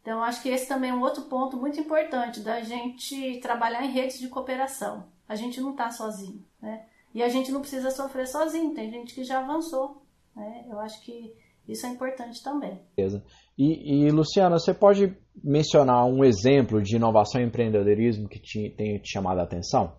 Então, 0.00 0.22
acho 0.22 0.42
que 0.42 0.48
esse 0.48 0.66
também 0.66 0.90
é 0.90 0.94
um 0.94 1.02
outro 1.02 1.22
ponto 1.22 1.56
muito 1.56 1.78
importante 1.78 2.40
da 2.40 2.60
gente 2.60 3.38
trabalhar 3.40 3.84
em 3.84 3.92
redes 3.92 4.18
de 4.18 4.28
cooperação. 4.28 5.06
A 5.28 5.36
gente 5.36 5.60
não 5.60 5.70
está 5.70 5.90
sozinho, 5.90 6.44
né? 6.60 6.84
E 7.14 7.22
a 7.22 7.28
gente 7.28 7.52
não 7.52 7.60
precisa 7.60 7.90
sofrer 7.90 8.26
sozinho, 8.26 8.74
tem 8.74 8.90
gente 8.90 9.14
que 9.14 9.22
já 9.22 9.38
avançou, 9.38 10.02
né? 10.34 10.66
Eu 10.68 10.80
acho 10.80 11.00
que 11.02 11.32
isso 11.68 11.86
é 11.86 11.90
importante 11.90 12.42
também. 12.42 12.80
Beleza. 12.96 13.24
E, 13.56 14.06
e 14.06 14.10
Luciana, 14.10 14.58
você 14.58 14.74
pode 14.74 15.16
mencionar 15.42 16.04
um 16.06 16.24
exemplo 16.24 16.82
de 16.82 16.96
inovação 16.96 17.40
e 17.40 17.44
empreendedorismo 17.44 18.28
que 18.28 18.40
te, 18.40 18.70
tenha 18.76 18.98
te 18.98 19.12
chamado 19.12 19.38
a 19.38 19.44
atenção? 19.44 19.96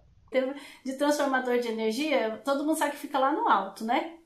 De 0.84 0.98
transformador 0.98 1.60
de 1.60 1.68
energia, 1.68 2.42
todo 2.44 2.66
mundo 2.66 2.78
sabe 2.78 2.92
que 2.92 2.98
fica 2.98 3.20
lá 3.20 3.32
no 3.32 3.48
alto, 3.48 3.86
né? 3.86 4.18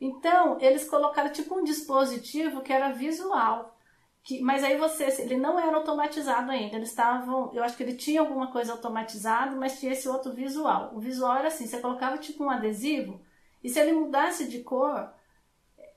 Então, 0.00 0.58
eles 0.60 0.88
colocaram 0.88 1.30
tipo 1.30 1.54
um 1.54 1.62
dispositivo 1.62 2.62
que 2.62 2.72
era 2.72 2.90
visual. 2.90 3.76
Que, 4.22 4.40
mas 4.40 4.64
aí 4.64 4.76
você, 4.76 5.04
ele 5.22 5.36
não 5.36 5.58
era 5.58 5.76
automatizado 5.76 6.50
ainda. 6.50 6.76
Eles 6.76 6.90
estavam, 6.90 7.50
eu 7.54 7.62
acho 7.62 7.76
que 7.76 7.82
ele 7.82 7.94
tinha 7.94 8.20
alguma 8.20 8.50
coisa 8.50 8.72
automatizado, 8.72 9.56
mas 9.56 9.78
tinha 9.78 9.92
esse 9.92 10.08
outro 10.08 10.32
visual. 10.32 10.92
O 10.94 11.00
visual 11.00 11.36
era 11.36 11.48
assim: 11.48 11.66
você 11.66 11.78
colocava 11.80 12.18
tipo 12.18 12.44
um 12.44 12.50
adesivo, 12.50 13.20
e 13.62 13.68
se 13.68 13.78
ele 13.78 13.92
mudasse 13.92 14.48
de 14.48 14.60
cor, 14.62 15.12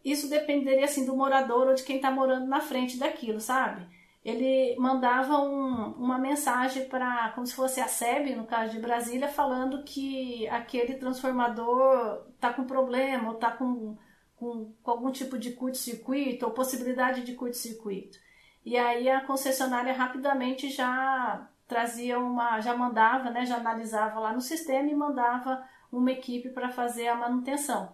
isso 0.04 0.30
dependeria 0.30 0.86
assim 0.86 1.06
do 1.06 1.16
morador 1.16 1.68
ou 1.68 1.74
de 1.74 1.84
quem 1.84 1.98
está 1.98 2.12
morando 2.12 2.48
na 2.48 2.60
frente 2.60 2.98
daquilo, 2.98 3.40
sabe? 3.40 3.88
Ele 4.24 4.76
mandava 4.80 5.38
um, 5.40 5.92
uma 5.98 6.18
mensagem 6.18 6.88
para, 6.88 7.32
como 7.36 7.46
se 7.46 7.54
fosse 7.54 7.82
a 7.82 7.88
SEB, 7.88 8.36
no 8.36 8.46
caso 8.46 8.72
de 8.72 8.80
Brasília, 8.80 9.28
falando 9.28 9.84
que 9.84 10.48
aquele 10.48 10.96
transformador 10.96 12.26
está 12.34 12.54
com 12.54 12.64
problema 12.64 13.30
ou 13.30 13.36
está 13.36 13.52
com, 13.52 13.98
com, 14.38 14.74
com 14.82 14.92
algum 14.92 15.12
tipo 15.12 15.38
de 15.38 15.52
curto-circuito 15.52 16.46
ou 16.46 16.52
possibilidade 16.52 17.24
de 17.24 17.34
curto-circuito. 17.34 18.18
E 18.66 18.78
aí 18.78 19.10
a 19.10 19.26
concessionária 19.26 19.94
rapidamente 19.94 20.70
já 20.70 21.50
trazia 21.68 22.18
uma, 22.18 22.62
já 22.62 22.76
mandava, 22.78 23.30
né, 23.30 23.46
já 23.46 23.58
analisava 23.58 24.20
lá 24.20 24.32
no 24.34 24.42
sistema 24.42 24.90
e 24.90 24.96
mandava 24.96 25.64
uma 25.92 26.12
equipe 26.12 26.50
para 26.50 26.70
fazer 26.70 27.08
a 27.08 27.16
manutenção, 27.16 27.92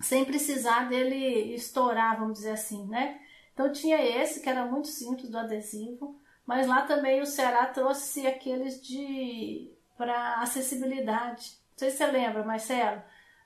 sem 0.00 0.24
precisar 0.24 0.88
dele 0.88 1.54
estourar, 1.54 2.18
vamos 2.18 2.34
dizer 2.34 2.52
assim, 2.52 2.86
né? 2.86 3.20
Então 3.56 3.72
tinha 3.72 4.04
esse 4.04 4.40
que 4.40 4.50
era 4.50 4.66
muito 4.66 4.88
simples 4.88 5.30
do 5.30 5.38
adesivo, 5.38 6.14
mas 6.44 6.66
lá 6.66 6.82
também 6.82 7.22
o 7.22 7.26
Ceará 7.26 7.64
trouxe 7.64 8.26
aqueles 8.26 8.82
de 8.86 9.72
para 9.96 10.42
acessibilidade. 10.42 11.52
Não 11.70 11.78
sei 11.78 11.90
se 11.90 11.96
você 11.96 12.06
lembra, 12.06 12.44
Marcelo, 12.44 13.02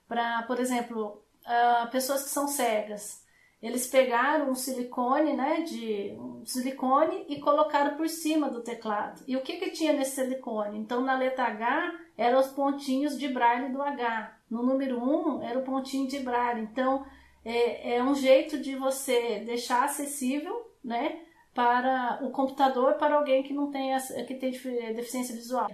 para, 0.09 0.43
por 0.43 0.59
exemplo, 0.59 1.23
uh, 1.47 1.89
pessoas 1.93 2.25
que 2.25 2.31
são 2.31 2.49
cegas. 2.49 3.25
Eles 3.63 3.87
pegaram 3.87 4.51
um 4.51 4.55
silicone, 4.57 5.33
né, 5.35 5.61
de 5.61 6.13
um 6.19 6.45
silicone 6.45 7.27
e 7.29 7.39
colocaram 7.39 7.97
por 7.97 8.09
cima 8.09 8.51
do 8.51 8.65
teclado. 8.65 9.23
E 9.29 9.37
o 9.37 9.43
que 9.43 9.59
que 9.59 9.71
tinha 9.71 9.93
nesse 9.93 10.17
silicone? 10.17 10.77
Então 10.77 11.03
na 11.03 11.17
letra 11.17 11.45
H 11.45 11.95
eram 12.19 12.41
os 12.41 12.49
pontinhos 12.49 13.17
de 13.17 13.29
braille 13.29 13.73
do 13.73 13.81
H. 13.81 14.37
No 14.51 14.65
número 14.65 14.99
1 14.99 15.43
era 15.45 15.57
o 15.57 15.63
pontinho 15.63 16.09
de 16.09 16.19
braille. 16.19 16.63
Então 16.63 17.07
é, 17.45 17.97
é 17.97 18.03
um 18.03 18.15
jeito 18.15 18.59
de 18.59 18.77
você 18.77 19.41
deixar 19.41 19.85
acessível, 19.85 20.71
né, 20.83 21.21
para 21.55 22.21
o 22.23 22.31
computador 22.31 22.95
para 22.95 23.17
alguém 23.17 23.43
que 23.43 23.53
não 23.53 23.71
tem 23.71 23.93
que 24.27 24.35
tem 24.35 24.51
deficiência 24.95 25.35
visual. 25.35 25.71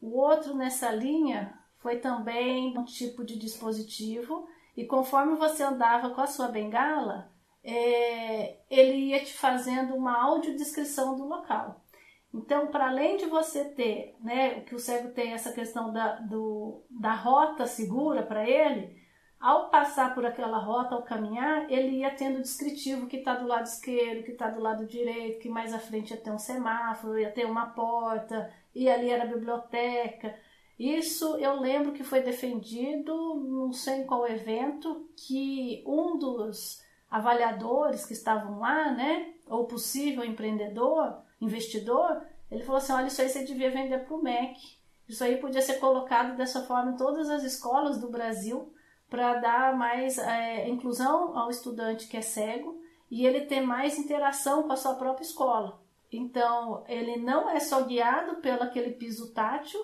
O 0.00 0.18
outro 0.18 0.54
nessa 0.54 0.90
linha 0.90 1.58
foi 1.78 1.98
também 1.98 2.76
um 2.76 2.84
tipo 2.84 3.24
de 3.24 3.38
dispositivo 3.38 4.48
e 4.76 4.84
conforme 4.84 5.36
você 5.36 5.62
andava 5.62 6.10
com 6.10 6.20
a 6.20 6.26
sua 6.26 6.48
bengala, 6.48 7.30
é, 7.62 8.60
ele 8.70 9.10
ia 9.10 9.24
te 9.24 9.32
fazendo 9.32 9.94
uma 9.94 10.16
audiodescrição 10.22 11.16
do 11.16 11.26
local. 11.26 11.84
Então, 12.32 12.68
para 12.68 12.88
além 12.88 13.16
de 13.16 13.26
você 13.26 13.64
ter, 13.64 14.16
né, 14.20 14.60
que 14.60 14.74
o 14.74 14.78
cego 14.78 15.10
tem 15.10 15.32
essa 15.32 15.52
questão 15.52 15.92
da, 15.92 16.16
do, 16.16 16.84
da 16.90 17.14
rota 17.14 17.66
segura 17.66 18.22
para 18.22 18.48
ele, 18.48 18.97
ao 19.40 19.70
passar 19.70 20.14
por 20.14 20.26
aquela 20.26 20.58
rota, 20.58 20.94
ao 20.94 21.02
caminhar, 21.02 21.70
ele 21.70 21.98
ia 21.98 22.10
tendo 22.10 22.42
descritivo 22.42 23.06
que 23.06 23.18
está 23.18 23.34
do 23.36 23.46
lado 23.46 23.66
esquerdo, 23.66 24.24
que 24.24 24.32
está 24.32 24.50
do 24.50 24.60
lado 24.60 24.84
direito, 24.84 25.38
que 25.38 25.48
mais 25.48 25.72
à 25.72 25.78
frente 25.78 26.10
ia 26.10 26.16
ter 26.16 26.30
um 26.30 26.38
semáforo, 26.38 27.18
ia 27.18 27.30
ter 27.30 27.46
uma 27.46 27.66
porta, 27.66 28.52
e 28.74 28.88
ali 28.88 29.10
era 29.10 29.24
a 29.24 29.32
biblioteca. 29.32 30.34
Isso 30.76 31.36
eu 31.36 31.60
lembro 31.60 31.92
que 31.92 32.02
foi 32.02 32.20
defendido, 32.20 33.14
não 33.36 33.72
sei 33.72 34.02
em 34.02 34.06
qual 34.06 34.26
evento, 34.26 35.08
que 35.16 35.84
um 35.86 36.18
dos 36.18 36.82
avaliadores 37.08 38.04
que 38.04 38.12
estavam 38.12 38.58
lá, 38.58 38.90
né, 38.92 39.34
ou 39.46 39.66
possível 39.66 40.24
empreendedor, 40.24 41.16
investidor, 41.40 42.22
ele 42.50 42.64
falou 42.64 42.78
assim: 42.78 42.92
olha, 42.92 43.06
isso 43.06 43.22
aí 43.22 43.28
você 43.28 43.44
devia 43.44 43.70
vender 43.70 44.04
para 44.04 44.16
o 44.16 44.22
MEC. 44.22 44.78
Isso 45.08 45.24
aí 45.24 45.36
podia 45.38 45.62
ser 45.62 45.74
colocado 45.74 46.36
dessa 46.36 46.62
forma 46.64 46.92
em 46.92 46.96
todas 46.96 47.30
as 47.30 47.42
escolas 47.42 47.98
do 47.98 48.10
Brasil 48.10 48.72
para 49.08 49.34
dar 49.34 49.76
mais 49.76 50.18
é, 50.18 50.68
inclusão 50.68 51.36
ao 51.36 51.50
estudante 51.50 52.06
que 52.08 52.16
é 52.16 52.22
cego 52.22 52.80
e 53.10 53.26
ele 53.26 53.42
ter 53.42 53.60
mais 53.60 53.98
interação 53.98 54.64
com 54.64 54.72
a 54.72 54.76
sua 54.76 54.94
própria 54.94 55.24
escola. 55.24 55.80
Então, 56.12 56.84
ele 56.88 57.16
não 57.16 57.48
é 57.50 57.60
só 57.60 57.82
guiado 57.82 58.36
pelo 58.36 58.62
aquele 58.62 58.92
piso 58.92 59.32
tátil, 59.32 59.80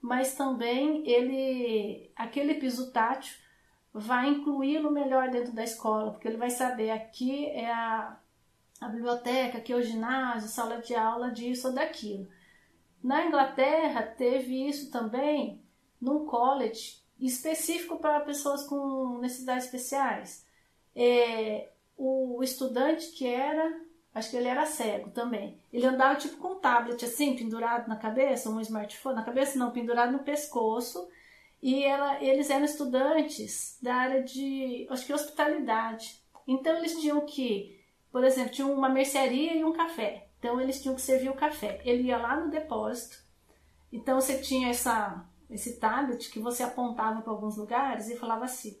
mas 0.00 0.34
também 0.34 1.06
ele 1.08 2.10
aquele 2.14 2.54
piso 2.54 2.92
tátil 2.92 3.36
vai 3.92 4.28
incluí-lo 4.28 4.90
melhor 4.90 5.30
dentro 5.30 5.54
da 5.54 5.64
escola, 5.64 6.12
porque 6.12 6.28
ele 6.28 6.36
vai 6.36 6.50
saber 6.50 6.90
aqui 6.90 7.46
é 7.46 7.70
a, 7.72 8.18
a 8.80 8.88
biblioteca, 8.88 9.58
aqui 9.58 9.72
é 9.72 9.76
o 9.76 9.82
ginásio, 9.82 10.50
sala 10.50 10.82
de 10.82 10.94
aula 10.94 11.30
disso 11.30 11.68
ou 11.68 11.74
daquilo. 11.74 12.28
Na 13.02 13.24
Inglaterra 13.24 14.02
teve 14.02 14.68
isso 14.68 14.90
também 14.90 15.62
num 16.00 16.26
college 16.26 17.05
específico 17.20 17.98
para 17.98 18.20
pessoas 18.20 18.64
com 18.64 19.18
necessidades 19.18 19.64
especiais. 19.64 20.44
É, 20.94 21.68
o 21.96 22.42
estudante 22.42 23.08
que 23.12 23.26
era 23.26 23.86
Acho 24.16 24.30
que 24.30 24.36
ele 24.38 24.48
era 24.48 24.64
cego 24.64 25.10
também. 25.10 25.60
Ele 25.70 25.84
andava 25.84 26.14
tipo 26.14 26.38
com 26.38 26.52
um 26.52 26.58
tablet 26.58 27.04
assim, 27.04 27.36
pendurado 27.36 27.86
na 27.86 27.96
cabeça, 27.96 28.48
um 28.48 28.58
smartphone 28.62 29.14
na 29.14 29.22
cabeça, 29.22 29.58
não, 29.58 29.70
pendurado 29.70 30.10
no 30.10 30.20
pescoço. 30.20 31.06
E 31.62 31.84
ela, 31.84 32.24
eles 32.24 32.48
eram 32.48 32.64
estudantes 32.64 33.76
da 33.82 33.94
área 33.94 34.22
de, 34.22 34.86
acho 34.88 35.04
que 35.04 35.12
hospitalidade. 35.12 36.18
Então 36.48 36.78
eles 36.78 36.98
tinham 36.98 37.20
que, 37.26 37.78
por 38.10 38.24
exemplo, 38.24 38.52
tinham 38.52 38.72
uma 38.72 38.88
mercearia 38.88 39.54
e 39.54 39.62
um 39.62 39.74
café. 39.74 40.28
Então 40.38 40.58
eles 40.58 40.80
tinham 40.80 40.94
que 40.94 41.02
servir 41.02 41.28
o 41.28 41.36
café. 41.36 41.82
Ele 41.84 42.04
ia 42.04 42.16
lá 42.16 42.40
no 42.40 42.50
depósito. 42.50 43.18
Então 43.92 44.18
você 44.18 44.38
tinha 44.38 44.70
essa, 44.70 45.26
esse 45.50 45.78
tablet 45.78 46.30
que 46.30 46.38
você 46.38 46.62
apontava 46.62 47.22
para 47.22 47.32
alguns 47.32 47.56
lugares 47.56 48.08
e 48.08 48.16
falava 48.16 48.44
assim: 48.44 48.78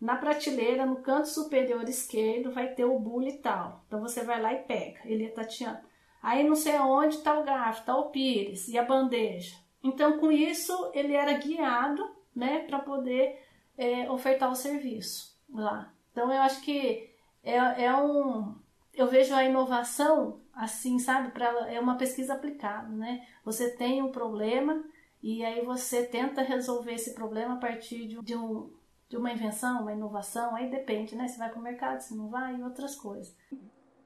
na 0.00 0.16
prateleira, 0.16 0.84
no 0.84 0.96
canto 0.96 1.28
superior 1.28 1.88
esquerdo, 1.88 2.52
vai 2.52 2.74
ter 2.74 2.84
o 2.84 2.98
bule 2.98 3.38
tal. 3.38 3.84
Então 3.86 4.00
você 4.00 4.22
vai 4.22 4.40
lá 4.40 4.52
e 4.52 4.62
pega, 4.62 5.00
ele 5.04 5.24
é 5.24 5.28
tateando. 5.28 5.80
Aí 6.22 6.42
não 6.42 6.56
sei 6.56 6.78
onde 6.78 7.16
está 7.16 7.38
o 7.38 7.44
garfo, 7.44 7.80
está 7.80 7.96
o 7.96 8.10
pires 8.10 8.68
e 8.68 8.76
a 8.76 8.82
bandeja. 8.84 9.56
Então 9.82 10.18
com 10.18 10.30
isso 10.32 10.90
ele 10.94 11.14
era 11.14 11.34
guiado, 11.34 12.04
né, 12.34 12.60
para 12.66 12.80
poder 12.80 13.42
é, 13.78 14.10
ofertar 14.10 14.50
o 14.50 14.56
serviço 14.56 15.38
lá. 15.48 15.92
Então 16.12 16.32
eu 16.32 16.40
acho 16.42 16.60
que 16.62 17.10
é, 17.42 17.84
é 17.84 17.96
um, 17.96 18.54
eu 18.92 19.06
vejo 19.06 19.34
a 19.34 19.44
inovação 19.44 20.40
assim, 20.52 20.98
sabe, 20.98 21.30
para 21.30 21.70
é 21.70 21.78
uma 21.78 21.96
pesquisa 21.96 22.32
aplicada, 22.32 22.88
né? 22.88 23.26
Você 23.44 23.76
tem 23.76 24.02
um 24.02 24.10
problema 24.10 24.82
e 25.26 25.44
aí 25.44 25.64
você 25.64 26.04
tenta 26.04 26.40
resolver 26.40 26.92
esse 26.92 27.12
problema 27.12 27.54
a 27.54 27.58
partir 27.58 28.06
de, 28.06 28.36
um 28.36 28.70
de 29.08 29.16
uma 29.16 29.32
invenção, 29.32 29.82
uma 29.82 29.92
inovação, 29.92 30.54
aí 30.54 30.70
depende, 30.70 31.16
né? 31.16 31.26
Se 31.26 31.36
vai 31.36 31.48
para 31.48 31.58
o 31.58 31.62
mercado, 31.62 31.98
se 31.98 32.16
não 32.16 32.28
vai, 32.28 32.54
e 32.54 32.62
outras 32.62 32.94
coisas. 32.94 33.36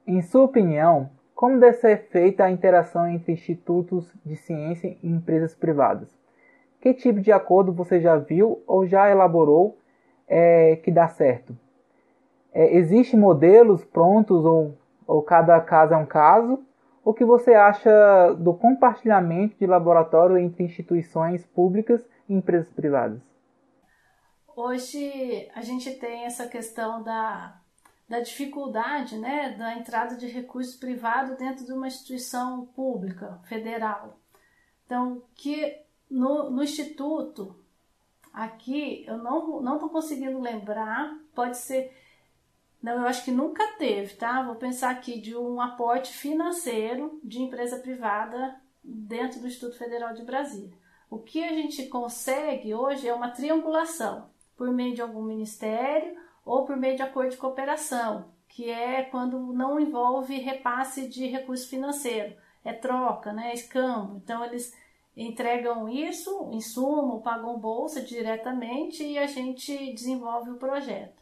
Em 0.07 0.19
sua 0.23 0.41
opinião, 0.41 1.11
como 1.35 1.59
deve 1.59 1.77
ser 1.77 2.09
feita 2.09 2.43
a 2.43 2.49
interação 2.49 3.07
entre 3.07 3.33
institutos 3.33 4.11
de 4.25 4.35
ciência 4.35 4.97
e 5.03 5.07
empresas 5.07 5.53
privadas? 5.53 6.09
Que 6.81 6.91
tipo 6.91 7.21
de 7.21 7.31
acordo 7.31 7.71
você 7.71 8.01
já 8.01 8.15
viu 8.17 8.63
ou 8.65 8.87
já 8.87 9.07
elaborou 9.07 9.77
é, 10.27 10.77
que 10.77 10.89
dá 10.89 11.07
certo? 11.07 11.55
É, 12.51 12.75
Existem 12.75 13.19
modelos 13.19 13.85
prontos 13.85 14.43
ou, 14.43 14.75
ou 15.05 15.21
cada 15.21 15.61
caso 15.61 15.93
é 15.93 15.97
um 15.97 16.05
caso? 16.07 16.63
O 17.03 17.13
que 17.13 17.25
você 17.25 17.53
acha 17.53 18.33
do 18.33 18.53
compartilhamento 18.53 19.57
de 19.57 19.65
laboratório 19.65 20.37
entre 20.37 20.63
instituições 20.63 21.45
públicas 21.45 22.05
e 22.29 22.33
empresas 22.33 22.71
privadas? 22.71 23.19
Hoje 24.55 25.49
a 25.55 25.61
gente 25.61 25.91
tem 25.95 26.25
essa 26.25 26.47
questão 26.47 27.01
da, 27.01 27.59
da 28.07 28.19
dificuldade 28.19 29.17
né, 29.17 29.55
da 29.57 29.75
entrada 29.75 30.15
de 30.15 30.27
recursos 30.27 30.75
privados 30.75 31.37
dentro 31.37 31.65
de 31.65 31.73
uma 31.73 31.87
instituição 31.87 32.67
pública, 32.67 33.39
federal. 33.45 34.19
Então, 34.85 35.23
que 35.33 35.81
no, 36.09 36.51
no 36.51 36.61
Instituto, 36.61 37.55
aqui, 38.33 39.05
eu 39.07 39.17
não 39.17 39.75
estou 39.75 39.89
conseguindo 39.89 40.39
lembrar, 40.39 41.17
pode 41.33 41.57
ser. 41.57 41.97
Não, 42.81 42.93
eu 43.01 43.07
acho 43.07 43.23
que 43.23 43.31
nunca 43.31 43.65
teve, 43.77 44.15
tá? 44.15 44.41
Vou 44.41 44.55
pensar 44.55 44.89
aqui 44.89 45.19
de 45.19 45.35
um 45.37 45.61
aporte 45.61 46.11
financeiro 46.11 47.19
de 47.23 47.39
empresa 47.39 47.77
privada 47.77 48.59
dentro 48.83 49.39
do 49.39 49.47
Instituto 49.47 49.77
Federal 49.77 50.13
de 50.13 50.23
Brasília. 50.23 50.75
O 51.09 51.19
que 51.19 51.43
a 51.43 51.53
gente 51.53 51.85
consegue 51.87 52.73
hoje 52.73 53.07
é 53.07 53.13
uma 53.13 53.29
triangulação 53.29 54.29
por 54.57 54.71
meio 54.71 54.95
de 54.95 55.01
algum 55.01 55.21
ministério 55.21 56.15
ou 56.43 56.65
por 56.65 56.75
meio 56.75 56.95
de 56.95 57.03
acordo 57.03 57.31
de 57.31 57.37
cooperação, 57.37 58.31
que 58.47 58.69
é 58.69 59.03
quando 59.03 59.53
não 59.53 59.79
envolve 59.79 60.39
repasse 60.39 61.07
de 61.07 61.27
recurso 61.27 61.69
financeiro, 61.69 62.35
é 62.63 62.73
troca, 62.73 63.31
né, 63.31 63.51
é 63.51 63.53
escambo. 63.53 64.17
Então 64.17 64.43
eles 64.43 64.75
entregam 65.15 65.87
isso, 65.87 66.49
insumo, 66.51 67.21
pagam 67.21 67.59
bolsa 67.59 68.01
diretamente 68.01 69.03
e 69.03 69.19
a 69.19 69.27
gente 69.27 69.93
desenvolve 69.93 70.49
o 70.49 70.57
projeto. 70.57 71.20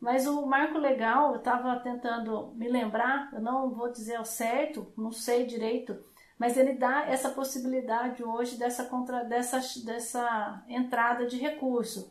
Mas 0.00 0.26
o 0.26 0.46
marco 0.46 0.78
legal, 0.78 1.32
eu 1.32 1.38
estava 1.38 1.78
tentando 1.80 2.52
me 2.54 2.68
lembrar, 2.68 3.30
eu 3.32 3.40
não 3.40 3.70
vou 3.70 3.92
dizer 3.92 4.16
ao 4.16 4.24
certo, 4.24 4.90
não 4.96 5.12
sei 5.12 5.44
direito, 5.44 6.02
mas 6.38 6.56
ele 6.56 6.72
dá 6.72 7.04
essa 7.06 7.28
possibilidade 7.28 8.24
hoje 8.24 8.56
dessa, 8.56 8.84
contra, 8.86 9.22
dessa, 9.24 9.60
dessa 9.84 10.64
entrada 10.68 11.26
de 11.26 11.36
recurso 11.36 12.10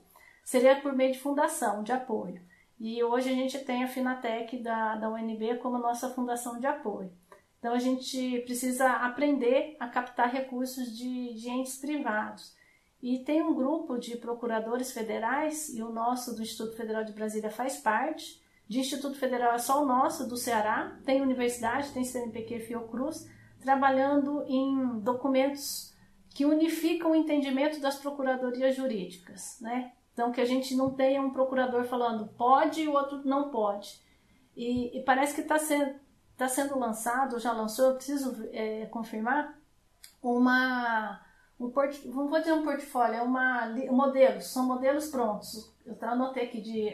seria 0.50 0.82
por 0.82 0.94
meio 0.94 1.14
de 1.14 1.20
fundação, 1.20 1.84
de 1.84 1.92
apoio. 1.92 2.42
E 2.80 3.04
hoje 3.04 3.30
a 3.30 3.36
gente 3.36 3.60
tem 3.60 3.84
a 3.84 3.88
Finatec 3.88 4.58
da, 4.58 4.96
da 4.96 5.08
UNB 5.08 5.60
como 5.60 5.78
nossa 5.78 6.10
fundação 6.10 6.60
de 6.60 6.66
apoio. 6.66 7.12
Então 7.60 7.72
a 7.72 7.78
gente 7.78 8.40
precisa 8.46 8.90
aprender 8.94 9.78
a 9.80 9.88
captar 9.88 10.32
recursos 10.32 10.98
de, 10.98 11.36
de 11.36 11.50
entes 11.52 11.78
privados. 11.78 12.56
E 13.02 13.20
tem 13.20 13.42
um 13.42 13.54
grupo 13.54 13.98
de 13.98 14.18
procuradores 14.18 14.92
federais, 14.92 15.74
e 15.74 15.82
o 15.82 15.90
nosso 15.90 16.36
do 16.36 16.42
Instituto 16.42 16.76
Federal 16.76 17.04
de 17.04 17.14
Brasília 17.14 17.50
faz 17.50 17.78
parte. 17.78 18.42
De 18.68 18.80
Instituto 18.80 19.18
Federal 19.18 19.54
é 19.54 19.58
só 19.58 19.82
o 19.82 19.86
nosso, 19.86 20.28
do 20.28 20.38
Ceará. 20.38 20.98
Tem 21.06 21.22
universidade, 21.22 21.92
tem 21.92 22.04
CNPq 22.04 22.60
Fiocruz, 22.60 23.28
trabalhando 23.60 24.44
em 24.48 25.00
documentos 25.00 25.96
que 26.30 26.46
unificam 26.46 27.12
o 27.12 27.16
entendimento 27.16 27.80
das 27.80 27.96
procuradorias 27.96 28.76
jurídicas, 28.76 29.58
né? 29.60 29.94
Então, 30.14 30.32
que 30.32 30.42
a 30.42 30.46
gente 30.46 30.76
não 30.76 30.92
tenha 30.92 31.22
um 31.22 31.32
procurador 31.32 31.86
falando 31.86 32.28
pode 32.38 32.82
e 32.82 32.88
o 32.88 32.94
outro 32.94 33.22
não 33.26 33.50
pode. 33.50 34.02
E, 34.56 34.98
e 34.98 35.04
parece 35.04 35.34
que 35.34 35.42
está 35.42 35.58
sendo, 35.58 35.96
tá 36.36 36.48
sendo 36.48 36.78
lançado, 36.78 37.40
já 37.40 37.54
lançou, 37.54 37.86
eu 37.86 37.96
preciso 37.96 38.48
é, 38.52 38.86
confirmar, 38.88 39.58
uma. 40.22 41.22
Um 41.60 41.70
port, 41.72 42.06
não 42.06 42.30
vou 42.30 42.40
dizer 42.40 42.54
um 42.54 42.64
portfólio, 42.64 43.16
é 43.16 43.22
uma, 43.22 43.68
modelos, 43.92 44.46
são 44.46 44.66
modelos 44.66 45.10
prontos. 45.10 45.74
Eu 45.86 45.98
anotei 46.02 46.46
aqui 46.46 46.62
de 46.62 46.88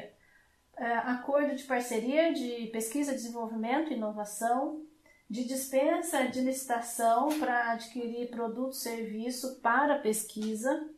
é, 0.77 0.97
acordo 0.97 1.55
de 1.55 1.63
parceria 1.63 2.33
de 2.33 2.67
pesquisa, 2.67 3.13
desenvolvimento 3.13 3.93
inovação, 3.93 4.83
de 5.29 5.43
dispensa 5.43 6.27
de 6.27 6.41
licitação 6.41 7.29
para 7.39 7.73
adquirir 7.73 8.29
produto 8.29 8.73
serviço 8.73 9.59
para 9.61 9.99
pesquisa, 9.99 10.89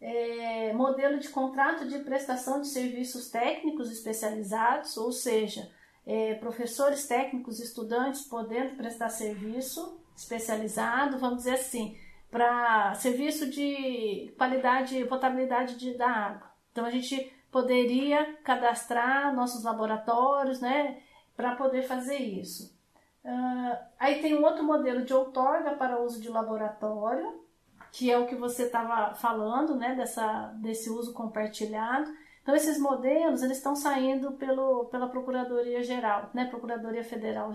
é, 0.00 0.72
modelo 0.72 1.18
de 1.18 1.28
contrato 1.28 1.88
de 1.88 1.98
prestação 2.00 2.60
de 2.60 2.68
serviços 2.68 3.30
técnicos 3.30 3.90
especializados, 3.90 4.96
ou 4.96 5.10
seja, 5.10 5.70
é, 6.06 6.34
professores 6.34 7.06
técnicos, 7.06 7.60
estudantes 7.60 8.22
podendo 8.22 8.76
prestar 8.76 9.08
serviço 9.08 10.00
especializado, 10.16 11.18
vamos 11.18 11.38
dizer 11.38 11.54
assim, 11.54 11.96
para 12.30 12.94
serviço 12.94 13.48
de 13.48 14.32
qualidade, 14.36 15.04
potabilidade 15.06 15.76
de, 15.76 15.94
da 15.94 16.08
água. 16.08 16.50
Então 16.72 16.84
a 16.84 16.90
gente 16.90 17.32
poderia 17.50 18.34
cadastrar 18.44 19.34
nossos 19.34 19.64
laboratórios, 19.64 20.60
né, 20.60 21.00
para 21.36 21.56
poder 21.56 21.82
fazer 21.82 22.16
isso. 22.16 22.76
Uh, 23.24 23.76
aí 23.98 24.20
tem 24.20 24.36
um 24.36 24.44
outro 24.44 24.64
modelo 24.64 25.04
de 25.04 25.14
outorga 25.14 25.72
para 25.72 26.00
uso 26.00 26.20
de 26.20 26.28
laboratório, 26.28 27.42
que 27.90 28.10
é 28.10 28.18
o 28.18 28.26
que 28.26 28.34
você 28.34 28.64
estava 28.64 29.14
falando, 29.14 29.74
né, 29.74 29.94
dessa, 29.94 30.52
desse 30.56 30.90
uso 30.90 31.12
compartilhado. 31.14 32.10
Então, 32.42 32.54
esses 32.54 32.78
modelos 32.78 33.42
eles 33.42 33.58
estão 33.58 33.74
saindo 33.74 34.32
pelo, 34.32 34.86
pela 34.86 35.08
Procuradoria 35.08 35.82
Geral, 35.82 36.30
né, 36.32 36.46
Procuradoria 36.46 37.04
Federal 37.04 37.52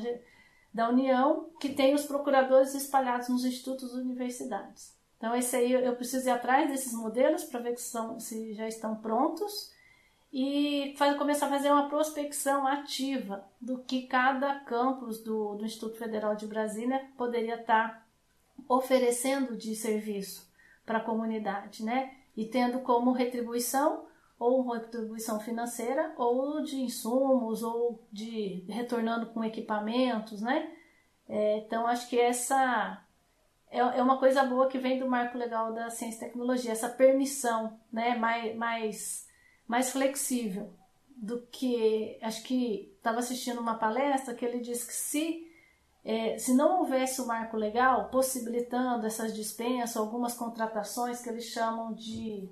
da 0.73 0.89
União, 0.89 1.49
que 1.59 1.69
tem 1.69 1.93
os 1.93 2.05
procuradores 2.05 2.73
espalhados 2.73 3.29
nos 3.29 3.45
institutos 3.45 3.93
e 3.93 3.97
universidades. 3.97 4.93
Então, 5.17 5.35
esse 5.35 5.55
aí 5.55 5.71
eu 5.71 5.95
preciso 5.95 6.27
ir 6.27 6.31
atrás 6.31 6.69
desses 6.69 6.93
modelos 6.93 7.43
para 7.43 7.61
ver 7.61 7.75
que 7.75 7.81
são, 7.81 8.19
se 8.19 8.53
já 8.53 8.67
estão 8.67 8.95
prontos 8.95 9.71
e 10.33 10.95
faz, 10.97 11.15
começar 11.15 11.45
a 11.45 11.49
fazer 11.49 11.71
uma 11.71 11.87
prospecção 11.87 12.67
ativa 12.67 13.45
do 13.61 13.77
que 13.77 14.07
cada 14.07 14.59
campus 14.61 15.21
do, 15.21 15.55
do 15.55 15.63
Instituto 15.63 15.97
Federal 15.97 16.35
de 16.35 16.47
Brasília 16.47 17.07
poderia 17.15 17.55
estar 17.55 17.89
tá 17.89 18.05
oferecendo 18.67 19.55
de 19.55 19.75
serviço 19.75 20.51
para 20.85 20.97
a 20.97 21.03
comunidade, 21.03 21.85
né? 21.85 22.15
E 22.35 22.45
tendo 22.45 22.79
como 22.79 23.11
retribuição 23.11 24.02
ou 24.39 24.69
retribuição 24.71 25.39
financeira 25.39 26.13
ou 26.17 26.61
de 26.61 26.77
insumos 26.81 27.63
ou 27.63 28.05
de 28.11 28.65
retornando 28.67 29.27
com 29.27 29.43
equipamentos, 29.43 30.41
né? 30.41 30.71
É, 31.27 31.57
então 31.59 31.87
acho 31.87 32.09
que 32.09 32.19
essa 32.19 33.01
é, 33.69 33.79
é 33.79 34.03
uma 34.03 34.19
coisa 34.19 34.43
boa 34.43 34.67
que 34.67 34.77
vem 34.77 34.99
do 34.99 35.09
marco 35.09 35.37
legal 35.37 35.73
da 35.73 35.89
ciência 35.89 36.17
e 36.17 36.27
tecnologia, 36.27 36.71
essa 36.71 36.89
permissão, 36.89 37.79
né? 37.91 38.15
Mais, 38.15 38.55
mais 38.55 39.27
mais 39.67 39.91
flexível 39.91 40.73
do 41.15 41.41
que 41.47 42.17
acho 42.21 42.43
que 42.43 42.93
estava 42.97 43.19
assistindo 43.19 43.61
uma 43.61 43.75
palestra 43.75 44.33
que 44.33 44.43
ele 44.43 44.59
disse 44.59 44.85
que 44.85 44.93
se 44.93 45.47
é, 46.03 46.37
se 46.37 46.53
não 46.53 46.79
houvesse 46.79 47.21
o 47.21 47.25
marco 47.25 47.55
legal 47.55 48.09
possibilitando 48.09 49.07
essas 49.07 49.33
dispensas, 49.33 49.95
algumas 49.95 50.33
contratações 50.33 51.21
que 51.21 51.29
eles 51.29 51.45
chamam 51.45 51.93
de 51.93 52.49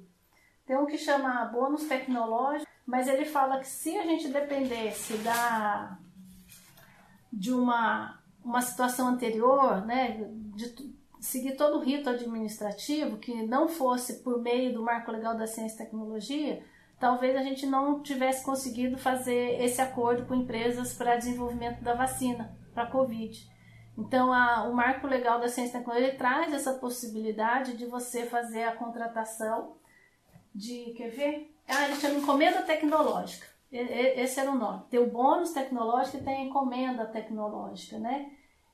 tem 0.72 0.78
um 0.78 0.86
que 0.86 0.98
chama 0.98 1.44
bônus 1.48 1.84
tecnológico, 1.84 2.72
mas 2.86 3.10
ele 3.10 3.26
fala 3.26 3.60
que 3.60 3.68
se 3.68 3.98
a 3.98 4.06
gente 4.06 4.30
dependesse 4.30 5.18
da 5.18 5.98
de 7.32 7.52
uma 7.52 8.18
uma 8.42 8.62
situação 8.62 9.10
anterior, 9.10 9.86
né, 9.86 10.26
de 10.56 10.96
seguir 11.20 11.58
todo 11.58 11.78
o 11.78 11.84
rito 11.84 12.10
administrativo 12.10 13.18
que 13.18 13.46
não 13.46 13.68
fosse 13.68 14.24
por 14.24 14.42
meio 14.42 14.74
do 14.74 14.82
marco 14.82 15.12
legal 15.12 15.36
da 15.36 15.46
ciência 15.46 15.76
e 15.76 15.78
tecnologia, 15.86 16.64
talvez 16.98 17.36
a 17.36 17.44
gente 17.44 17.66
não 17.66 18.02
tivesse 18.02 18.42
conseguido 18.46 18.98
fazer 18.98 19.62
esse 19.62 19.82
acordo 19.82 20.26
com 20.26 20.34
empresas 20.34 20.94
para 20.94 21.18
desenvolvimento 21.18 21.82
da 21.82 21.96
vacina 21.96 22.58
para 22.74 22.84
a 22.84 22.90
Covid. 22.90 23.46
Então, 23.98 24.32
a, 24.32 24.64
o 24.70 24.74
marco 24.74 25.06
legal 25.06 25.38
da 25.38 25.50
ciência 25.50 25.78
e 25.78 25.80
tecnologia 25.80 26.16
traz 26.18 26.54
essa 26.54 26.76
possibilidade 26.76 27.76
de 27.76 27.86
você 27.86 28.26
fazer 28.26 28.64
a 28.64 28.76
contratação 28.76 29.81
de, 30.54 30.94
quer 30.96 31.10
ver? 31.10 31.56
Ah, 31.68 31.86
ele 31.86 31.96
chama 31.96 32.20
encomenda 32.20 32.62
tecnológica. 32.62 33.48
Esse 33.72 34.40
era 34.40 34.52
o 34.52 34.58
nome. 34.58 34.84
Tem 34.90 35.00
o 35.00 35.10
bônus 35.10 35.52
tecnológico 35.52 36.18
e 36.18 36.24
tem 36.24 36.36
a 36.36 36.46
encomenda 36.46 37.06
tecnológica, 37.06 37.98
né? 37.98 38.32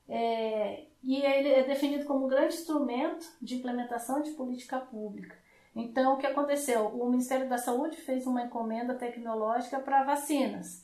É, 0.09 0.86
e 1.03 1.21
ele 1.21 1.49
é 1.49 1.63
definido 1.63 2.05
como 2.05 2.25
um 2.25 2.30
grande 2.30 2.55
instrumento 2.55 3.25
de 3.41 3.55
implementação 3.55 4.21
de 4.21 4.32
política 4.32 4.80
pública. 4.80 5.36
Então, 5.75 6.15
o 6.15 6.17
que 6.17 6.25
aconteceu? 6.25 6.88
O 6.88 7.09
Ministério 7.09 7.47
da 7.47 7.57
Saúde 7.59 7.97
fez 7.97 8.25
uma 8.25 8.41
encomenda 8.41 8.95
tecnológica 8.95 9.80
para 9.80 10.03
vacinas. 10.03 10.84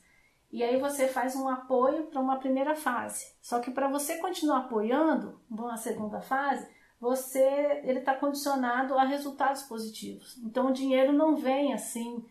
E 0.52 0.62
aí 0.62 0.80
você 0.80 1.08
faz 1.08 1.36
um 1.36 1.50
apoio 1.50 2.04
para 2.04 2.22
uma 2.22 2.38
primeira 2.38 2.76
fase. 2.76 3.34
Só 3.41 3.60
que 3.60 3.72
para 3.72 3.88
você 3.88 4.18
continuar 4.18 4.60
apoiando 4.60 5.41
uma 5.50 5.78
segunda 5.78 6.22
fase, 6.22 6.70
você 7.04 7.82
ele 7.84 7.99
está 7.99 8.16
condicionado 8.16 8.97
a 8.97 9.04
resultados 9.04 9.64
positivos. 9.64 10.38
Então 10.38 10.68
o 10.68 10.74
dinheiro 10.74 11.12
não 11.12 11.36
vem 11.36 11.74
assim 11.74 12.26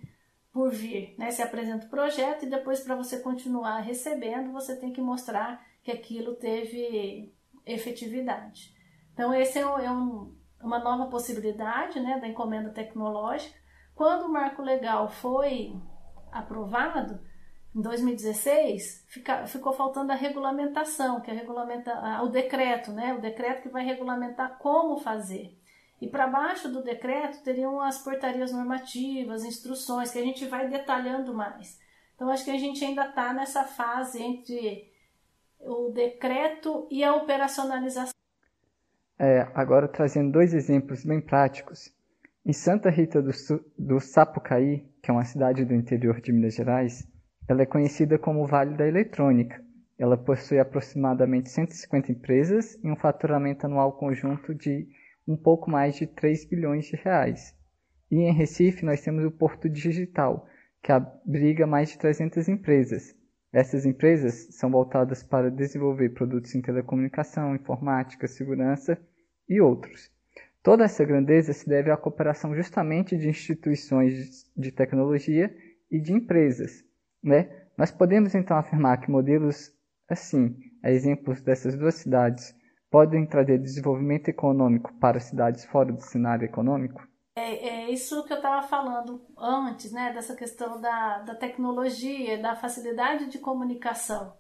por 0.51 0.71
vir, 0.71 1.15
né? 1.19 1.31
Você 1.31 1.43
apresenta 1.43 1.87
o 1.87 1.91
projeto 1.91 2.45
e 2.45 2.51
depois 2.51 2.81
para 2.81 2.97
você 2.97 3.21
continuar 3.21 3.81
recebendo, 3.81 4.51
você 4.51 4.75
tem 4.75 4.91
que 4.91 5.01
mostrar 5.01 5.63
que 5.83 5.91
aquilo 5.91 6.35
teve 6.37 7.35
efetividade. 7.67 8.75
Então 9.13 9.35
esse 9.35 9.59
é 9.59 9.67
um, 9.67 9.79
é 9.79 9.91
um 9.91 10.35
uma 10.63 10.79
nova 10.79 11.07
possibilidade 11.07 12.01
né, 12.01 12.19
da 12.21 12.29
encomenda 12.29 12.71
tecnológica. 12.71 13.59
Quando 13.95 14.27
o 14.27 14.33
marco 14.33 14.63
legal 14.63 15.09
foi 15.09 15.77
aprovado, 16.31 17.21
em 17.75 17.81
2016, 17.81 19.07
fica, 19.09 19.47
ficou 19.47 19.73
faltando 19.73 20.13
a 20.13 20.15
regulamentação, 20.15 21.21
que 21.21 21.31
é 21.31 21.35
regulamenta, 21.35 22.23
o 22.23 22.29
decreto, 22.29 22.93
né, 22.93 23.15
o 23.15 23.21
decreto 23.21 23.63
que 23.63 23.69
vai 23.71 23.85
regulamentar 23.85 24.59
como 24.59 24.99
fazer. 24.99 25.59
E 26.01 26.07
para 26.07 26.27
baixo 26.27 26.69
do 26.69 26.83
decreto 26.83 27.43
teriam 27.43 27.81
as 27.81 27.97
portarias 27.99 28.53
normativas, 28.53 29.45
instruções, 29.45 30.11
que 30.11 30.19
a 30.19 30.23
gente 30.23 30.45
vai 30.47 30.69
detalhando 30.69 31.33
mais. 31.33 31.79
Então, 32.15 32.29
acho 32.29 32.45
que 32.45 32.51
a 32.51 32.59
gente 32.59 32.85
ainda 32.85 33.07
está 33.07 33.33
nessa 33.33 33.65
fase 33.65 34.21
entre 34.21 34.91
o 35.61 35.91
decreto 35.91 36.87
e 36.91 37.03
a 37.03 37.15
operacionalização. 37.15 38.13
É, 39.19 39.49
agora 39.55 39.87
trazendo 39.87 40.33
dois 40.33 40.53
exemplos 40.53 41.05
bem 41.05 41.21
práticos. 41.21 41.93
Em 42.45 42.53
Santa 42.53 42.91
Rita 42.91 43.23
do, 43.23 43.31
do 43.79 44.01
Sapucaí, 44.01 44.85
que 45.01 45.11
é 45.11 45.15
uma 45.15 45.25
cidade 45.25 45.65
do 45.65 45.75
interior 45.75 46.21
de 46.21 46.33
Minas 46.33 46.55
Gerais, 46.55 47.07
ela 47.49 47.63
é 47.63 47.67
conhecida 47.67 48.19
como 48.19 48.47
Vale 48.47 48.77
da 48.77 48.87
Eletrônica. 48.87 49.63
Ela 49.99 50.17
possui 50.17 50.59
aproximadamente 50.59 51.51
150 51.51 52.13
empresas 52.13 52.79
e 52.83 52.91
um 52.91 52.97
faturamento 52.97 53.67
anual 53.67 53.93
conjunto 53.93 54.55
de 54.55 54.89
um 55.27 55.37
pouco 55.37 55.71
mais 55.71 55.97
de 55.97 56.07
3 56.07 56.45
bilhões 56.47 56.87
de 56.87 56.97
reais. 56.97 57.55
E 58.11 58.17
em 58.17 58.33
Recife 58.33 58.85
nós 58.85 59.01
temos 59.01 59.25
o 59.25 59.31
Porto 59.31 59.69
Digital, 59.69 60.47
que 60.83 60.93
abriga 60.93 61.67
mais 61.67 61.91
de 61.91 61.99
300 61.99 62.49
empresas. 62.49 63.15
Essas 63.53 63.85
empresas 63.85 64.49
são 64.51 64.71
voltadas 64.71 65.23
para 65.23 65.51
desenvolver 65.51 66.11
produtos 66.11 66.55
em 66.55 66.63
telecomunicação, 66.63 67.55
informática, 67.55 68.27
segurança 68.27 68.99
e 69.49 69.61
outros. 69.61 70.11
Toda 70.63 70.85
essa 70.85 71.05
grandeza 71.05 71.53
se 71.53 71.69
deve 71.69 71.91
à 71.91 71.97
cooperação 71.97 72.55
justamente 72.55 73.17
de 73.17 73.29
instituições 73.29 74.51
de 74.57 74.73
tecnologia 74.73 75.55
e 75.91 76.01
de 76.01 76.13
empresas. 76.13 76.85
Né? 77.23 77.49
Nós 77.77 77.91
podemos 77.91 78.35
então 78.35 78.57
afirmar 78.57 79.01
que 79.01 79.11
modelos 79.11 79.73
assim, 80.09 80.57
a 80.83 80.91
exemplos 80.91 81.41
dessas 81.41 81.77
duas 81.77 81.95
cidades, 81.95 82.55
podem 82.91 83.27
trazer 83.27 83.59
desenvolvimento 83.59 84.29
econômico 84.29 84.93
para 85.01 85.19
cidades 85.19 85.65
fora 85.65 85.93
do 85.93 86.01
cenário 86.01 86.45
econômico? 86.45 87.03
É, 87.35 87.69
é 87.69 87.91
isso 87.91 88.25
que 88.25 88.33
eu 88.33 88.37
estava 88.37 88.67
falando 88.67 89.23
antes, 89.39 89.91
né, 89.91 90.13
dessa 90.13 90.37
questão 90.37 90.81
da, 90.81 91.21
da 91.21 91.35
tecnologia, 91.35 92.41
da 92.41 92.55
facilidade 92.55 93.31
de 93.31 93.39
comunicação. 93.39 94.35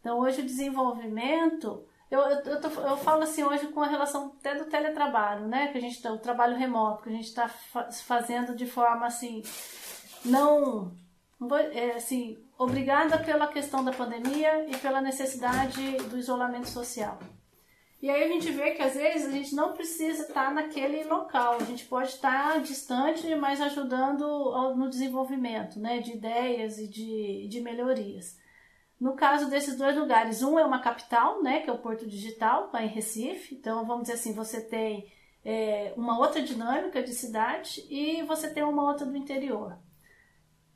Então, 0.00 0.18
hoje 0.18 0.42
o 0.42 0.46
desenvolvimento 0.46 1.86
eu, 2.10 2.20
eu, 2.20 2.38
eu, 2.44 2.60
tô, 2.60 2.68
eu, 2.68 2.96
falo 2.98 3.22
assim 3.22 3.42
hoje 3.42 3.66
com 3.68 3.80
a 3.80 3.88
relação 3.88 4.32
até 4.38 4.54
do 4.54 4.66
teletrabalho, 4.66 5.48
né? 5.48 5.68
Que 5.68 5.78
a 5.78 5.80
gente 5.80 6.00
tá, 6.00 6.12
o 6.12 6.18
trabalho 6.18 6.56
remoto, 6.56 7.02
que 7.02 7.08
a 7.08 7.12
gente 7.12 7.24
está 7.24 7.48
fa 7.48 7.90
fazendo 7.90 8.54
de 8.54 8.64
forma 8.64 9.06
assim, 9.06 9.42
não, 10.24 10.94
assim, 11.96 12.38
obrigada 12.58 13.18
pela 13.18 13.46
questão 13.48 13.84
da 13.84 13.92
pandemia 13.92 14.66
e 14.68 14.76
pela 14.78 15.00
necessidade 15.00 15.96
do 16.08 16.16
isolamento 16.16 16.68
social. 16.68 17.18
E 18.00 18.10
aí 18.10 18.24
a 18.24 18.28
gente 18.28 18.50
vê 18.52 18.72
que 18.72 18.82
às 18.82 18.94
vezes 18.94 19.26
a 19.26 19.32
gente 19.32 19.54
não 19.54 19.72
precisa 19.72 20.22
estar 20.22 20.52
naquele 20.52 21.02
local, 21.04 21.54
a 21.54 21.64
gente 21.64 21.86
pode 21.86 22.10
estar 22.10 22.60
distante, 22.60 23.34
mas 23.34 23.60
ajudando 23.60 24.74
no 24.76 24.88
desenvolvimento 24.88 25.80
né, 25.80 26.00
de 26.00 26.12
ideias 26.12 26.78
e 26.78 26.86
de, 26.86 27.48
de 27.48 27.60
melhorias. 27.60 28.38
No 29.00 29.14
caso 29.14 29.50
desses 29.50 29.76
dois 29.76 29.96
lugares, 29.96 30.42
um 30.42 30.58
é 30.58 30.64
uma 30.64 30.80
capital, 30.80 31.42
né, 31.42 31.60
que 31.60 31.68
é 31.68 31.72
o 31.72 31.78
Porto 31.78 32.06
Digital, 32.06 32.70
lá 32.72 32.82
em 32.82 32.88
Recife. 32.88 33.54
Então, 33.54 33.84
vamos 33.84 34.02
dizer 34.02 34.14
assim, 34.14 34.32
você 34.32 34.60
tem 34.60 35.10
é, 35.44 35.92
uma 35.96 36.18
outra 36.18 36.40
dinâmica 36.40 37.02
de 37.02 37.12
cidade 37.12 37.84
e 37.90 38.22
você 38.22 38.48
tem 38.52 38.62
uma 38.62 38.84
outra 38.84 39.04
do 39.04 39.16
interior. 39.16 39.78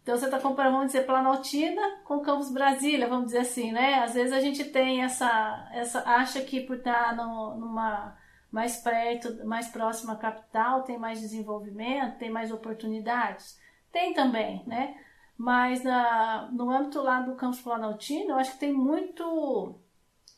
Então 0.02 0.16
você 0.16 0.24
está 0.24 0.38
comparando, 0.38 0.76
vamos 0.76 0.92
dizer, 0.92 1.06
Planaltina 1.06 2.00
com 2.04 2.20
Campos 2.20 2.50
Brasília, 2.50 3.08
vamos 3.08 3.26
dizer 3.26 3.38
assim, 3.38 3.70
né? 3.70 3.96
Às 4.02 4.14
vezes 4.14 4.32
a 4.32 4.40
gente 4.40 4.64
tem 4.64 5.02
essa, 5.02 5.68
essa 5.72 6.02
acha 6.08 6.40
que 6.40 6.60
por 6.60 6.76
estar 6.76 7.14
no, 7.14 7.56
numa 7.56 8.16
mais 8.50 8.78
perto, 8.78 9.46
mais 9.46 9.68
próxima 9.68 10.14
à 10.14 10.16
capital, 10.16 10.82
tem 10.82 10.98
mais 10.98 11.20
desenvolvimento, 11.20 12.18
tem 12.18 12.30
mais 12.30 12.50
oportunidades. 12.50 13.58
Tem 13.92 14.12
também, 14.14 14.64
né? 14.66 14.96
Mas 15.36 15.82
na, 15.82 16.50
no 16.52 16.70
âmbito 16.70 17.00
lá 17.00 17.20
do 17.20 17.34
campus 17.34 17.60
Planaltino, 17.60 18.30
eu 18.30 18.36
acho 18.36 18.52
que 18.52 18.58
tem 18.58 18.72
muito, 18.72 19.78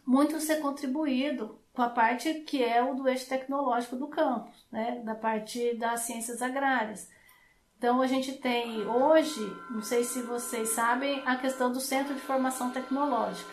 muito 0.06 0.36
a 0.36 0.40
ser 0.40 0.60
contribuído 0.60 1.58
com 1.72 1.82
a 1.82 1.88
parte 1.88 2.34
que 2.40 2.62
é 2.62 2.82
o 2.82 2.94
do 2.94 3.08
eixo 3.08 3.28
tecnológico 3.28 3.96
do 3.96 4.08
campus, 4.08 4.66
né? 4.70 5.00
Da 5.04 5.14
parte 5.14 5.74
das 5.76 6.00
ciências 6.00 6.42
agrárias. 6.42 7.10
Então 7.82 8.00
a 8.00 8.06
gente 8.06 8.34
tem 8.34 8.86
hoje, 8.86 9.44
não 9.68 9.82
sei 9.82 10.04
se 10.04 10.22
vocês 10.22 10.68
sabem, 10.68 11.20
a 11.26 11.34
questão 11.34 11.72
do 11.72 11.80
Centro 11.80 12.14
de 12.14 12.20
Formação 12.20 12.70
Tecnológica. 12.70 13.50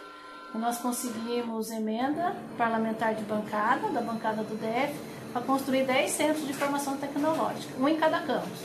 Nós 0.54 0.78
conseguimos 0.78 1.72
emenda 1.72 2.36
parlamentar 2.56 3.16
de 3.16 3.24
bancada, 3.24 3.90
da 3.90 4.02
bancada 4.02 4.44
do 4.44 4.56
DF, 4.56 4.94
para 5.34 5.42
construir 5.42 5.84
10 5.88 6.12
centros 6.12 6.46
de 6.46 6.54
formação 6.54 6.96
tecnológica, 6.98 7.74
um 7.80 7.90
em 7.90 7.98
cada 7.98 8.22
campus. 8.22 8.60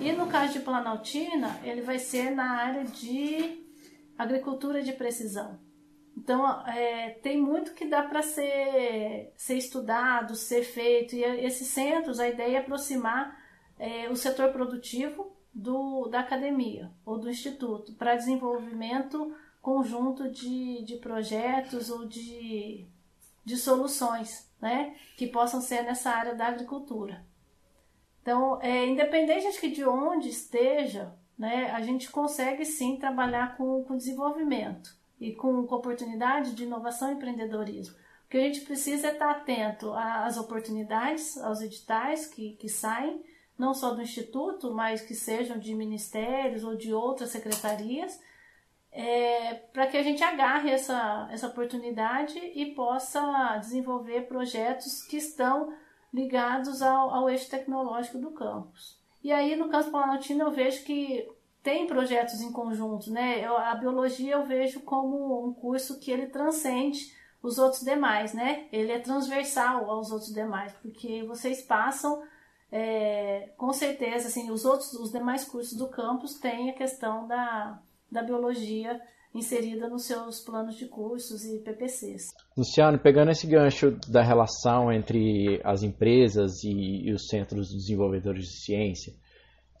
E 0.00 0.10
no 0.10 0.26
caso 0.26 0.54
de 0.54 0.58
Planaltina, 0.58 1.60
ele 1.62 1.82
vai 1.82 2.00
ser 2.00 2.32
na 2.32 2.56
área 2.56 2.82
de 2.82 3.64
agricultura 4.18 4.82
de 4.82 4.94
precisão. 4.94 5.60
Então, 6.16 6.44
é, 6.66 7.10
tem 7.22 7.40
muito 7.40 7.72
que 7.74 7.86
dá 7.86 8.02
para 8.02 8.20
ser, 8.20 9.32
ser 9.36 9.54
estudado, 9.58 10.34
ser 10.34 10.64
feito. 10.64 11.14
E 11.14 11.22
esses 11.22 11.68
centros, 11.68 12.18
a 12.18 12.28
ideia 12.28 12.56
é 12.56 12.60
aproximar 12.60 13.43
é, 13.78 14.08
o 14.08 14.16
setor 14.16 14.52
produtivo 14.52 15.34
do, 15.52 16.08
da 16.08 16.20
academia 16.20 16.90
ou 17.04 17.18
do 17.18 17.30
instituto 17.30 17.92
para 17.94 18.16
desenvolvimento 18.16 19.34
conjunto 19.62 20.28
de, 20.28 20.82
de 20.84 20.96
projetos 20.96 21.88
ou 21.88 22.06
de, 22.06 22.86
de 23.44 23.56
soluções 23.56 24.50
né, 24.60 24.94
que 25.16 25.26
possam 25.26 25.60
ser 25.60 25.82
nessa 25.82 26.10
área 26.10 26.34
da 26.34 26.48
agricultura. 26.48 27.24
Então, 28.20 28.60
é, 28.62 28.86
independente 28.86 29.46
acho 29.46 29.60
que 29.60 29.70
de 29.70 29.84
onde 29.84 30.28
esteja, 30.28 31.14
né, 31.38 31.70
a 31.70 31.80
gente 31.82 32.10
consegue 32.10 32.64
sim 32.64 32.96
trabalhar 32.96 33.56
com, 33.56 33.84
com 33.84 33.96
desenvolvimento 33.96 34.96
e 35.20 35.32
com, 35.32 35.66
com 35.66 35.74
oportunidade 35.74 36.54
de 36.54 36.64
inovação 36.64 37.10
e 37.10 37.14
empreendedorismo. 37.14 37.94
O 38.26 38.28
que 38.28 38.38
a 38.38 38.40
gente 38.40 38.62
precisa 38.62 39.08
é 39.08 39.12
estar 39.12 39.30
atento 39.30 39.92
às 39.92 40.36
oportunidades, 40.36 41.36
aos 41.38 41.60
editais 41.60 42.26
que, 42.26 42.52
que 42.56 42.68
saem, 42.68 43.22
não 43.58 43.72
só 43.72 43.94
do 43.94 44.02
Instituto, 44.02 44.72
mas 44.72 45.02
que 45.02 45.14
sejam 45.14 45.58
de 45.58 45.74
ministérios 45.74 46.64
ou 46.64 46.76
de 46.76 46.92
outras 46.92 47.30
secretarias, 47.30 48.20
é, 48.90 49.54
para 49.72 49.86
que 49.86 49.96
a 49.96 50.02
gente 50.02 50.22
agarre 50.22 50.70
essa, 50.70 51.28
essa 51.30 51.48
oportunidade 51.48 52.38
e 52.38 52.74
possa 52.74 53.56
desenvolver 53.58 54.28
projetos 54.28 55.02
que 55.02 55.16
estão 55.16 55.74
ligados 56.12 56.80
ao, 56.80 57.10
ao 57.10 57.28
eixo 57.28 57.50
tecnológico 57.50 58.18
do 58.18 58.30
campus. 58.30 58.96
E 59.22 59.32
aí, 59.32 59.56
no 59.56 59.68
campus 59.68 59.90
Planaltino, 59.90 60.44
eu 60.44 60.50
vejo 60.52 60.84
que 60.84 61.28
tem 61.60 61.86
projetos 61.86 62.40
em 62.40 62.52
conjunto, 62.52 63.10
né? 63.10 63.44
Eu, 63.44 63.56
a 63.56 63.74
biologia 63.74 64.34
eu 64.34 64.44
vejo 64.44 64.80
como 64.80 65.48
um 65.48 65.52
curso 65.52 65.98
que 65.98 66.10
ele 66.10 66.26
transcende 66.26 67.12
os 67.42 67.58
outros 67.58 67.82
demais, 67.82 68.32
né? 68.32 68.68
Ele 68.70 68.92
é 68.92 68.98
transversal 68.98 69.90
aos 69.90 70.12
outros 70.12 70.32
demais, 70.32 70.72
porque 70.74 71.24
vocês 71.24 71.62
passam 71.62 72.22
é, 72.70 73.52
com 73.56 73.72
certeza, 73.72 74.28
assim, 74.28 74.50
os 74.50 74.64
outros, 74.64 74.92
os 74.94 75.10
demais 75.10 75.44
cursos 75.44 75.76
do 75.76 75.88
campus 75.88 76.38
têm 76.40 76.70
a 76.70 76.74
questão 76.74 77.26
da, 77.26 77.80
da 78.10 78.22
biologia 78.22 79.00
inserida 79.34 79.88
nos 79.88 80.06
seus 80.06 80.40
planos 80.40 80.76
de 80.76 80.86
cursos 80.86 81.44
e 81.44 81.58
PPCs. 81.58 82.28
Luciano, 82.56 82.98
pegando 82.98 83.32
esse 83.32 83.46
gancho 83.46 83.98
da 84.08 84.22
relação 84.22 84.92
entre 84.92 85.60
as 85.64 85.82
empresas 85.82 86.62
e, 86.62 87.08
e 87.08 87.12
os 87.12 87.26
centros 87.26 87.70
desenvolvedores 87.70 88.44
de 88.44 88.64
ciência, 88.64 89.12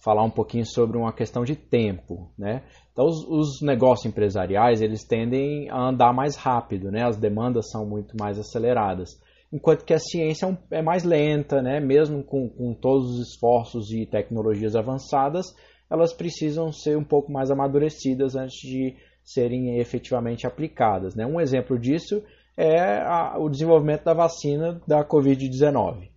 falar 0.02 0.24
um 0.24 0.30
pouquinho 0.30 0.66
sobre 0.66 0.98
uma 0.98 1.12
questão 1.12 1.44
de 1.44 1.56
tempo, 1.56 2.30
né? 2.36 2.62
Então, 2.92 3.06
os, 3.06 3.24
os, 3.26 3.62
negócios 3.62 4.06
empresariais, 4.06 4.82
eles 4.82 5.04
tendem 5.04 5.70
a 5.70 5.88
andar 5.88 6.12
mais 6.12 6.36
rápido, 6.36 6.90
né? 6.90 7.04
As 7.04 7.16
demandas 7.16 7.70
são 7.70 7.86
muito 7.86 8.14
mais 8.18 8.38
aceleradas 8.38 9.18
enquanto 9.54 9.84
que 9.84 9.94
a 9.94 9.98
ciência 10.00 10.46
é, 10.70 10.78
é 10.78 10.82
mais 10.82 11.04
lenta, 11.04 11.62
né? 11.62 11.78
mesmo 11.78 12.24
com, 12.24 12.48
com 12.48 12.74
todos 12.74 13.08
os 13.08 13.28
esforços 13.28 13.92
e 13.92 14.04
tecnologias 14.04 14.74
avançadas, 14.74 15.46
elas 15.88 16.12
precisam 16.12 16.72
ser 16.72 16.98
um 16.98 17.04
pouco 17.04 17.30
mais 17.30 17.52
amadurecidas 17.52 18.34
antes 18.34 18.58
de 18.58 18.96
serem 19.22 19.78
efetivamente 19.78 20.44
aplicadas. 20.44 21.14
Né? 21.14 21.24
Um 21.24 21.40
exemplo 21.40 21.78
disso 21.78 22.20
é 22.56 22.98
a, 23.00 23.36
o 23.38 23.48
desenvolvimento 23.48 24.02
da 24.02 24.12
vacina 24.12 24.80
da 24.88 25.04
Covid-19. 25.04 26.08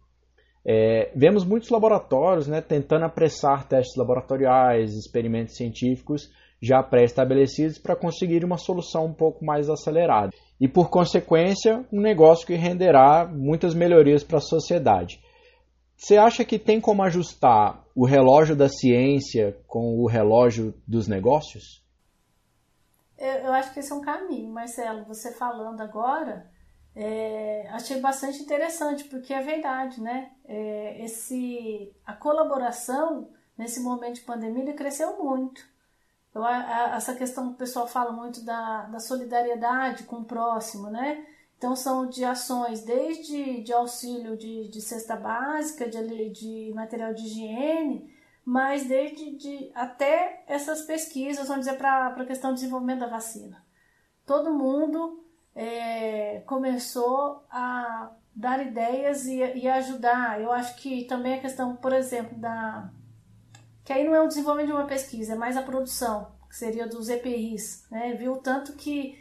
É, 0.65 1.11
vemos 1.15 1.45
muitos 1.45 1.69
laboratórios 1.69 2.47
né, 2.47 2.59
tentando 2.59 3.05
apressar 3.05 3.67
testes 3.67 3.95
laboratoriais, 3.95 4.95
experimentos 4.95 5.55
científicos 5.55 6.29
já 6.61 6.81
pré-estabelecidos 6.81 7.77
para 7.77 7.95
conseguir 7.95 8.43
uma 8.43 8.57
solução 8.57 9.05
um 9.05 9.13
pouco 9.13 9.45
mais 9.45 9.69
acelerada 9.69 10.31
e, 10.59 10.67
por 10.67 10.89
consequência, 10.89 11.85
um 11.91 12.01
negócio 12.01 12.47
que 12.47 12.55
renderá 12.55 13.25
muitas 13.25 13.73
melhorias 13.73 14.23
para 14.23 14.37
a 14.37 14.41
sociedade. 14.41 15.21
Você 15.95 16.17
acha 16.17 16.45
que 16.45 16.59
tem 16.59 16.79
como 16.79 17.01
ajustar 17.03 17.83
o 17.95 18.05
relógio 18.05 18.55
da 18.55 18.69
ciência 18.69 19.57
com 19.67 19.99
o 19.99 20.07
relógio 20.07 20.73
dos 20.87 21.07
negócios? 21.07 21.83
Eu, 23.17 23.51
acho 23.51 23.73
que 23.73 23.79
esse 23.79 23.91
é 23.91 23.95
um 23.95 24.01
caminho, 24.01 24.53
Marcelo. 24.53 25.03
Você 25.05 25.33
falando 25.33 25.81
agora, 25.81 26.47
é, 26.95 27.67
achei 27.69 27.99
bastante 27.99 28.39
interessante, 28.43 29.05
porque 29.05 29.33
é 29.33 29.41
verdade, 29.41 29.99
né? 29.99 30.31
É, 30.45 31.03
esse, 31.03 31.91
a 32.05 32.13
colaboração 32.13 33.29
nesse 33.57 33.81
momento 33.81 34.15
de 34.15 34.21
pandemia 34.21 34.75
cresceu 34.75 35.17
muito. 35.17 35.61
A, 36.43 36.95
essa 36.95 37.15
questão 37.15 37.47
que 37.49 37.55
o 37.55 37.57
pessoal 37.57 37.87
fala 37.87 38.11
muito 38.11 38.43
da, 38.43 38.83
da 38.83 38.99
solidariedade 38.99 40.03
com 40.03 40.17
o 40.17 40.25
próximo, 40.25 40.89
né? 40.89 41.25
Então, 41.57 41.75
são 41.75 42.07
de 42.07 42.23
ações 42.23 42.83
desde 42.83 43.61
de 43.63 43.73
auxílio 43.73 44.37
de, 44.37 44.67
de 44.67 44.79
cesta 44.79 45.15
básica, 45.15 45.89
de, 45.89 46.29
de 46.29 46.71
material 46.75 47.13
de 47.13 47.23
higiene, 47.23 48.13
mas 48.45 48.85
desde 48.85 49.35
de, 49.35 49.71
até 49.73 50.43
essas 50.47 50.83
pesquisas, 50.83 51.47
vamos 51.47 51.65
dizer, 51.65 51.77
para 51.77 52.07
a 52.07 52.25
questão 52.25 52.51
do 52.51 52.55
desenvolvimento 52.55 52.99
da 52.99 53.07
vacina. 53.07 53.65
Todo 54.25 54.53
mundo 54.53 55.23
é, 55.55 56.41
começou 56.45 57.43
a 57.49 58.11
dar 58.35 58.65
ideias 58.65 59.25
e, 59.25 59.37
e 59.37 59.67
ajudar. 59.67 60.39
Eu 60.39 60.51
acho 60.51 60.75
que 60.75 61.05
também 61.05 61.33
a 61.33 61.41
questão, 61.41 61.75
por 61.75 61.91
exemplo, 61.91 62.37
da 62.37 62.91
que 63.87 63.93
aí 63.93 64.03
não 64.03 64.13
é 64.13 64.21
o 64.21 64.27
desenvolvimento 64.27 64.67
de 64.67 64.73
uma 64.73 64.85
pesquisa, 64.85 65.31
é 65.31 65.37
mais 65.37 65.55
a 65.55 65.61
produção, 65.61 66.29
que 66.49 66.57
seria 66.57 66.85
dos 66.85 67.07
EPIs, 67.07 67.87
né? 67.89 68.15
Viu 68.15 68.35
tanto 68.35 68.73
que 68.73 69.17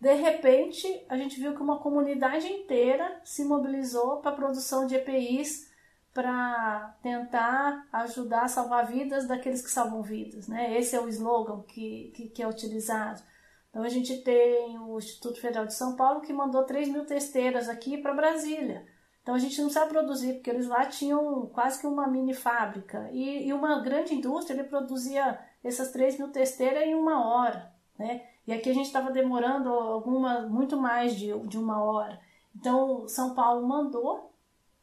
de 0.00 0.14
repente 0.14 0.88
a 1.06 1.18
gente 1.18 1.38
viu 1.38 1.54
que 1.54 1.60
uma 1.60 1.80
comunidade 1.80 2.46
inteira 2.46 3.20
se 3.22 3.44
mobilizou 3.44 4.22
para 4.22 4.30
a 4.30 4.34
produção 4.34 4.86
de 4.86 4.94
EPIs 4.94 5.70
para 6.14 6.96
tentar 7.02 7.86
ajudar 7.92 8.44
a 8.44 8.48
salvar 8.48 8.86
vidas 8.86 9.28
daqueles 9.28 9.60
que 9.60 9.70
salvam 9.70 10.00
vidas, 10.00 10.48
né? 10.48 10.78
Esse 10.78 10.96
é 10.96 11.00
o 11.00 11.10
slogan 11.10 11.60
que, 11.64 12.10
que, 12.16 12.30
que 12.30 12.42
é 12.42 12.48
utilizado. 12.48 13.20
Então 13.68 13.82
a 13.82 13.90
gente 13.90 14.16
tem 14.22 14.78
o 14.78 14.96
Instituto 14.96 15.38
Federal 15.38 15.66
de 15.66 15.74
São 15.74 15.94
Paulo 15.94 16.22
que 16.22 16.32
mandou 16.32 16.64
3 16.64 16.88
mil 16.88 17.04
testeiras 17.04 17.68
aqui 17.68 17.98
para 17.98 18.14
Brasília 18.14 18.95
então 19.26 19.34
a 19.34 19.40
gente 19.40 19.60
não 19.60 19.68
sabe 19.68 19.90
produzir, 19.90 20.34
porque 20.34 20.48
eles 20.48 20.68
lá 20.68 20.86
tinham 20.86 21.46
quase 21.46 21.80
que 21.80 21.86
uma 21.88 22.06
mini 22.06 22.32
fábrica. 22.32 23.10
E, 23.10 23.48
e 23.48 23.52
uma 23.52 23.80
grande 23.80 24.14
indústria, 24.14 24.54
ele 24.54 24.68
produzia 24.68 25.36
essas 25.64 25.90
3 25.90 26.16
mil 26.16 26.28
testeiras 26.28 26.84
em 26.84 26.94
uma 26.94 27.26
hora. 27.26 27.74
Né? 27.98 28.24
E 28.46 28.52
aqui 28.52 28.70
a 28.70 28.72
gente 28.72 28.86
estava 28.86 29.10
demorando 29.10 29.68
alguma, 29.68 30.42
muito 30.42 30.76
mais 30.76 31.16
de, 31.16 31.36
de 31.40 31.58
uma 31.58 31.82
hora. 31.82 32.20
Então 32.54 33.08
São 33.08 33.34
Paulo 33.34 33.66
mandou, 33.66 34.30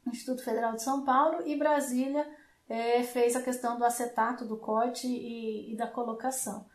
Instituto 0.05 0.43
Federal 0.43 0.73
de 0.73 0.83
São 0.83 1.05
Paulo, 1.05 1.47
e 1.47 1.55
Brasília 1.55 2.29
é, 2.67 3.01
fez 3.01 3.37
a 3.37 3.41
questão 3.41 3.77
do 3.77 3.85
acetato, 3.85 4.43
do 4.43 4.57
corte 4.57 5.07
e, 5.07 5.71
e 5.71 5.77
da 5.77 5.87
colocação. 5.87 6.65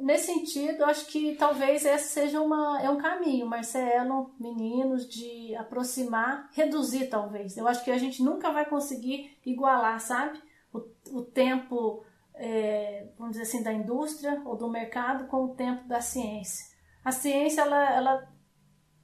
Nesse 0.00 0.26
sentido, 0.26 0.84
acho 0.84 1.06
que 1.06 1.34
talvez 1.36 1.84
esse 1.84 2.08
seja 2.08 2.40
uma, 2.40 2.80
é 2.80 2.88
um 2.88 2.98
caminho, 2.98 3.46
Marcelo, 3.46 4.34
meninos, 4.38 5.06
de 5.08 5.54
aproximar, 5.56 6.48
reduzir 6.52 7.08
talvez. 7.08 7.56
Eu 7.56 7.68
acho 7.68 7.84
que 7.84 7.90
a 7.90 7.98
gente 7.98 8.22
nunca 8.22 8.50
vai 8.50 8.68
conseguir 8.68 9.38
igualar, 9.44 10.00
sabe? 10.00 10.40
O, 10.72 11.18
o 11.18 11.22
tempo, 11.22 12.04
é, 12.34 13.08
vamos 13.18 13.32
dizer 13.32 13.42
assim, 13.42 13.62
da 13.62 13.72
indústria 13.72 14.40
ou 14.44 14.56
do 14.56 14.70
mercado 14.70 15.26
com 15.26 15.44
o 15.44 15.54
tempo 15.54 15.86
da 15.86 16.00
ciência. 16.00 16.72
A 17.04 17.12
ciência, 17.12 17.62
ela, 17.62 17.90
ela, 17.90 18.28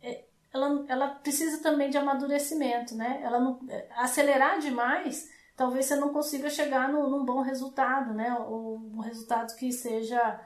é, 0.00 0.24
ela, 0.52 0.84
ela 0.88 1.08
precisa 1.08 1.62
também 1.62 1.90
de 1.90 1.98
amadurecimento, 1.98 2.94
né? 2.94 3.20
Ela 3.22 3.38
não, 3.40 3.60
é, 3.68 3.88
acelerar 3.96 4.58
demais, 4.58 5.28
talvez 5.54 5.86
você 5.86 5.96
não 5.96 6.12
consiga 6.12 6.48
chegar 6.48 6.88
no, 6.88 7.10
num 7.10 7.24
bom 7.24 7.42
resultado, 7.42 8.14
né? 8.14 8.32
Ou 8.48 8.78
um 8.78 9.00
resultado 9.00 9.54
que 9.56 9.70
seja 9.70 10.40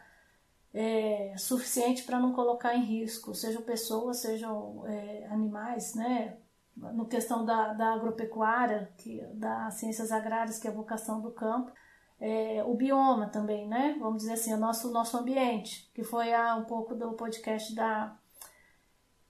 é, 0.74 1.34
suficiente 1.36 2.02
para 2.04 2.18
não 2.18 2.32
colocar 2.32 2.74
em 2.74 2.82
risco, 2.82 3.34
sejam 3.34 3.62
pessoas, 3.62 4.18
sejam 4.18 4.86
é, 4.86 5.26
animais, 5.26 5.94
né? 5.94 6.38
No 6.74 7.06
questão 7.06 7.44
da, 7.44 7.74
da 7.74 7.92
agropecuária, 7.92 8.90
que, 8.96 9.20
das 9.34 9.74
ciências 9.74 10.10
agrárias, 10.10 10.58
que 10.58 10.66
é 10.66 10.70
a 10.70 10.74
vocação 10.74 11.20
do 11.20 11.30
campo, 11.30 11.70
é, 12.18 12.62
o 12.64 12.74
bioma 12.74 13.26
também, 13.28 13.68
né? 13.68 13.96
Vamos 13.98 14.22
dizer 14.22 14.34
assim, 14.34 14.54
o 14.54 14.56
nosso, 14.56 14.90
nosso 14.90 15.16
ambiente, 15.18 15.90
que 15.94 16.02
foi 16.02 16.32
a, 16.32 16.54
um 16.56 16.64
pouco 16.64 16.94
do 16.94 17.12
podcast 17.12 17.74
da, 17.74 18.16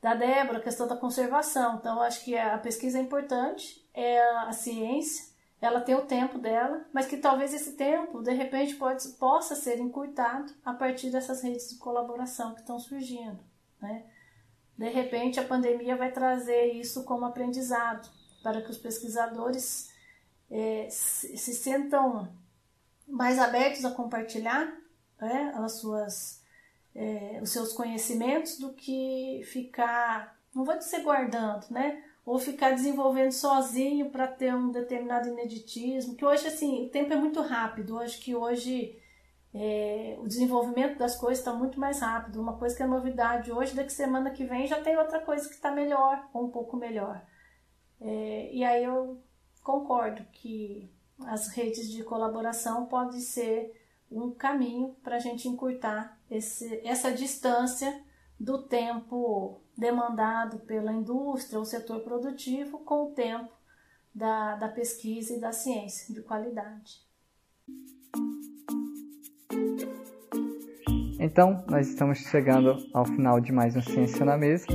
da 0.00 0.14
Débora, 0.14 0.58
a 0.58 0.62
questão 0.62 0.86
da 0.86 0.96
conservação. 0.96 1.76
Então, 1.76 2.00
acho 2.00 2.24
que 2.24 2.36
a 2.36 2.58
pesquisa 2.58 2.98
é 2.98 3.00
importante, 3.02 3.84
é 3.92 4.20
a 4.36 4.52
ciência, 4.52 5.31
ela 5.62 5.80
tem 5.80 5.94
o 5.94 6.04
tempo 6.04 6.38
dela, 6.38 6.84
mas 6.92 7.06
que 7.06 7.16
talvez 7.16 7.54
esse 7.54 7.74
tempo, 7.74 8.20
de 8.20 8.32
repente, 8.32 8.74
pode, 8.74 9.08
possa 9.10 9.54
ser 9.54 9.78
encurtado 9.78 10.52
a 10.64 10.74
partir 10.74 11.08
dessas 11.08 11.40
redes 11.40 11.70
de 11.70 11.76
colaboração 11.76 12.52
que 12.52 12.60
estão 12.60 12.80
surgindo. 12.80 13.38
Né? 13.80 14.04
De 14.76 14.88
repente, 14.88 15.38
a 15.38 15.44
pandemia 15.44 15.96
vai 15.96 16.10
trazer 16.10 16.72
isso 16.72 17.04
como 17.04 17.24
aprendizado, 17.24 18.10
para 18.42 18.60
que 18.60 18.72
os 18.72 18.76
pesquisadores 18.76 19.88
é, 20.50 20.88
se, 20.90 21.36
sintam 21.36 22.28
mais 23.06 23.38
abertos 23.38 23.84
a 23.84 23.92
compartilhar 23.92 24.76
né, 25.20 25.52
as 25.54 25.74
suas, 25.74 26.42
é, 26.92 27.38
os 27.40 27.50
seus 27.50 27.72
conhecimentos 27.72 28.58
do 28.58 28.72
que 28.72 29.42
ficar, 29.44 30.36
não 30.52 30.64
vou 30.64 30.76
dizer 30.76 31.02
guardando, 31.04 31.70
né? 31.70 32.02
Ou 32.24 32.38
ficar 32.38 32.70
desenvolvendo 32.70 33.32
sozinho 33.32 34.10
para 34.10 34.26
ter 34.28 34.54
um 34.54 34.70
determinado 34.70 35.28
ineditismo, 35.28 36.14
que 36.14 36.24
hoje 36.24 36.46
assim, 36.46 36.86
o 36.86 36.88
tempo 36.88 37.12
é 37.12 37.16
muito 37.16 37.40
rápido, 37.40 37.98
acho 37.98 38.20
que 38.20 38.34
hoje 38.34 38.96
é, 39.52 40.16
o 40.20 40.26
desenvolvimento 40.26 40.98
das 40.98 41.16
coisas 41.16 41.38
está 41.38 41.52
muito 41.52 41.78
mais 41.78 42.00
rápido, 42.00 42.40
uma 42.40 42.56
coisa 42.56 42.76
que 42.76 42.82
é 42.82 42.86
novidade 42.86 43.50
hoje, 43.50 43.74
daqui 43.74 43.92
semana 43.92 44.30
que 44.30 44.44
vem 44.44 44.66
já 44.66 44.80
tem 44.80 44.96
outra 44.96 45.20
coisa 45.20 45.48
que 45.48 45.54
está 45.54 45.70
melhor, 45.70 46.28
ou 46.32 46.46
um 46.46 46.50
pouco 46.50 46.76
melhor. 46.76 47.22
É, 48.00 48.50
e 48.52 48.64
aí 48.64 48.84
eu 48.84 49.20
concordo 49.62 50.24
que 50.32 50.90
as 51.26 51.48
redes 51.48 51.90
de 51.90 52.02
colaboração 52.02 52.86
podem 52.86 53.20
ser 53.20 53.78
um 54.10 54.30
caminho 54.30 54.96
para 55.02 55.16
a 55.16 55.18
gente 55.18 55.48
encurtar 55.48 56.18
esse, 56.30 56.80
essa 56.84 57.12
distância 57.12 58.02
do 58.38 58.62
tempo 58.62 59.60
demandado 59.82 60.60
pela 60.60 60.92
indústria 60.92 61.58
ou 61.58 61.64
setor 61.64 62.00
produtivo 62.00 62.78
com 62.78 63.08
o 63.08 63.10
tempo 63.10 63.50
da, 64.14 64.54
da 64.54 64.68
pesquisa 64.68 65.34
e 65.34 65.40
da 65.40 65.52
ciência 65.52 66.14
de 66.14 66.22
qualidade. 66.22 67.02
Então, 71.18 71.64
nós 71.68 71.88
estamos 71.88 72.18
chegando 72.18 72.76
ao 72.94 73.04
final 73.04 73.40
de 73.40 73.52
mais 73.52 73.76
um 73.76 73.82
Ciência 73.82 74.24
na 74.24 74.36
Mesa. 74.36 74.66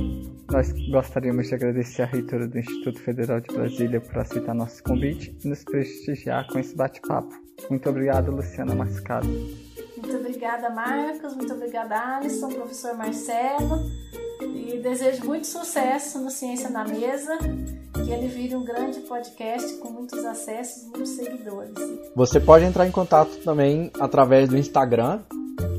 Nós 0.50 0.72
gostaríamos 0.90 1.48
de 1.48 1.54
agradecer 1.54 2.02
à 2.02 2.06
reitora 2.06 2.46
do 2.46 2.58
Instituto 2.58 3.00
Federal 3.00 3.40
de 3.40 3.54
Brasília 3.54 4.00
por 4.00 4.18
aceitar 4.18 4.54
nosso 4.54 4.82
convite 4.82 5.36
e 5.44 5.48
nos 5.48 5.62
prestigiar 5.64 6.46
com 6.48 6.58
esse 6.58 6.74
bate-papo. 6.74 7.34
Muito 7.68 7.88
obrigado, 7.88 8.30
Luciana 8.30 8.74
Mascado. 8.74 9.28
Muito 9.28 10.16
obrigada, 10.16 10.70
Marcos. 10.70 11.34
Muito 11.34 11.52
obrigada, 11.52 12.16
Alisson, 12.16 12.48
professor 12.48 12.96
Marcelo. 12.96 14.27
E 14.68 14.78
desejo 14.80 15.24
muito 15.24 15.46
sucesso 15.46 16.18
no 16.18 16.28
Ciência 16.28 16.68
na 16.68 16.84
Mesa, 16.84 17.38
que 17.94 18.10
ele 18.10 18.28
vire 18.28 18.54
um 18.54 18.62
grande 18.62 19.00
podcast 19.00 19.78
com 19.78 19.88
muitos 19.88 20.22
acessos, 20.26 20.84
muitos 20.84 21.08
seguidores. 21.08 21.72
Você 22.14 22.38
pode 22.38 22.66
entrar 22.66 22.86
em 22.86 22.90
contato 22.90 23.34
também 23.42 23.90
através 23.98 24.50
do 24.50 24.58
Instagram, 24.58 25.20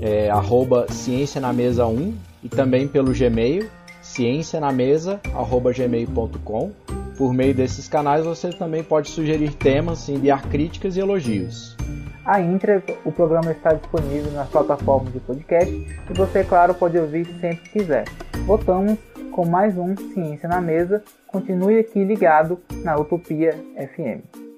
é, 0.02 0.32
arroba 0.32 0.92
Ciência 0.92 1.40
na 1.40 1.54
Mesa 1.54 1.86
1, 1.86 2.16
e 2.44 2.50
também 2.50 2.88
pelo 2.88 3.14
Gmail, 3.14 3.70
ciencianamesa.gmail.com. 4.02 6.72
Por 7.16 7.32
meio 7.32 7.54
desses 7.54 7.88
canais 7.88 8.26
você 8.26 8.50
também 8.50 8.84
pode 8.84 9.10
sugerir 9.10 9.54
temas, 9.54 10.10
enviar 10.10 10.48
críticas 10.48 10.98
e 10.98 11.00
elogios. 11.00 11.78
A 12.26 12.42
íntegra, 12.42 12.84
o 13.06 13.12
programa 13.12 13.52
está 13.52 13.74
disponível 13.74 14.32
nas 14.32 14.50
plataformas 14.50 15.14
de 15.14 15.20
podcast 15.20 15.72
e 15.72 16.14
você, 16.14 16.44
claro, 16.44 16.74
pode 16.74 16.98
ouvir 16.98 17.28
sempre 17.40 17.70
que 17.70 17.80
quiser. 17.80 18.06
Voltamos 18.46 18.98
com 19.32 19.46
mais 19.46 19.78
um 19.78 19.96
Ciência 19.96 20.50
na 20.50 20.60
Mesa. 20.60 21.04
Continue 21.28 21.80
aqui 21.80 22.04
ligado 22.04 22.60
na 22.84 22.98
Utopia 22.98 23.54
FM. 23.76 24.49